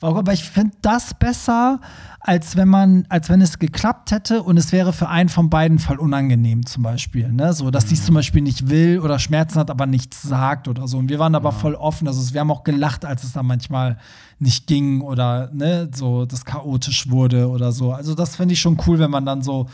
war 0.00 0.16
aber 0.16 0.32
ich 0.32 0.44
finde 0.44 0.74
das 0.80 1.12
besser, 1.12 1.78
als 2.20 2.56
wenn 2.56 2.68
man, 2.68 3.04
als 3.10 3.28
wenn 3.28 3.42
es 3.42 3.58
geklappt 3.58 4.12
hätte 4.12 4.42
und 4.42 4.56
es 4.56 4.72
wäre 4.72 4.94
für 4.94 5.10
einen 5.10 5.28
von 5.28 5.50
beiden 5.50 5.78
voll 5.78 5.98
unangenehm, 5.98 6.64
zum 6.64 6.84
Beispiel. 6.84 7.30
Ne? 7.30 7.52
So, 7.52 7.70
dass 7.70 7.84
die 7.84 7.96
es 7.96 8.06
zum 8.06 8.14
Beispiel 8.14 8.40
nicht 8.40 8.70
will 8.70 8.98
oder 9.00 9.18
Schmerzen 9.18 9.58
hat, 9.58 9.70
aber 9.70 9.84
nichts 9.84 10.22
sagt 10.22 10.68
oder 10.68 10.88
so. 10.88 10.96
Und 10.96 11.10
wir 11.10 11.18
waren 11.18 11.34
aber 11.34 11.52
voll 11.52 11.74
offen. 11.74 12.08
Also 12.08 12.32
wir 12.32 12.40
haben 12.40 12.50
auch 12.50 12.64
gelacht, 12.64 13.04
als 13.04 13.24
es 13.24 13.32
dann 13.32 13.44
manchmal 13.44 13.98
nicht 14.38 14.66
ging 14.66 15.02
oder 15.02 15.50
ne, 15.52 15.90
so 15.94 16.24
das 16.24 16.46
chaotisch 16.46 17.10
wurde 17.10 17.50
oder 17.50 17.72
so. 17.72 17.92
Also 17.92 18.14
das 18.14 18.36
finde 18.36 18.54
ich 18.54 18.60
schon 18.60 18.78
cool, 18.86 18.98
wenn 18.98 19.10
man 19.10 19.26
dann 19.26 19.42
so 19.42 19.66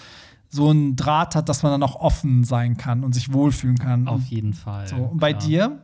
so 0.49 0.71
einen 0.71 0.97
Draht 0.97 1.35
hat, 1.35 1.49
dass 1.49 1.63
man 1.63 1.73
dann 1.73 1.83
auch 1.83 1.97
offen 1.97 2.45
sein 2.45 2.77
kann 2.77 3.05
und 3.05 3.15
sich 3.15 3.33
wohlfühlen 3.33 3.79
kann. 3.79 4.09
Auf 4.09 4.27
jeden 4.27 4.55
Fall. 4.55 4.87
so. 4.87 4.97
Und 4.97 5.19
bei 5.19 5.33
klar. 5.33 5.47
dir? 5.47 5.83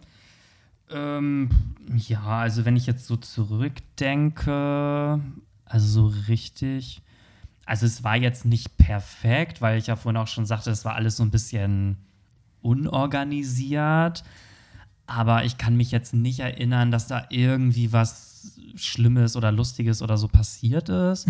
Ähm, 0.90 1.50
ja, 1.94 2.22
also 2.22 2.64
wenn 2.64 2.76
ich 2.76 2.86
jetzt 2.86 3.06
so 3.06 3.16
zurückdenke, 3.16 5.20
also 5.64 5.86
so 5.86 6.06
richtig, 6.28 7.02
also 7.66 7.86
es 7.86 8.04
war 8.04 8.16
jetzt 8.16 8.44
nicht 8.44 8.76
perfekt, 8.76 9.60
weil 9.60 9.78
ich 9.78 9.86
ja 9.86 9.96
vorhin 9.96 10.20
auch 10.20 10.26
schon 10.26 10.46
sagte, 10.46 10.70
es 10.70 10.84
war 10.84 10.94
alles 10.94 11.16
so 11.16 11.22
ein 11.22 11.30
bisschen 11.30 11.96
unorganisiert. 12.60 14.24
Aber 15.06 15.44
ich 15.44 15.58
kann 15.58 15.76
mich 15.76 15.90
jetzt 15.90 16.14
nicht 16.14 16.40
erinnern, 16.40 16.90
dass 16.90 17.06
da 17.06 17.26
irgendwie 17.28 17.92
was 17.92 18.58
Schlimmes 18.76 19.36
oder 19.36 19.52
Lustiges 19.52 20.00
oder 20.00 20.16
so 20.16 20.28
passiert 20.28 20.88
ist. 20.88 21.28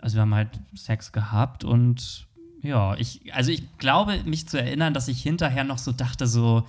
Also 0.00 0.16
wir 0.16 0.22
haben 0.22 0.34
halt 0.34 0.60
Sex 0.74 1.12
gehabt 1.12 1.62
und 1.62 2.26
ja, 2.62 2.94
ich, 2.96 3.34
also 3.34 3.50
ich 3.50 3.62
glaube, 3.78 4.18
mich 4.24 4.48
zu 4.48 4.58
erinnern, 4.60 4.94
dass 4.94 5.08
ich 5.08 5.20
hinterher 5.22 5.64
noch 5.64 5.78
so 5.78 5.92
dachte, 5.92 6.26
so, 6.26 6.66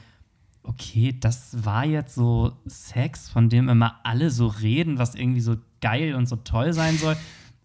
okay, 0.63 1.15
das 1.19 1.63
war 1.63 1.85
jetzt 1.85 2.15
so 2.15 2.53
Sex, 2.65 3.29
von 3.29 3.49
dem 3.49 3.69
immer 3.69 3.99
alle 4.03 4.29
so 4.29 4.47
reden, 4.47 4.97
was 4.97 5.15
irgendwie 5.15 5.41
so 5.41 5.55
geil 5.81 6.15
und 6.15 6.27
so 6.27 6.37
toll 6.37 6.73
sein 6.73 6.97
soll. 6.97 7.15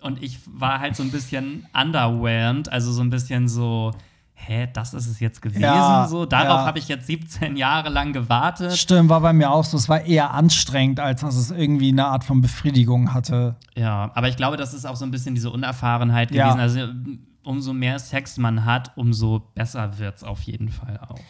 Und 0.00 0.22
ich 0.22 0.38
war 0.46 0.80
halt 0.80 0.94
so 0.94 1.02
ein 1.02 1.10
bisschen 1.10 1.66
underwhelmed, 1.72 2.70
also 2.70 2.92
so 2.92 3.00
ein 3.02 3.10
bisschen 3.10 3.48
so, 3.48 3.92
hä, 4.34 4.68
das 4.72 4.94
ist 4.94 5.06
es 5.06 5.20
jetzt 5.20 5.42
gewesen? 5.42 5.62
Ja, 5.62 6.06
so, 6.08 6.24
darauf 6.26 6.60
ja. 6.60 6.66
habe 6.66 6.78
ich 6.78 6.88
jetzt 6.88 7.06
17 7.06 7.56
Jahre 7.56 7.88
lang 7.88 8.12
gewartet. 8.12 8.76
Stimmt, 8.76 9.08
war 9.08 9.20
bei 9.20 9.32
mir 9.32 9.50
auch 9.50 9.64
so. 9.64 9.76
Es 9.76 9.88
war 9.88 10.02
eher 10.02 10.32
anstrengend, 10.34 11.00
als 11.00 11.22
dass 11.22 11.34
es 11.36 11.50
irgendwie 11.50 11.88
eine 11.88 12.06
Art 12.06 12.24
von 12.24 12.40
Befriedigung 12.40 13.12
hatte. 13.14 13.56
Ja, 13.76 14.10
aber 14.14 14.28
ich 14.28 14.36
glaube, 14.36 14.56
das 14.56 14.74
ist 14.74 14.84
auch 14.86 14.96
so 14.96 15.04
ein 15.04 15.10
bisschen 15.10 15.34
diese 15.34 15.50
Unerfahrenheit 15.50 16.30
Ja. 16.32 16.44
gewesen. 16.54 16.60
Also 16.60 16.92
umso 17.42 17.72
mehr 17.72 17.98
Sex 17.98 18.36
man 18.36 18.64
hat, 18.64 18.96
umso 18.96 19.40
besser 19.54 19.98
wird 19.98 20.16
es 20.16 20.24
auf 20.24 20.42
jeden 20.42 20.70
Fall 20.70 20.98
auch. 20.98 21.20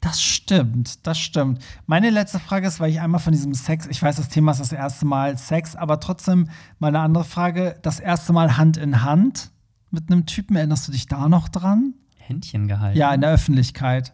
Das 0.00 0.22
stimmt, 0.22 1.06
das 1.06 1.18
stimmt. 1.18 1.64
Meine 1.86 2.10
letzte 2.10 2.38
Frage 2.38 2.68
ist, 2.68 2.80
weil 2.80 2.90
ich 2.90 3.00
einmal 3.00 3.20
von 3.20 3.32
diesem 3.32 3.54
Sex, 3.54 3.86
ich 3.86 4.00
weiß, 4.00 4.16
das 4.16 4.28
Thema 4.28 4.52
ist 4.52 4.60
das 4.60 4.72
erste 4.72 5.06
Mal 5.06 5.36
Sex, 5.38 5.74
aber 5.74 6.00
trotzdem 6.00 6.48
mal 6.78 6.88
eine 6.88 7.00
andere 7.00 7.24
Frage. 7.24 7.78
Das 7.82 7.98
erste 7.98 8.32
Mal 8.32 8.56
Hand 8.56 8.76
in 8.76 9.02
Hand 9.02 9.50
mit 9.90 10.10
einem 10.10 10.26
Typen, 10.26 10.56
erinnerst 10.56 10.86
du 10.86 10.92
dich 10.92 11.06
da 11.06 11.28
noch 11.28 11.48
dran? 11.48 11.94
Händchen 12.18 12.68
gehalten. 12.68 12.98
Ja, 12.98 13.14
in 13.14 13.20
der 13.20 13.30
Öffentlichkeit. 13.30 14.12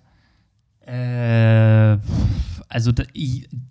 Äh, 0.87 1.98
also 2.68 2.92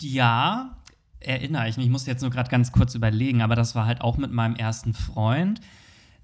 ja, 0.01 0.77
erinnere 1.19 1.69
ich 1.69 1.77
mich. 1.77 1.85
Ich 1.85 1.91
muss 1.91 2.05
jetzt 2.05 2.21
nur 2.21 2.31
gerade 2.31 2.49
ganz 2.49 2.71
kurz 2.71 2.95
überlegen, 2.95 3.41
aber 3.41 3.55
das 3.55 3.75
war 3.75 3.85
halt 3.85 4.01
auch 4.01 4.17
mit 4.17 4.31
meinem 4.31 4.55
ersten 4.55 4.93
Freund. 4.93 5.61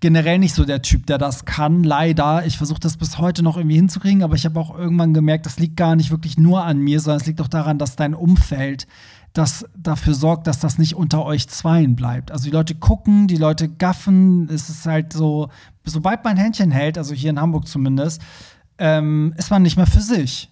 generell 0.01 0.39
nicht 0.39 0.55
so 0.55 0.65
der 0.65 0.83
Typ, 0.83 1.07
der 1.07 1.19
das 1.19 1.45
kann. 1.45 1.85
Leider. 1.85 2.45
Ich 2.47 2.57
versuche 2.57 2.81
das 2.81 2.97
bis 2.97 3.19
heute 3.19 3.43
noch 3.43 3.57
irgendwie 3.57 3.77
hinzukriegen, 3.77 4.23
aber 4.23 4.35
ich 4.35 4.45
habe 4.45 4.59
auch 4.59 4.77
irgendwann 4.77 5.15
gemerkt, 5.15 5.47
das 5.47 5.59
liegt 5.59 5.77
gar 5.77 5.95
nicht 5.95 6.11
wirklich 6.11 6.39
nur 6.39 6.65
an 6.65 6.79
mir, 6.79 7.01
sondern 7.01 7.21
es 7.21 7.27
liegt 7.27 7.41
auch 7.41 7.49
daran, 7.49 7.79
dass 7.79 7.97
dein 7.97 8.15
Umfeld 8.15 8.87
das 9.33 9.65
dafür 9.77 10.15
sorgt, 10.15 10.47
dass 10.47 10.59
das 10.59 10.79
nicht 10.79 10.97
unter 10.97 11.25
euch 11.25 11.49
Zweien 11.49 11.95
bleibt. 11.95 12.33
Also 12.33 12.45
die 12.45 12.51
Leute 12.51 12.75
gucken, 12.75 13.29
die 13.29 13.37
Leute 13.37 13.69
gaffen. 13.69 14.49
Es 14.49 14.69
ist 14.69 14.87
halt 14.87 15.13
so, 15.13 15.51
sobald 15.85 16.25
man 16.25 16.37
Händchen 16.37 16.71
hält, 16.71 16.99
also 16.99 17.15
hier 17.15 17.31
in 17.31 17.41
Hamburg 17.41 17.69
zumindest, 17.69 18.21
ähm, 18.79 19.33
ist 19.37 19.51
man 19.51 19.63
nicht 19.63 19.77
mehr 19.77 19.87
für 19.87 20.01
sich. 20.01 20.51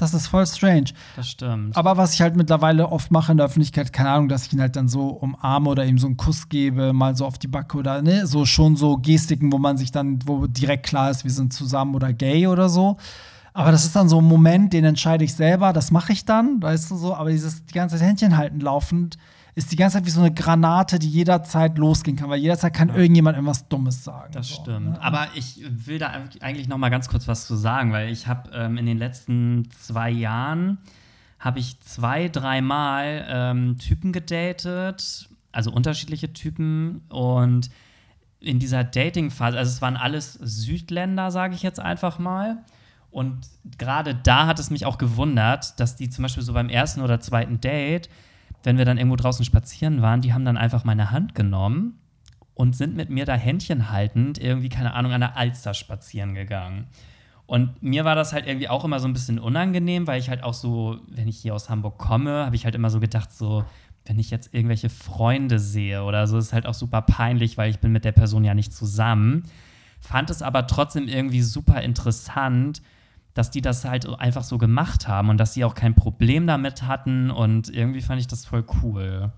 Das 0.00 0.14
ist 0.14 0.28
voll 0.28 0.46
strange. 0.46 0.86
Das 1.16 1.28
stimmt. 1.28 1.76
Aber 1.76 1.96
was 1.96 2.14
ich 2.14 2.22
halt 2.22 2.34
mittlerweile 2.34 2.88
oft 2.88 3.10
mache 3.10 3.32
in 3.32 3.38
der 3.38 3.46
Öffentlichkeit, 3.46 3.92
keine 3.92 4.10
Ahnung, 4.10 4.28
dass 4.28 4.46
ich 4.46 4.52
ihn 4.52 4.60
halt 4.60 4.76
dann 4.76 4.88
so 4.88 5.08
umarme 5.08 5.68
oder 5.68 5.84
ihm 5.84 5.98
so 5.98 6.06
einen 6.06 6.16
Kuss 6.16 6.48
gebe, 6.48 6.92
mal 6.92 7.14
so 7.16 7.26
auf 7.26 7.38
die 7.38 7.48
Backe 7.48 7.76
oder 7.76 8.00
ne, 8.00 8.26
so 8.26 8.46
schon 8.46 8.76
so 8.76 8.96
Gestiken, 8.96 9.52
wo 9.52 9.58
man 9.58 9.76
sich 9.76 9.92
dann, 9.92 10.18
wo 10.24 10.46
direkt 10.46 10.86
klar 10.86 11.10
ist, 11.10 11.24
wir 11.24 11.30
sind 11.30 11.52
zusammen 11.52 11.94
oder 11.94 12.12
gay 12.12 12.46
oder 12.46 12.68
so. 12.68 12.96
Aber 13.52 13.72
das 13.72 13.84
ist 13.84 13.94
dann 13.94 14.08
so 14.08 14.20
ein 14.20 14.24
Moment, 14.24 14.72
den 14.72 14.84
entscheide 14.84 15.24
ich 15.24 15.34
selber, 15.34 15.72
das 15.72 15.90
mache 15.90 16.12
ich 16.12 16.24
dann, 16.24 16.62
weißt 16.62 16.90
du 16.90 16.96
so. 16.96 17.14
Aber 17.14 17.30
dieses 17.30 17.64
die 17.66 17.74
ganze 17.74 17.96
Zeit 17.96 18.06
Händchen 18.06 18.36
halten 18.36 18.60
laufend 18.60 19.18
ist 19.54 19.72
die 19.72 19.76
ganze 19.76 19.98
Zeit 19.98 20.06
wie 20.06 20.10
so 20.10 20.20
eine 20.20 20.32
Granate, 20.32 20.98
die 20.98 21.08
jederzeit 21.08 21.76
losgehen 21.78 22.16
kann, 22.16 22.30
weil 22.30 22.40
jederzeit 22.40 22.72
kann 22.72 22.88
irgendjemand 22.88 23.36
irgendwas 23.36 23.68
Dummes 23.68 24.04
sagen. 24.04 24.32
Das 24.32 24.48
so, 24.48 24.62
stimmt. 24.62 24.90
ne? 24.90 25.02
Aber 25.02 25.28
ich 25.34 25.62
will 25.68 25.98
da 25.98 26.12
eigentlich 26.40 26.68
noch 26.68 26.78
mal 26.78 26.88
ganz 26.88 27.08
kurz 27.08 27.26
was 27.26 27.46
zu 27.46 27.56
sagen, 27.56 27.92
weil 27.92 28.10
ich 28.10 28.26
habe 28.26 28.50
ähm, 28.52 28.78
in 28.78 28.86
den 28.86 28.98
letzten 28.98 29.68
zwei 29.70 30.10
Jahren 30.10 30.78
habe 31.38 31.58
ich 31.58 31.80
zwei, 31.80 32.28
dreimal 32.28 33.26
ähm, 33.28 33.78
Typen 33.78 34.12
gedatet, 34.12 35.28
also 35.52 35.72
unterschiedliche 35.72 36.32
Typen 36.32 37.00
und 37.08 37.70
in 38.40 38.58
dieser 38.58 38.84
Dating-Phase, 38.84 39.58
also 39.58 39.70
es 39.70 39.82
waren 39.82 39.96
alles 39.96 40.34
Südländer, 40.34 41.30
sage 41.30 41.54
ich 41.54 41.62
jetzt 41.62 41.80
einfach 41.80 42.18
mal. 42.18 42.58
Und 43.10 43.38
gerade 43.76 44.14
da 44.14 44.46
hat 44.46 44.58
es 44.58 44.70
mich 44.70 44.86
auch 44.86 44.96
gewundert, 44.96 45.78
dass 45.80 45.96
die 45.96 46.08
zum 46.08 46.22
Beispiel 46.22 46.42
so 46.42 46.52
beim 46.52 46.68
ersten 46.68 47.00
oder 47.00 47.20
zweiten 47.20 47.60
Date, 47.60 48.08
wenn 48.62 48.78
wir 48.78 48.84
dann 48.84 48.98
irgendwo 48.98 49.16
draußen 49.16 49.44
spazieren 49.44 50.02
waren, 50.02 50.20
die 50.20 50.32
haben 50.32 50.44
dann 50.44 50.56
einfach 50.56 50.84
meine 50.84 51.10
Hand 51.10 51.34
genommen 51.34 51.98
und 52.54 52.76
sind 52.76 52.94
mit 52.94 53.10
mir 53.10 53.24
da 53.24 53.34
Händchen 53.34 53.90
haltend 53.90 54.38
irgendwie, 54.38 54.68
keine 54.68 54.94
Ahnung, 54.94 55.12
an 55.12 55.20
der 55.20 55.36
Alster 55.36 55.74
spazieren 55.74 56.34
gegangen. 56.34 56.88
Und 57.46 57.82
mir 57.82 58.04
war 58.04 58.14
das 58.14 58.32
halt 58.32 58.46
irgendwie 58.46 58.68
auch 58.68 58.84
immer 58.84 59.00
so 59.00 59.08
ein 59.08 59.12
bisschen 59.12 59.38
unangenehm, 59.38 60.06
weil 60.06 60.20
ich 60.20 60.28
halt 60.28 60.44
auch 60.44 60.54
so, 60.54 61.00
wenn 61.08 61.26
ich 61.26 61.38
hier 61.38 61.54
aus 61.54 61.68
Hamburg 61.68 61.98
komme, 61.98 62.44
habe 62.44 62.54
ich 62.54 62.64
halt 62.64 62.74
immer 62.74 62.90
so 62.90 63.00
gedacht, 63.00 63.32
so, 63.32 63.64
wenn 64.04 64.18
ich 64.18 64.30
jetzt 64.30 64.54
irgendwelche 64.54 64.88
Freunde 64.88 65.58
sehe 65.58 66.04
oder 66.04 66.26
so, 66.26 66.38
ist 66.38 66.52
halt 66.52 66.66
auch 66.66 66.74
super 66.74 67.02
peinlich, 67.02 67.58
weil 67.58 67.70
ich 67.70 67.80
bin 67.80 67.92
mit 67.92 68.04
der 68.04 68.12
Person 68.12 68.44
ja 68.44 68.54
nicht 68.54 68.72
zusammen. 68.72 69.44
Fand 70.00 70.30
es 70.30 70.42
aber 70.42 70.66
trotzdem 70.66 71.08
irgendwie 71.08 71.42
super 71.42 71.82
interessant, 71.82 72.82
dass 73.34 73.50
die 73.50 73.60
das 73.60 73.84
halt 73.84 74.08
einfach 74.18 74.44
so 74.44 74.58
gemacht 74.58 75.08
haben 75.08 75.28
und 75.28 75.38
dass 75.38 75.54
sie 75.54 75.64
auch 75.64 75.74
kein 75.74 75.94
Problem 75.94 76.46
damit 76.46 76.82
hatten 76.82 77.30
und 77.30 77.68
irgendwie 77.68 78.02
fand 78.02 78.20
ich 78.20 78.26
das 78.26 78.44
voll 78.44 78.64
cool. 78.82 79.32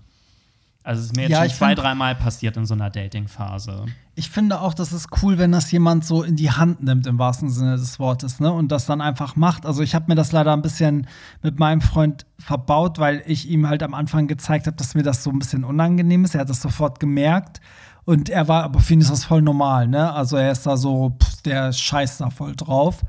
Also 0.85 0.99
es 0.99 1.05
ist 1.07 1.15
mir 1.15 1.23
jetzt 1.23 1.31
Ja, 1.31 1.39
schon 1.45 1.49
zwei, 1.49 1.75
dreimal 1.75 2.13
passiert 2.13 2.57
in 2.57 2.65
so 2.65 2.73
einer 2.73 2.89
Dating-Phase. 2.89 3.85
Ich 4.15 4.29
finde 4.29 4.59
auch, 4.59 4.73
das 4.73 4.91
ist 4.91 5.07
cool, 5.21 5.37
wenn 5.37 5.53
das 5.53 5.71
jemand 5.71 6.03
so 6.03 6.23
in 6.23 6.35
die 6.35 6.51
Hand 6.51 6.83
nimmt, 6.83 7.07
im 7.07 7.17
wahrsten 7.17 7.49
Sinne 7.49 7.77
des 7.77 7.99
Wortes, 7.99 8.41
ne? 8.41 8.51
Und 8.51 8.69
das 8.69 8.85
dann 8.85 8.99
einfach 8.99 9.37
macht. 9.37 9.65
Also 9.65 9.81
ich 9.81 9.95
habe 9.95 10.05
mir 10.09 10.15
das 10.15 10.33
leider 10.33 10.51
ein 10.51 10.61
bisschen 10.61 11.07
mit 11.41 11.57
meinem 11.57 11.79
Freund 11.79 12.25
verbaut, 12.37 12.99
weil 12.99 13.23
ich 13.25 13.47
ihm 13.49 13.67
halt 13.69 13.81
am 13.81 13.93
Anfang 13.93 14.27
gezeigt 14.27 14.67
habe, 14.67 14.75
dass 14.75 14.93
mir 14.93 15.03
das 15.03 15.23
so 15.23 15.29
ein 15.29 15.39
bisschen 15.39 15.63
unangenehm 15.63 16.25
ist. 16.25 16.35
Er 16.35 16.41
hat 16.41 16.49
das 16.49 16.61
sofort 16.61 16.99
gemerkt. 16.99 17.61
Und 18.03 18.27
er 18.27 18.49
war, 18.49 18.63
aber 18.63 18.81
für 18.81 18.93
ihn 18.93 19.01
ist 19.01 19.11
das 19.11 19.23
voll 19.23 19.41
normal, 19.41 19.87
ne? 19.87 20.11
Also 20.11 20.35
er 20.35 20.51
ist 20.51 20.65
da 20.65 20.75
so, 20.75 21.15
pff, 21.17 21.41
der 21.43 21.71
scheißt 21.71 22.19
da 22.19 22.29
voll 22.29 22.57
drauf. 22.57 23.01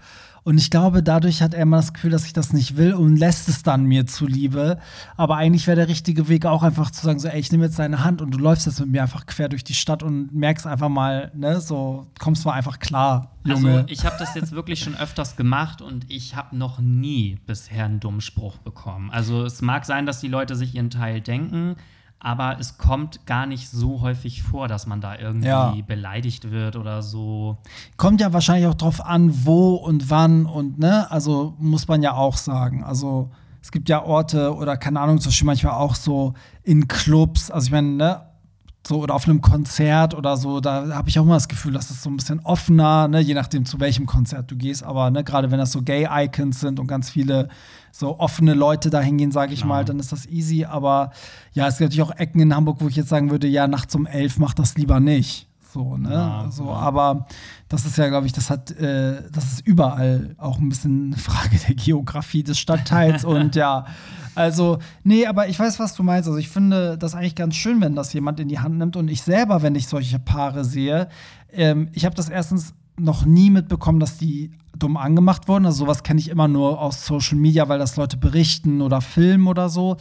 Und 0.45 0.59
ich 0.59 0.71
glaube, 0.71 1.03
dadurch 1.03 1.41
hat 1.41 1.55
er 1.55 1.63
immer 1.63 1.79
das 1.79 1.95
Gefühl, 1.95 2.11
dass 2.11 2.27
ich 2.27 2.35
das 2.35 2.53
nicht 2.53 2.77
will 2.77 2.93
und 2.93 3.17
lässt 3.17 3.49
es 3.49 3.63
dann 3.63 3.85
mir 3.85 4.07
zuliebe. 4.07 4.79
Aber 5.17 5.37
eigentlich 5.37 5.67
wäre 5.67 5.77
der 5.77 5.89
richtige 5.89 6.29
Weg 6.29 6.45
auch 6.45 6.63
einfach 6.63 6.91
zu 6.91 7.05
sagen, 7.05 7.19
so, 7.19 7.29
ey, 7.29 7.41
ich 7.41 7.51
nehme 7.51 7.65
jetzt 7.65 7.79
deine 7.79 8.05
Hand 8.05 8.21
und 8.21 8.31
du 8.33 8.39
läufst 8.39 8.67
jetzt 8.67 8.79
mit 8.79 8.91
mir 8.91 9.03
einfach 9.03 9.25
quer 9.25 9.49
durch 9.49 9.65
die 9.65 9.75
Stadt 9.75 10.03
und 10.03 10.35
merkst 10.35 10.67
einfach 10.67 10.91
mal, 10.91 11.33
ne, 11.35 11.63
so, 11.63 12.07
kommst 12.19 12.45
mal 12.45 12.53
einfach 12.53 12.79
klar, 12.79 13.35
Junge. 13.45 13.73
Also 13.73 13.85
ich 13.89 14.05
habe 14.05 14.17
das 14.19 14.35
jetzt 14.35 14.53
wirklich 14.53 14.81
schon 14.81 14.95
öfters 14.97 15.37
gemacht 15.37 15.81
und 15.81 16.11
ich 16.11 16.37
habe 16.37 16.57
noch 16.57 16.79
nie 16.79 17.39
bisher 17.47 17.87
einen 17.87 18.01
dummen 18.01 18.21
Spruch 18.21 18.59
bekommen. 18.59 19.11
Also 19.11 19.45
es 19.45 19.63
mag 19.63 19.87
sein, 19.87 20.05
dass 20.05 20.21
die 20.21 20.29
Leute 20.29 20.57
sich 20.57 20.75
ihren 20.75 20.91
Teil 20.91 21.23
denken, 21.23 21.77
aber 22.25 22.57
es 22.59 22.79
kommt 22.79 23.27
gar 23.27 23.47
nicht 23.47 23.69
so 23.71 24.01
häufig 24.01 24.43
vor, 24.43 24.67
dass 24.67 24.87
man 24.87 25.01
da 25.01 25.17
irgendwie 25.17 25.47
Ja. 25.49 25.75
beleidigt 25.87 26.51
wird 26.51 26.75
oder 26.77 27.03
so. 27.03 27.59
Kommt 27.97 28.21
ja 28.21 28.33
wahrscheinlich 28.33 28.67
auch 28.67 28.75
drauf 28.75 29.05
an, 29.05 29.31
wo 29.47 29.75
und 29.75 30.11
wann 30.11 30.47
und 30.47 30.79
ne, 30.79 31.11
also 31.11 31.55
muss 31.59 31.87
man 31.87 32.03
ja 32.03 32.15
auch 32.15 32.37
sagen. 32.37 32.83
Also 32.83 33.31
es 33.63 33.71
gibt 33.71 33.89
ja 33.89 34.03
Orte 34.03 34.55
oder 34.55 34.77
keine 34.77 35.01
Ahnung, 35.01 35.21
zum 35.21 35.31
Beispiel 35.31 35.47
manchmal 35.47 35.75
auch 35.75 35.95
so 35.95 36.35
in 36.63 36.89
Clubs, 36.89 37.51
also 37.51 37.67
ich 37.67 37.73
meine, 37.73 37.89
ne, 37.89 38.21
so 38.87 39.01
oder 39.01 39.15
auf 39.15 39.25
einem 39.25 39.41
Konzert 39.41 40.15
oder 40.15 40.37
so, 40.37 40.61
da 40.61 40.95
habe 40.95 41.09
ich 41.09 41.19
auch 41.19 41.25
immer 41.25 41.35
das 41.35 41.49
Gefühl, 41.49 41.73
dass 41.73 41.91
es 41.91 42.03
so 42.03 42.11
ein 42.11 42.17
bisschen 42.17 42.41
offener, 42.41 43.09
ne, 43.09 43.21
je 43.21 43.35
nachdem 43.35 43.65
zu 43.65 43.81
welchem 43.81 44.07
Konzert 44.07 44.51
du 44.51 44.57
gehst, 44.57 44.83
aber 44.83 45.11
ne, 45.11 45.25
gerade 45.25 45.51
wenn 45.51 45.59
das 45.59 45.73
so 45.73 45.83
Gay-Icons 45.83 46.61
sind 46.61 46.79
und 46.79 46.87
ganz 46.87 47.11
viele 47.11 47.49
so 47.93 48.19
offene 48.19 48.55
Leute 48.55 48.91
da 48.91 49.01
hingehen, 49.01 49.31
sage 49.31 49.55
ich 49.55 49.61
Klar. 49.61 49.69
mal, 49.69 49.85
dann 49.85 50.01
ist 50.01 50.11
das 50.11 50.27
easy. 50.27 50.65
Aber 50.65 51.13
ja, 51.53 51.69
es 51.69 51.79
gibt 51.79 51.91
natürlich 51.91 52.03
auch 52.03 52.17
Ecken 52.19 52.41
in 52.41 52.55
Hamburg, 52.55 52.79
wo 52.81 52.89
ich 52.89 52.97
jetzt 52.97 53.09
sagen 53.09 53.31
würde, 53.31 53.47
ja, 53.47 53.69
nachts 53.69 53.95
um 53.95 54.07
elf 54.07 54.39
mach 54.39 54.53
das 54.53 54.77
lieber 54.77 54.99
nicht. 54.99 55.47
So, 55.75 55.97
ne? 55.97 56.13
Ja, 56.13 56.47
so, 56.51 56.67
ja. 56.67 56.77
aber 56.77 57.27
das 57.69 57.85
ist 57.85 57.99
ja, 57.99 58.09
glaube 58.09 58.27
ich, 58.27 58.33
das 58.33 58.49
hat, 58.49 58.71
äh, 58.71 59.23
das 59.33 59.45
ist 59.55 59.67
überall 59.67 60.37
auch 60.39 60.61
ein 60.61 60.69
bisschen 60.69 61.07
eine 61.07 61.17
Frage 61.17 61.59
der 61.67 61.75
Geografie 61.75 62.45
des 62.45 62.61
Stadtteils 62.61 63.25
und 63.25 63.57
ja, 63.57 63.85
also, 64.37 64.79
nee, 65.03 65.27
aber 65.27 65.49
ich 65.49 65.59
weiß, 65.59 65.81
was 65.81 65.97
du 65.97 66.05
meinst. 66.05 66.29
Also, 66.29 66.39
ich 66.39 66.49
finde 66.49 66.97
das 66.97 67.17
eigentlich 67.17 67.35
ganz 67.35 67.57
schön, 67.57 67.81
wenn 67.81 67.97
das 67.97 68.13
jemand 68.13 68.39
in 68.39 68.47
die 68.47 68.61
Hand 68.61 68.79
nimmt 68.79 68.95
und 68.97 69.09
ich 69.09 69.23
selber, 69.23 69.63
wenn 69.63 69.75
ich 69.75 69.89
solche 69.89 70.21
Paare 70.21 70.65
sehe, 70.65 71.09
ähm, 71.53 71.89
ich 71.93 72.05
habe 72.05 72.15
das 72.15 72.29
erstens 72.29 72.75
noch 72.97 73.25
nie 73.25 73.51
mitbekommen, 73.51 73.99
dass 73.99 74.17
die 74.17 74.53
dumm 74.79 74.97
angemacht 74.97 75.49
wurden. 75.49 75.67
Also 75.67 75.85
sowas 75.85 76.03
kenne 76.03 76.21
ich 76.21 76.29
immer 76.29 76.49
nur 76.49 76.81
aus 76.81 77.07
Social 77.07 77.37
Media, 77.37 77.69
weil 77.69 77.79
das 77.79 77.97
Leute 77.97 78.17
berichten 78.17 78.83
oder 78.83 79.01
filmen 79.01 79.47
oder 79.47 79.69
so. 79.69 79.97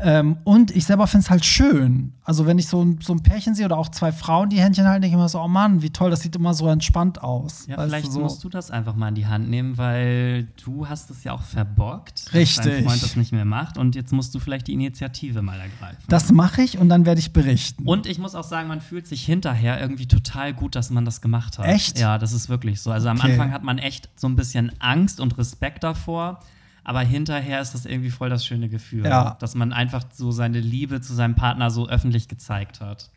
Ähm, 0.00 0.38
und 0.44 0.70
ich 0.76 0.84
selber 0.84 1.06
finde 1.06 1.24
es 1.24 1.30
halt 1.30 1.44
schön. 1.44 2.12
Also 2.22 2.46
wenn 2.46 2.58
ich 2.58 2.68
so 2.68 2.82
ein, 2.82 2.98
so 3.02 3.12
ein 3.12 3.22
Pärchen 3.22 3.54
sehe 3.54 3.64
oder 3.66 3.78
auch 3.78 3.88
zwei 3.88 4.12
Frauen, 4.12 4.48
die 4.48 4.60
Händchen 4.60 4.86
halten, 4.86 5.02
denke 5.02 5.16
ich 5.16 5.18
immer 5.18 5.28
so, 5.28 5.40
oh 5.40 5.48
Mann, 5.48 5.82
wie 5.82 5.90
toll, 5.90 6.10
das 6.10 6.20
sieht 6.20 6.36
immer 6.36 6.54
so 6.54 6.68
entspannt 6.68 7.22
aus. 7.22 7.66
Ja, 7.66 7.82
vielleicht 7.82 8.06
du, 8.06 8.12
so. 8.12 8.20
musst 8.20 8.44
du 8.44 8.48
das 8.48 8.70
einfach 8.70 8.94
mal 8.94 9.08
in 9.08 9.14
die 9.16 9.26
Hand 9.26 9.48
nehmen, 9.48 9.76
weil 9.76 10.46
du 10.64 10.88
hast 10.88 11.10
es 11.10 11.24
ja 11.24 11.32
auch 11.32 11.42
verbockt, 11.42 12.26
dass 12.26 12.34
Richtig. 12.34 12.64
dein 12.64 12.84
Freund 12.84 13.02
das 13.02 13.16
nicht 13.16 13.32
mehr 13.32 13.44
macht 13.44 13.76
und 13.76 13.96
jetzt 13.96 14.12
musst 14.12 14.34
du 14.34 14.38
vielleicht 14.38 14.68
die 14.68 14.74
Initiative 14.74 15.42
mal 15.42 15.58
ergreifen. 15.58 15.98
Das 16.08 16.30
mache 16.30 16.62
ich 16.62 16.78
und 16.78 16.88
dann 16.88 17.04
werde 17.04 17.18
ich 17.20 17.32
berichten. 17.32 17.84
Und 17.84 18.06
ich 18.06 18.18
muss 18.18 18.34
auch 18.34 18.44
sagen, 18.44 18.68
man 18.68 18.80
fühlt 18.80 19.06
sich 19.06 19.24
hinterher 19.24 19.80
irgendwie 19.80 20.06
total 20.06 20.52
gut, 20.54 20.76
dass 20.76 20.90
man 20.90 21.04
das 21.04 21.20
gemacht 21.20 21.58
hat. 21.58 21.66
Echt? 21.66 21.98
Ja, 21.98 22.18
das 22.18 22.32
ist 22.32 22.48
wirklich 22.48 22.80
so. 22.80 22.92
Also 22.92 23.08
am 23.08 23.18
Okay. 23.18 23.32
Anfang 23.32 23.52
hat 23.52 23.64
man 23.64 23.78
echt 23.78 24.08
so 24.18 24.26
ein 24.28 24.36
bisschen 24.36 24.72
Angst 24.80 25.20
und 25.20 25.36
Respekt 25.38 25.84
davor, 25.84 26.40
aber 26.84 27.00
hinterher 27.00 27.60
ist 27.60 27.74
das 27.74 27.86
irgendwie 27.86 28.10
voll 28.10 28.30
das 28.30 28.44
schöne 28.46 28.68
Gefühl, 28.68 29.04
Ja. 29.04 29.36
dass 29.40 29.54
man 29.54 29.72
einfach 29.72 30.04
so 30.12 30.30
seine 30.32 30.60
Liebe 30.60 31.00
zu 31.00 31.14
seinem 31.14 31.34
Partner 31.34 31.70
so 31.70 31.88
öffentlich 31.88 32.28
gezeigt 32.28 32.80
hat. 32.80 33.10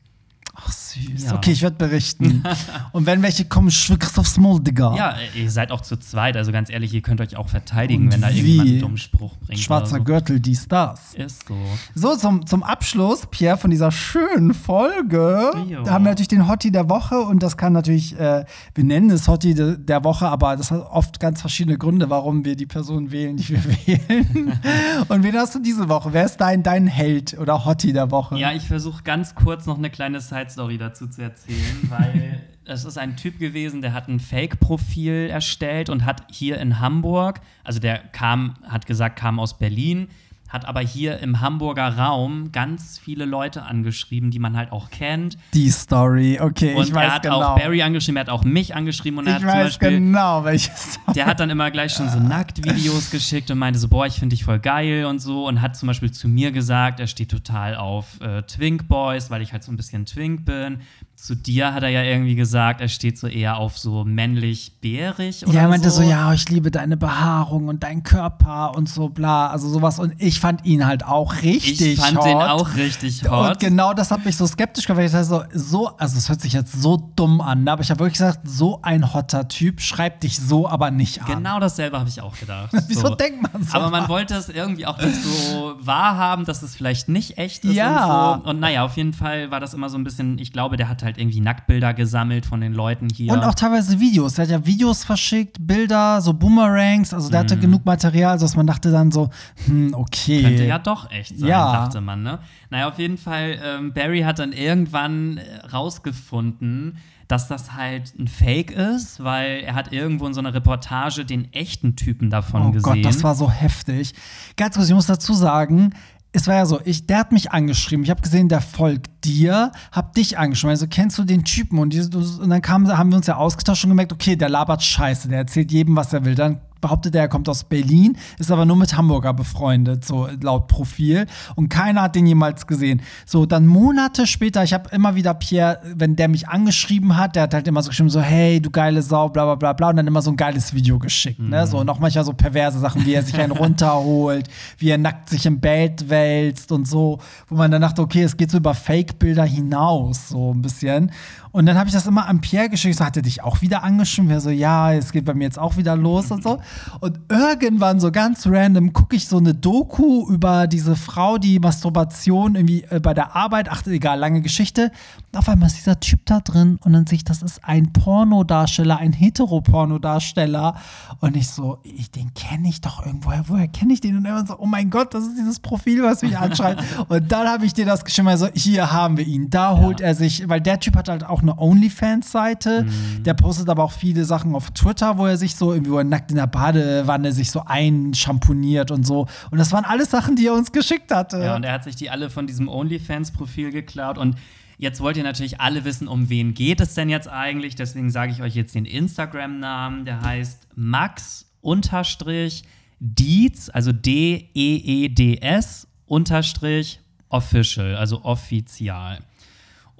Ach, 0.53 0.71
süß. 0.71 1.25
Ja. 1.25 1.35
Okay, 1.35 1.51
ich 1.51 1.61
werde 1.61 1.77
berichten. 1.77 2.43
und 2.91 3.05
wenn 3.05 3.21
welche 3.21 3.45
kommen, 3.45 3.71
schwicks 3.71 4.17
aufs 4.19 4.37
Maul, 4.37 4.59
Digga. 4.59 4.95
Ja, 4.95 5.15
ihr 5.33 5.49
seid 5.49 5.71
auch 5.71 5.81
zu 5.81 5.97
zweit, 5.97 6.35
also 6.35 6.51
ganz 6.51 6.69
ehrlich, 6.69 6.93
ihr 6.93 7.01
könnt 7.01 7.21
euch 7.21 7.37
auch 7.37 7.47
verteidigen, 7.47 8.05
Und 8.05 8.13
wenn 8.13 8.21
da 8.21 8.29
irgendjemand 8.29 8.69
einen 8.69 8.79
dummen 8.79 8.97
Spruch 8.97 9.37
bringt. 9.37 9.59
Schwarzer 9.59 9.97
so. 9.97 10.03
Gürtel, 10.03 10.39
dies, 10.39 10.67
das. 10.67 11.13
Ist 11.13 11.47
so. 11.47 11.55
So, 11.95 12.15
zum, 12.17 12.45
zum 12.45 12.63
Abschluss, 12.63 13.27
Pierre, 13.27 13.57
von 13.57 13.71
dieser 13.71 13.91
schönen 13.91 14.53
Folge. 14.53 15.51
Jo. 15.69 15.83
Da 15.83 15.93
haben 15.93 16.03
wir 16.03 16.11
natürlich 16.11 16.27
den 16.27 16.47
Hottie 16.47 16.71
der 16.71 16.89
Woche 16.89 17.21
und 17.21 17.41
das 17.41 17.55
kann 17.55 17.71
natürlich, 17.71 18.19
äh, 18.19 18.45
wir 18.75 18.83
nennen 18.83 19.09
es 19.09 19.27
Hottie 19.27 19.53
de, 19.53 19.77
der 19.77 20.03
Woche, 20.03 20.27
aber 20.27 20.57
das 20.57 20.71
hat 20.71 20.85
oft 20.91 21.19
ganz 21.19 21.39
verschiedene 21.39 21.77
Gründe, 21.77 22.09
warum 22.09 22.43
wir 22.43 22.57
die 22.57 22.65
Person 22.65 23.11
wählen, 23.11 23.37
die 23.37 23.49
wir 23.49 23.63
wählen. 23.87 24.59
und 25.07 25.23
wen 25.23 25.35
hast 25.35 25.55
du 25.55 25.59
diese 25.59 25.87
Woche? 25.87 26.11
Wer 26.11 26.25
ist 26.25 26.37
dein, 26.37 26.61
dein 26.61 26.87
Held 26.87 27.37
oder 27.39 27.63
Hottie 27.65 27.93
der 27.93 28.11
Woche? 28.11 28.37
Ja, 28.37 28.51
ich 28.51 28.67
versuche 28.67 29.03
ganz 29.03 29.33
kurz 29.35 29.65
noch 29.65 29.77
eine 29.77 29.89
kleine 29.89 30.19
Side-Story 30.41 30.77
dazu 30.77 31.07
zu 31.07 31.21
erzählen, 31.21 31.77
weil 31.89 32.41
es 32.65 32.85
ist 32.85 32.97
ein 32.97 33.17
Typ 33.17 33.39
gewesen, 33.39 33.81
der 33.81 33.93
hat 33.93 34.07
ein 34.07 34.19
Fake-Profil 34.19 35.29
erstellt 35.29 35.89
und 35.89 36.05
hat 36.05 36.23
hier 36.31 36.57
in 36.59 36.79
Hamburg, 36.79 37.41
also 37.63 37.79
der 37.79 37.97
kam, 37.97 38.55
hat 38.63 38.85
gesagt, 38.85 39.17
kam 39.17 39.39
aus 39.39 39.57
Berlin, 39.57 40.07
hat 40.51 40.65
aber 40.65 40.81
hier 40.81 41.19
im 41.19 41.39
Hamburger 41.39 41.97
Raum 41.97 42.51
ganz 42.51 42.99
viele 42.99 43.23
Leute 43.23 43.63
angeschrieben, 43.63 44.31
die 44.31 44.39
man 44.39 44.57
halt 44.57 44.71
auch 44.71 44.89
kennt. 44.89 45.37
Die 45.53 45.69
Story, 45.69 46.39
okay, 46.41 46.75
Und 46.75 46.87
ich 46.87 46.93
weiß 46.93 47.05
er 47.05 47.15
hat 47.15 47.23
genau. 47.23 47.41
auch 47.41 47.59
Barry 47.59 47.81
angeschrieben, 47.81 48.17
er 48.17 48.21
hat 48.21 48.29
auch 48.29 48.43
mich 48.43 48.75
angeschrieben 48.75 49.19
und 49.19 49.27
er 49.27 49.37
ich 49.37 49.43
hat 49.43 49.49
zum 49.49 49.49
weiß 49.49 49.63
Beispiel 49.63 49.89
genau, 49.91 50.43
welches. 50.43 50.99
der 51.15 51.25
hat 51.25 51.39
dann 51.39 51.49
immer 51.49 51.71
gleich 51.71 51.93
schon 51.93 52.09
so 52.09 52.19
Nacktvideos 52.31 53.11
geschickt 53.11 53.49
und 53.49 53.59
meinte 53.59 53.79
so, 53.79 53.87
boah, 53.87 54.05
ich 54.05 54.15
finde 54.15 54.35
dich 54.35 54.43
voll 54.43 54.59
geil 54.59 55.05
und 55.05 55.19
so. 55.19 55.47
Und 55.47 55.61
hat 55.61 55.77
zum 55.77 55.87
Beispiel 55.87 56.11
zu 56.11 56.27
mir 56.27 56.51
gesagt, 56.51 56.99
er 56.99 57.07
steht 57.07 57.31
total 57.31 57.75
auf 57.75 58.19
äh, 58.19 58.41
Twink 58.43 58.89
Boys, 58.89 59.29
weil 59.29 59.41
ich 59.41 59.53
halt 59.53 59.63
so 59.63 59.71
ein 59.71 59.77
bisschen 59.77 60.05
Twink 60.05 60.45
bin. 60.45 60.79
Zu 61.21 61.35
dir 61.35 61.73
hat 61.75 61.83
er 61.83 61.89
ja 61.89 62.01
irgendwie 62.01 62.33
gesagt, 62.33 62.81
er 62.81 62.87
steht 62.87 63.15
so 63.19 63.27
eher 63.27 63.57
auf 63.57 63.77
so 63.77 64.03
männlich-bärig 64.03 65.43
oder 65.45 65.53
Ja, 65.53 65.61
er 65.61 65.67
meinte 65.67 65.89
so. 65.91 66.01
so, 66.01 66.09
ja, 66.09 66.33
ich 66.33 66.49
liebe 66.49 66.71
deine 66.71 66.97
Behaarung 66.97 67.67
und 67.67 67.83
deinen 67.83 68.01
Körper 68.03 68.75
und 68.75 68.89
so 68.89 69.09
bla. 69.09 69.47
Also 69.49 69.69
sowas. 69.69 69.99
Und 69.99 70.13
ich 70.17 70.39
fand 70.39 70.65
ihn 70.65 70.85
halt 70.85 71.05
auch 71.05 71.41
richtig 71.43 71.79
Ich 71.81 71.99
fand 71.99 72.17
hot. 72.17 72.25
den 72.25 72.37
auch 72.37 72.75
richtig 72.75 73.23
hot. 73.29 73.49
Und 73.51 73.59
genau 73.59 73.93
das 73.93 74.09
hat 74.11 74.25
mich 74.25 74.35
so 74.35 74.47
skeptisch 74.47 74.85
gemacht. 74.87 74.97
weil 74.99 75.05
Ich 75.05 75.11
dachte 75.11 75.25
so, 75.25 75.43
so, 75.53 75.95
also 75.97 76.17
es 76.17 76.27
hört 76.29 76.41
sich 76.41 76.53
jetzt 76.53 76.81
so 76.81 77.11
dumm 77.15 77.39
an, 77.41 77.65
ne? 77.65 77.71
aber 77.71 77.81
ich 77.83 77.89
habe 77.91 77.99
wirklich 77.99 78.17
gesagt, 78.17 78.39
so 78.47 78.79
ein 78.81 79.13
hotter 79.13 79.47
Typ 79.47 79.79
schreibt 79.81 80.23
dich 80.23 80.37
so 80.39 80.67
aber 80.67 80.89
nicht 80.91 81.21
an. 81.21 81.27
Genau 81.27 81.59
dasselbe 81.59 81.99
habe 81.99 82.09
ich 82.09 82.19
auch 82.21 82.37
gedacht. 82.39 82.71
Wieso 82.87 83.07
So. 83.09 83.15
denkt 83.15 83.43
man 83.43 83.63
so? 83.63 83.73
Aber 83.77 83.89
man 83.89 84.07
wollte 84.09 84.33
es 84.35 84.49
irgendwie 84.49 84.85
auch 84.85 84.97
nicht 84.99 85.21
so 85.23 85.73
wahrhaben, 85.79 86.45
dass 86.45 86.63
es 86.63 86.75
vielleicht 86.75 87.09
nicht 87.09 87.37
echt 87.37 87.63
ist 87.63 87.75
Ja. 87.75 88.33
und 88.33 88.43
so. 88.43 88.49
Und 88.49 88.59
naja, 88.59 88.83
auf 88.83 88.97
jeden 88.97 89.13
Fall 89.13 89.51
war 89.51 89.59
das 89.59 89.73
immer 89.75 89.89
so 89.89 89.97
ein 89.97 90.03
bisschen, 90.03 90.39
ich 90.39 90.51
glaube, 90.51 90.77
der 90.77 90.89
hat 90.89 91.03
halt 91.03 91.10
irgendwie 91.17 91.41
Nacktbilder 91.41 91.93
gesammelt 91.93 92.45
von 92.45 92.61
den 92.61 92.73
Leuten 92.73 93.07
hier. 93.09 93.31
Und 93.33 93.43
auch 93.43 93.55
teilweise 93.55 93.99
Videos. 93.99 94.37
Er 94.37 94.43
hat 94.43 94.51
ja 94.51 94.65
Videos 94.65 95.03
verschickt, 95.03 95.57
Bilder, 95.65 96.21
so 96.21 96.33
Boomerangs. 96.33 97.13
Also 97.13 97.29
der 97.29 97.39
hatte 97.41 97.57
genug 97.57 97.85
Material, 97.85 98.37
dass 98.37 98.55
man 98.55 98.67
dachte 98.67 98.91
dann 98.91 99.11
so, 99.11 99.29
hm, 99.65 99.93
okay. 99.93 100.41
Könnte 100.43 100.65
ja 100.65 100.79
doch 100.79 101.09
echt 101.11 101.37
sein, 101.39 101.49
Ja. 101.49 101.71
dachte 101.85 102.01
man, 102.01 102.23
ne? 102.23 102.39
Naja, 102.69 102.87
auf 102.89 102.99
jeden 102.99 103.17
Fall, 103.17 103.59
ähm, 103.63 103.93
Barry 103.93 104.21
hat 104.21 104.39
dann 104.39 104.53
irgendwann 104.53 105.37
äh, 105.37 105.65
rausgefunden, 106.05 106.97
dass 107.27 107.47
das 107.47 107.73
halt 107.73 108.13
ein 108.19 108.27
Fake 108.27 108.71
ist, 108.71 109.23
weil 109.23 109.61
er 109.61 109.73
hat 109.75 109.93
irgendwo 109.93 110.27
in 110.27 110.33
so 110.33 110.39
einer 110.41 110.53
Reportage 110.53 111.23
den 111.25 111.51
echten 111.53 111.95
Typen 111.95 112.29
davon 112.29 112.63
Oh 112.67 112.71
gesehen. 112.71 112.83
Gott, 113.01 113.05
das 113.05 113.23
war 113.23 113.35
so 113.35 113.49
heftig. 113.49 114.13
Ganz 114.57 114.75
kurz, 114.75 114.89
ich 114.89 114.93
muss 114.95 115.05
dazu 115.05 115.33
sagen, 115.33 115.93
es 116.33 116.47
war 116.47 116.55
ja 116.55 116.65
so, 116.65 116.79
ich, 116.85 117.05
der 117.05 117.19
hat 117.19 117.31
mich 117.31 117.51
angeschrieben. 117.51 118.03
Ich 118.03 118.09
habe 118.09 118.21
gesehen, 118.21 118.47
der 118.47 118.61
folgt 118.61 119.25
dir, 119.25 119.71
hab 119.91 120.13
dich 120.13 120.37
angeschrieben. 120.37 120.71
Also 120.71 120.87
kennst 120.87 121.17
du 121.17 121.23
den 121.23 121.43
Typen? 121.43 121.77
Und, 121.77 121.91
diese, 121.91 122.17
und 122.17 122.49
dann 122.49 122.61
kam, 122.61 122.87
haben 122.87 123.09
wir 123.09 123.17
uns 123.17 123.27
ja 123.27 123.35
ausgetauscht 123.35 123.83
und 123.83 123.89
gemerkt, 123.89 124.13
okay, 124.13 124.35
der 124.37 124.49
labert 124.49 124.81
Scheiße, 124.81 125.27
der 125.27 125.39
erzählt 125.39 125.71
jedem, 125.71 125.95
was 125.95 126.13
er 126.13 126.23
will. 126.23 126.35
Dann 126.35 126.61
behauptet 126.81 127.15
er, 127.15 127.21
er 127.21 127.27
kommt 127.27 127.47
aus 127.47 127.63
Berlin, 127.63 128.17
ist 128.39 128.51
aber 128.51 128.65
nur 128.65 128.75
mit 128.75 128.97
Hamburger 128.97 129.33
befreundet, 129.33 130.03
so 130.03 130.27
laut 130.41 130.67
Profil. 130.67 131.27
Und 131.55 131.69
keiner 131.69 132.03
hat 132.03 132.15
den 132.15 132.25
jemals 132.25 132.67
gesehen. 132.67 133.01
So, 133.25 133.45
dann 133.45 133.67
Monate 133.67 134.27
später, 134.27 134.63
ich 134.63 134.73
habe 134.73 134.89
immer 134.91 135.15
wieder 135.15 135.33
Pierre, 135.33 135.79
wenn 135.95 136.15
der 136.15 136.27
mich 136.27 136.47
angeschrieben 136.49 137.17
hat, 137.17 137.35
der 137.35 137.43
hat 137.43 137.53
halt 137.53 137.67
immer 137.67 137.81
so 137.81 137.89
geschrieben, 137.89 138.09
so, 138.09 138.21
hey, 138.21 138.59
du 138.59 138.69
geile 138.69 139.01
Sau, 139.01 139.29
bla 139.29 139.45
bla 139.45 139.55
bla 139.55 139.73
bla, 139.73 139.89
und 139.89 139.97
dann 139.97 140.07
immer 140.07 140.21
so 140.21 140.31
ein 140.31 140.37
geiles 140.37 140.73
Video 140.73 140.99
geschickt. 140.99 141.39
Ne? 141.39 141.65
So, 141.67 141.79
und 141.79 141.89
auch 141.89 141.99
manchmal 141.99 142.25
so 142.25 142.33
perverse 142.33 142.79
Sachen, 142.79 143.05
wie 143.05 143.13
er 143.13 143.23
sich 143.23 143.35
einen 143.35 143.51
runterholt, 143.61 144.47
wie 144.77 144.89
er 144.89 144.97
nackt 144.97 145.29
sich 145.29 145.45
im 145.45 145.59
Bett 145.59 146.09
wälzt 146.09 146.71
und 146.71 146.87
so, 146.87 147.19
wo 147.47 147.55
man 147.55 147.71
dann 147.71 147.81
dachte, 147.81 148.01
okay, 148.01 148.23
es 148.23 148.37
geht 148.37 148.51
so 148.51 148.57
über 148.57 148.73
Fake-Bilder 148.73 149.45
hinaus, 149.45 150.29
so 150.29 150.53
ein 150.53 150.61
bisschen. 150.61 151.11
Und 151.51 151.65
dann 151.65 151.77
habe 151.77 151.87
ich 151.87 151.93
das 151.93 152.07
immer 152.07 152.27
an 152.27 152.41
Pierre 152.41 152.69
geschickt, 152.69 152.97
so 152.97 153.05
hat 153.05 153.17
er 153.17 153.23
dich 153.23 153.43
auch 153.43 153.61
wieder 153.61 153.83
angeschrieben, 153.83 154.29
er 154.31 154.39
so, 154.39 154.49
ja, 154.49 154.93
es 154.93 155.11
geht 155.11 155.25
bei 155.25 155.33
mir 155.33 155.43
jetzt 155.43 155.59
auch 155.59 155.77
wieder 155.77 155.95
los 155.95 156.31
und 156.31 156.43
so. 156.43 156.59
Und 156.99 157.19
irgendwann 157.29 157.99
so 157.99 158.11
ganz 158.11 158.47
random 158.47 158.93
gucke 158.93 159.15
ich 159.15 159.27
so 159.27 159.37
eine 159.37 159.53
Doku 159.53 160.27
über 160.29 160.67
diese 160.67 160.95
Frau, 160.95 161.37
die 161.37 161.59
Masturbation 161.59 162.55
irgendwie 162.55 162.83
äh, 162.89 162.99
bei 162.99 163.13
der 163.13 163.35
Arbeit, 163.35 163.69
ach 163.69 163.85
egal, 163.85 164.19
lange 164.19 164.41
Geschichte. 164.41 164.91
Und 165.31 165.39
auf 165.39 165.49
einmal 165.49 165.67
ist 165.67 165.77
dieser 165.77 165.99
Typ 165.99 166.25
da 166.25 166.39
drin 166.39 166.77
und 166.83 166.93
dann 166.93 167.05
sehe 167.05 167.17
ich, 167.17 167.23
das 167.23 167.41
ist 167.41 167.63
ein 167.63 167.91
Pornodarsteller, 167.91 168.97
ein 168.97 169.13
Heteropornodarsteller. 169.13 170.75
Und 171.19 171.35
ich 171.35 171.49
so, 171.49 171.79
ich, 171.83 172.11
den 172.11 172.33
kenne 172.33 172.69
ich 172.69 172.81
doch 172.81 173.05
irgendwoher, 173.05 173.43
woher 173.47 173.67
kenne 173.67 173.93
ich 173.93 174.01
den? 174.01 174.17
Und 174.17 174.25
immer 174.25 174.45
so, 174.45 174.57
oh 174.57 174.65
mein 174.65 174.89
Gott, 174.89 175.13
das 175.13 175.25
ist 175.25 175.37
dieses 175.37 175.59
Profil, 175.59 176.03
was 176.03 176.21
mich 176.21 176.37
anschreibt. 176.37 176.83
und 177.09 177.31
dann 177.31 177.47
habe 177.47 177.65
ich 177.65 177.73
dir 177.73 177.85
das 177.85 178.05
geschrieben, 178.05 178.29
also 178.29 178.47
hier 178.53 178.91
haben 178.91 179.17
wir 179.17 179.25
ihn. 179.25 179.49
Da 179.49 179.77
holt 179.77 180.01
er 180.01 180.15
sich, 180.15 180.47
weil 180.47 180.61
der 180.61 180.79
Typ 180.79 180.95
hat 180.95 181.09
halt 181.09 181.25
auch 181.25 181.40
eine 181.41 181.57
OnlyFans-Seite. 181.57 182.85
Der 183.19 183.33
postet 183.33 183.69
aber 183.69 183.83
auch 183.83 183.91
viele 183.91 184.25
Sachen 184.25 184.55
auf 184.55 184.71
Twitter, 184.71 185.17
wo 185.17 185.25
er 185.25 185.37
sich 185.37 185.55
so 185.55 185.73
irgendwie 185.73 185.91
wo 185.91 185.97
er 185.97 186.03
nackt 186.03 186.31
in 186.31 186.37
der 186.37 186.47
Badewanne 186.47 187.31
sich 187.31 187.51
so 187.51 187.63
einschamponiert 187.65 188.91
und 188.91 189.05
so. 189.05 189.27
Und 189.51 189.57
das 189.57 189.71
waren 189.71 189.85
alles 189.85 190.11
Sachen, 190.11 190.35
die 190.35 190.47
er 190.47 190.53
uns 190.53 190.71
geschickt 190.71 191.11
hatte. 191.11 191.43
Ja, 191.43 191.55
und 191.55 191.63
er 191.63 191.73
hat 191.73 191.83
sich 191.83 191.95
die 191.95 192.09
alle 192.09 192.29
von 192.29 192.47
diesem 192.47 192.67
OnlyFans-Profil 192.67 193.71
geklaut. 193.71 194.17
Und 194.17 194.35
jetzt 194.77 195.01
wollt 195.01 195.17
ihr 195.17 195.23
natürlich 195.23 195.61
alle 195.61 195.85
wissen, 195.85 196.07
um 196.07 196.29
wen 196.29 196.53
geht 196.53 196.81
es 196.81 196.93
denn 196.93 197.09
jetzt 197.09 197.27
eigentlich. 197.27 197.75
Deswegen 197.75 198.09
sage 198.09 198.31
ich 198.31 198.41
euch 198.41 198.55
jetzt 198.55 198.75
den 198.75 198.85
Instagram-Namen. 198.85 200.05
Der 200.05 200.21
heißt 200.21 200.67
Max 200.75 201.45
unterstrich 201.61 202.63
Dietz, 202.99 203.69
also 203.73 203.91
D-E-E-D-S 203.91 205.87
unterstrich 206.05 206.99
official, 207.29 207.95
also 207.95 208.23
offizial. 208.23 209.19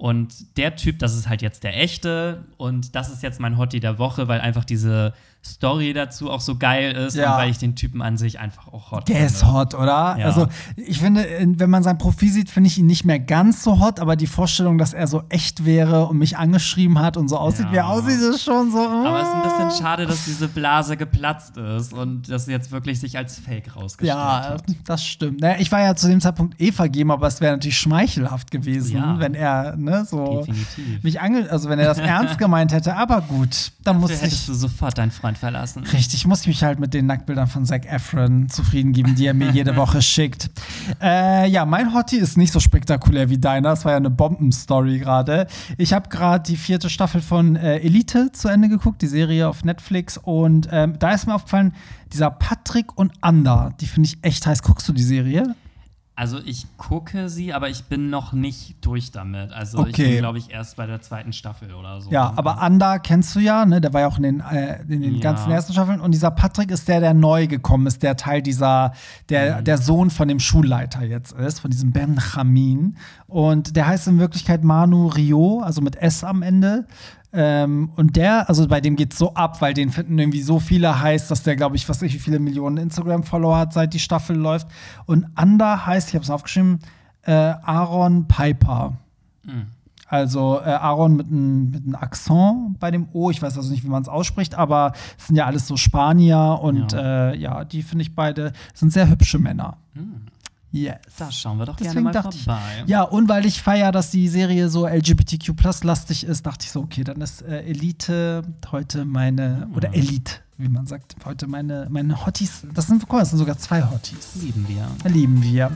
Und 0.02 0.58
der 0.58 0.76
Typ, 0.78 0.97
das 0.97 1.16
ist 1.16 1.30
halt 1.30 1.43
jetzt 1.43 1.64
der 1.64 1.80
echte. 1.80 2.43
Und 2.58 2.95
das 2.95 3.12
ist 3.12 3.22
jetzt 3.22 3.39
mein 3.39 3.60
Hottie 3.60 3.80
der 3.80 3.99
Woche, 3.99 4.28
weil 4.28 4.41
einfach 4.41 4.66
diese 4.66 5.14
Story 5.44 5.94
dazu 5.94 6.30
auch 6.30 6.39
so 6.42 6.56
geil 6.56 6.92
ist 6.96 7.16
Ja. 7.16 7.32
und 7.34 7.42
weil 7.42 7.50
ich 7.50 7.58
den 7.58 7.76
Typen 7.76 8.02
an 8.04 8.16
sich 8.18 8.39
einfach 8.39 8.68
auch 8.68 8.92
hot 8.92 9.08
Der 9.08 9.16
finde. 9.18 9.32
ist 9.34 9.46
hot, 9.46 9.74
oder? 9.74 10.16
Ja. 10.20 10.26
Also, 10.26 10.48
ich 10.76 11.00
finde, 11.00 11.26
wenn 11.58 11.70
man 11.70 11.82
sein 11.82 11.98
Profil 11.98 12.32
sieht, 12.32 12.50
finde 12.50 12.68
ich 12.68 12.78
ihn 12.78 12.86
nicht 12.86 13.06
mehr 13.06 13.20
ganz 13.20 13.64
so 13.64 13.80
hot, 13.80 14.00
aber 14.00 14.16
die 14.16 14.28
Vorstellung, 14.28 14.78
dass 14.78 14.94
er 14.94 15.08
so 15.08 15.24
echt 15.30 15.66
wäre 15.66 16.06
und 16.06 16.18
mich 16.20 16.38
angeschrieben 16.38 17.00
hat 17.00 17.18
und 17.18 17.28
so 17.28 17.38
aussieht, 17.38 17.66
Ja. 17.68 17.72
wie 17.72 17.78
er 17.78 17.88
aussieht, 17.89 18.20
ist 18.22 18.44
schon 18.44 18.72
so. 18.72 18.78
Aber 18.88 19.22
es 19.22 19.28
ist 19.28 19.34
ein 19.34 19.68
bisschen 19.68 19.84
schade, 19.84 20.06
dass 20.06 20.26
diese 20.26 20.48
Blase 20.48 20.96
geplatzt 20.96 21.58
ist 21.58 21.92
und 21.94 22.30
das 22.30 22.46
jetzt 22.46 22.72
wirklich 22.72 23.00
sich 23.00 23.18
als 23.18 23.39
Fake 23.39 23.76
rausgestellt 23.76 24.16
Ja, 24.20 24.44
hat. 24.52 24.64
das 24.86 25.04
stimmt. 25.06 25.42
Naja, 25.42 25.56
ich 25.60 25.72
war 25.72 25.82
ja 25.82 25.96
zu 25.96 26.08
dem 26.08 26.22
Zeitpunkt 26.22 26.62
eh 26.62 26.72
vergeben, 26.72 27.10
aber 27.12 27.26
es 27.28 27.42
wäre 27.42 27.54
natürlich 27.54 27.80
schmeichelhaft 27.80 28.52
gewesen, 28.52 28.98
Ja. 28.98 29.20
wenn 29.20 29.34
er, 29.34 29.76
ne, 29.76 30.06
so 30.06 30.42
Definitiv. 30.46 31.04
mich 31.04 31.20
ange 31.20 31.50
also 31.50 31.68
wenn 31.70 31.80
er 31.80 31.86
das 31.86 31.98
ernst 32.00 32.38
gemeint 32.38 32.72
hätte, 32.74 32.96
aber 32.96 33.22
gut, 33.22 33.72
dann 33.84 34.00
muss 34.00 34.12
Dafür 34.12 34.26
hättest 34.28 34.42
ich 34.42 34.46
du 34.48 34.54
sofort 34.54 34.98
deinen 34.98 35.10
Freund 35.12 35.31
verlassen. 35.36 35.84
Richtig, 35.84 36.26
muss 36.26 36.42
ich 36.42 36.48
mich 36.48 36.64
halt 36.64 36.80
mit 36.80 36.94
den 36.94 37.06
Nacktbildern 37.06 37.48
von 37.48 37.66
Zac 37.66 37.86
Efron 37.86 38.50
zufrieden 38.50 38.94
geben, 38.94 39.16
die 39.16 39.26
er 39.26 39.34
mir 39.34 39.52
jede 39.52 39.76
Woche 39.76 40.02
schickt. 40.02 40.50
Äh, 41.02 41.50
ja, 41.50 41.66
mein 41.66 41.94
Hottie 41.94 42.18
ist 42.18 42.38
nicht 42.38 42.52
so 42.52 42.60
spektakulär 42.60 43.30
wie 43.30 43.38
deiner. 43.38 43.70
Das 43.70 43.86
war 43.86 43.92
ja 43.92 43.98
eine 43.98 44.10
Bombenstory 44.10 45.00
gerade. 45.00 45.48
Ich 45.78 45.94
habe 45.94 46.10
gerade 46.10 46.44
die 46.44 46.58
vierte 46.58 46.90
Staffel 46.90 47.22
von 47.22 47.56
äh, 47.56 47.78
Elite 47.78 48.32
zu 48.32 48.48
Ende 48.48 48.70
geguckt, 48.70 49.02
die 49.02 49.08
Serie 49.08 49.48
auf 49.48 49.64
Netflix. 49.64 50.18
Und 50.18 50.68
ähm, 50.72 50.98
da 51.00 51.12
ist 51.12 51.28
mir 51.28 51.36
aufgefallen, 51.36 51.74
dieser 52.14 52.30
Patrick 52.30 52.98
und 52.98 53.14
Anda, 53.22 53.72
die 53.80 53.88
finde 53.88 54.08
ich 54.08 54.18
echt 54.22 54.46
heiß. 54.46 54.64
Guckst 54.64 54.88
du 54.90 54.94
die 54.94 55.04
Serie? 55.04 55.56
Also 56.22 56.38
ich 56.45 56.67
gucke 56.78 57.30
sie, 57.30 57.51
aber 57.51 57.69
ich 57.69 57.86
bin 57.86 58.11
noch 58.11 58.32
nicht 58.32 58.76
durch 58.86 59.09
damit. 59.11 59.51
Also 59.51 59.80
ich 59.88 59.95
Okay. 59.95 60.07
bin, 60.11 60.17
glaube 60.19 60.38
ich, 60.38 60.51
erst 60.51 60.76
bei 60.76 60.86
der 60.86 61.01
zweiten 61.01 61.34
Staffel 61.34 61.74
oder 61.74 61.99
so. 61.99 62.11
Ja, 62.11 62.32
aber 62.36 62.61
Anda 62.61 62.99
kennst 62.99 63.34
du 63.36 63.39
ja, 63.39 63.65
ne? 63.65 63.82
Der 63.82 63.91
war 63.91 64.01
ja 64.01 64.07
auch 64.07 64.17
in 64.17 64.24
den, 64.24 64.39
äh, 64.41 64.84
in 64.84 65.01
den 65.01 65.15
Ja. 65.15 65.19
ganzen 65.22 65.49
ersten 65.49 65.74
Staffeln. 65.74 65.99
Und 65.99 66.11
dieser 66.11 66.30
Patrick 66.30 66.69
ist 66.69 66.88
der, 66.88 66.99
der 66.99 67.15
neu 67.15 67.47
gekommen 67.47 67.88
ist, 67.88 68.03
der 68.03 68.17
Teil 68.17 68.43
dieser, 68.43 68.93
der, 69.30 69.63
der 69.63 69.80
Sohn 69.80 70.11
von 70.11 70.28
dem 70.28 70.39
Schulleiter 70.39 71.01
jetzt 71.03 71.32
ist, 71.32 71.59
von 71.59 71.72
diesem 71.72 71.91
Benjamin. 71.91 72.97
Und 73.26 73.76
der 73.76 73.88
heißt 73.88 74.07
in 74.07 74.19
Wirklichkeit 74.19 74.63
Manu 74.63 75.07
Rio, 75.07 75.61
also 75.61 75.82
mit 75.82 75.95
S 75.95 76.24
am 76.24 76.43
Ende. 76.43 76.86
Ähm, 77.34 77.92
und 77.96 78.18
der, 78.18 78.50
also 78.50 78.68
bei 78.68 78.82
dem 78.82 78.96
geht's 78.96 79.18
so 79.18 79.34
ab, 79.34 79.62
weil 79.62 79.74
den 79.74 79.90
finden 79.90 80.20
irgendwie 80.20 80.42
so 80.42 80.60
viele 80.60 81.02
heiß, 81.02 81.28
dass 81.28 81.44
der, 81.44 81.56
glaube 81.56 81.78
ich, 81.78 81.88
was 81.88 82.02
weiß 82.02 82.08
ich, 82.08 82.16
wie 82.16 82.20
viele 82.20 82.40
Millionen 82.40 82.78
Instagram-Follower 82.78 83.58
hat, 83.58 83.74
seit 83.74 83.94
die 83.94 84.00
Staffel 84.00 84.36
läuft. 84.36 84.68
Und 85.06 85.28
Anda 85.36 85.86
heißt, 85.86 86.10
ich 86.10 86.16
habe 86.16 86.24
es 86.24 86.30
aufgeschrieben, 86.30 86.80
äh, 87.24 87.32
Aaron 87.32 88.28
Piper. 88.28 88.98
Also 90.12 90.60
äh, 90.60 90.70
Aaron 90.70 91.16
mit 91.16 91.28
einem 91.28 91.72
mit 91.72 91.86
einem 91.86 91.96
Akzent 91.96 92.78
bei 92.80 92.92
dem 92.92 93.08
O. 93.14 93.32
Ich 93.32 93.42
weiß 93.42 93.56
also 93.56 93.72
nicht, 93.72 93.86
wie 93.86 93.90
man 93.90 94.02
es 94.02 94.10
ausspricht, 94.10 94.56
aber 94.56 94.92
es 95.18 95.28
sind 95.28 95.38
ja 95.38 95.46
alles 95.46 95.68
so 95.68 95.78
Spanier 95.78 96.60
und 96.62 96.92
ja, 96.92 97.30
äh, 97.30 97.38
ja 97.38 97.64
die 97.64 97.82
finde 97.82 98.02
ich 98.02 98.14
beide 98.14 98.52
sind 98.74 98.92
sehr 98.92 99.10
hübsche 99.10 99.40
Männer. 99.40 99.78
Yes. 100.72 100.95
Da 101.17 101.32
schauen 101.32 101.57
wir 101.57 101.65
doch 101.65 101.76
Deswegen 101.76 101.93
gerne 101.95 102.03
mal 102.05 102.11
dachte 102.13 102.38
ich, 102.38 102.45
vorbei. 102.45 102.84
ja, 102.86 103.03
und 103.03 103.28
weil 103.28 103.45
ich 103.45 103.61
feiere, 103.61 103.91
dass 103.91 104.09
die 104.11 104.28
Serie 104.30 104.69
so 104.69 104.88
LGBTQ-lastig 104.88 106.24
ist, 106.24 106.45
dachte 106.45 106.65
ich 106.65 106.72
so, 106.72 106.82
okay, 106.82 107.03
dann 107.03 107.19
ist 107.22 107.41
äh, 107.41 107.61
Elite 107.63 108.43
heute 108.72 109.03
meine, 109.05 109.67
oder 109.76 109.93
Elite, 109.93 110.36
wie 110.57 110.69
man 110.69 110.86
sagt, 110.88 111.15
heute 111.26 111.47
meine, 111.47 111.88
meine 111.89 112.26
Hotties. 112.26 112.65
Das 112.74 112.88
sind, 112.88 113.01
guck 113.01 113.13
mal, 113.13 113.19
das 113.19 113.32
sind 113.32 113.39
sogar 113.39 113.57
zwei 113.57 113.84
Hotties. 113.84 114.36
Lieben 114.41 114.65
wir. 114.67 114.88
Lieben 115.11 115.43
wir. 115.43 115.72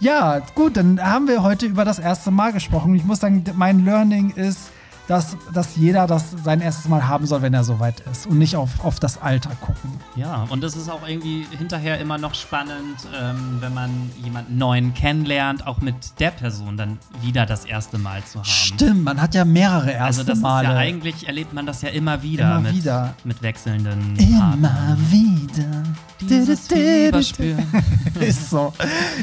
Ja, 0.00 0.38
gut, 0.54 0.76
dann 0.76 1.00
haben 1.00 1.26
wir 1.28 1.42
heute 1.42 1.66
über 1.66 1.84
das 1.84 1.98
erste 1.98 2.30
Mal 2.30 2.52
gesprochen. 2.52 2.94
Ich 2.94 3.04
muss 3.04 3.20
sagen, 3.20 3.42
mein 3.56 3.84
Learning 3.84 4.30
ist, 4.30 4.70
dass, 5.08 5.36
dass 5.52 5.76
jeder 5.76 6.06
das 6.06 6.24
sein 6.44 6.60
erstes 6.60 6.88
Mal 6.88 7.06
haben 7.06 7.26
soll, 7.26 7.42
wenn 7.42 7.54
er 7.54 7.64
soweit 7.64 8.00
ist 8.10 8.26
und 8.26 8.38
nicht 8.38 8.56
auf, 8.56 8.84
auf 8.84 8.98
das 8.98 9.20
Alter 9.22 9.50
gucken. 9.60 9.92
Ja, 10.16 10.46
und 10.48 10.64
es 10.64 10.76
ist 10.76 10.88
auch 10.88 11.06
irgendwie 11.06 11.46
hinterher 11.56 12.00
immer 12.00 12.18
noch 12.18 12.34
spannend, 12.34 13.06
ähm, 13.20 13.58
wenn 13.60 13.74
man 13.74 13.90
jemanden 14.22 14.58
neuen 14.58 14.94
kennenlernt, 14.94 15.66
auch 15.66 15.80
mit 15.80 15.94
der 16.18 16.30
Person 16.30 16.76
dann 16.76 16.98
wieder 17.22 17.46
das 17.46 17.64
erste 17.64 17.98
Mal 17.98 18.24
zu 18.24 18.38
haben. 18.38 18.46
Stimmt, 18.46 19.04
man 19.04 19.20
hat 19.20 19.34
ja 19.34 19.44
mehrere 19.44 19.90
erste 19.92 20.04
Also 20.04 20.24
das 20.24 20.38
Male. 20.40 20.68
ist 20.68 20.74
ja 20.74 20.78
eigentlich, 20.78 21.26
erlebt 21.26 21.52
man 21.52 21.66
das 21.66 21.82
ja 21.82 21.90
immer 21.90 22.22
wieder. 22.22 22.44
Immer 22.44 22.60
mit, 22.60 22.74
wieder. 22.74 23.14
Mit 23.24 23.42
wechselnden 23.42 24.16
Immer 24.16 24.56
Partnern. 24.56 25.06
wieder. 25.10 25.82
Dieses 26.20 26.66
ist 28.20 28.50
so. 28.50 28.72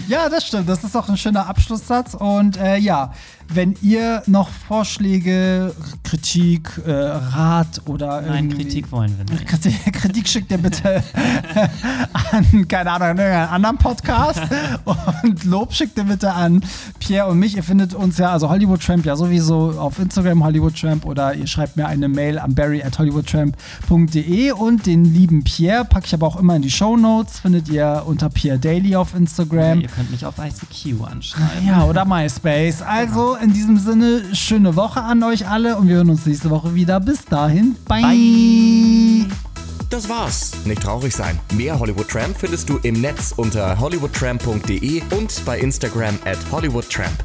Ja, 0.08 0.30
das 0.30 0.48
stimmt. 0.48 0.70
Das 0.70 0.84
ist 0.84 0.96
auch 0.96 1.10
ein 1.10 1.18
schöner 1.18 1.48
Abschlusssatz. 1.48 2.14
Und 2.14 2.58
äh, 2.58 2.78
ja, 2.78 3.12
wenn 3.56 3.76
ihr 3.82 4.24
noch 4.28 4.49
Vorschläge, 4.49 5.74
Kritik, 6.04 6.82
äh, 6.86 6.91
Rat 6.91 7.82
oder 7.86 8.22
Nein, 8.22 8.49
Kritik 8.49 8.91
wollen 8.91 9.18
wir 9.18 9.26
nicht. 9.26 9.47
Kritik, 9.47 9.93
Kritik 9.93 10.28
schickt 10.28 10.51
ihr 10.51 10.58
bitte 10.58 11.04
an, 12.32 12.68
keine 12.68 12.91
Ahnung, 12.91 13.08
an 13.10 13.18
irgendeinen 13.18 13.49
anderen 13.49 13.78
Podcast. 13.78 14.41
Und 15.24 15.43
Lob 15.43 15.74
schickt 15.74 15.97
ihr 15.97 16.04
bitte 16.04 16.34
an 16.34 16.64
Pierre 16.99 17.28
und 17.30 17.39
mich. 17.39 17.56
Ihr 17.56 17.64
findet 17.64 17.93
uns 17.93 18.18
ja, 18.18 18.32
also 18.32 18.49
Hollywood 18.49 18.82
Tramp 18.82 19.06
ja 19.06 19.16
sowieso 19.16 19.74
auf 19.78 19.99
Instagram 19.99 20.43
Hollywood 20.43 20.80
Tramp 20.80 21.06
oder 21.06 21.34
ihr 21.34 21.47
schreibt 21.47 21.78
mir 21.78 21.88
eine 21.88 22.10
Mail 22.10 22.39
an 22.39 22.56
barry 22.56 22.84
at 22.84 22.97
hollywoodtramp.de 22.97 24.51
und 24.51 24.86
den 24.86 25.06
lieben 25.06 25.43
Pierre 25.43 25.86
packe 25.86 26.06
ich 26.08 26.14
aber 26.14 26.28
auch 26.28 26.36
immer 26.38 26.56
in 26.56 26.62
die 26.62 26.72
Show 26.72 26.97
Notes. 26.97 27.39
Findet 27.39 27.70
ihr 27.70 28.04
unter 28.06 28.30
Pierre 28.30 28.60
Daily 28.60 28.95
auf 28.95 29.16
Instagram. 29.16 29.82
Ihr 29.82 29.88
könnt 29.88 30.12
mich 30.12 30.26
auf 30.26 30.36
ICQ 30.38 31.04
anschreiben. 31.04 31.68
Ja, 31.68 31.86
oder 31.86 32.06
MySpace. 32.06 32.82
Also 32.82 33.36
in 33.44 33.54
diesem 33.54 33.78
Sinne, 33.78 34.34
schöne 34.34 34.76
Woche 34.76 35.02
an 35.02 35.22
euch 35.22 35.48
alle 35.48 35.76
und 35.76 35.88
wir 35.88 35.98
hören 35.98 36.10
uns 36.10 36.26
nächste 36.26 36.50
Woche 36.50 36.74
wieder. 36.74 37.00
Bis 37.00 37.26
dahin, 37.26 37.76
bye. 37.88 38.02
Bye. 38.02 39.28
Das 39.89 40.10
war's. 40.10 40.54
Nicht 40.66 40.82
traurig 40.82 41.14
sein. 41.14 41.39
Mehr 41.54 41.78
Hollywood 41.78 42.08
Tramp 42.08 42.36
findest 42.38 42.70
du 42.70 42.80
im 42.84 43.00
Netz 43.02 43.34
unter 43.36 43.78
hollywoodtramp.de 43.80 45.04
und 45.16 45.46
bei 45.46 45.60
Instagram 45.60 46.18
at 46.26 46.39
hollywoodtramp. 46.52 47.24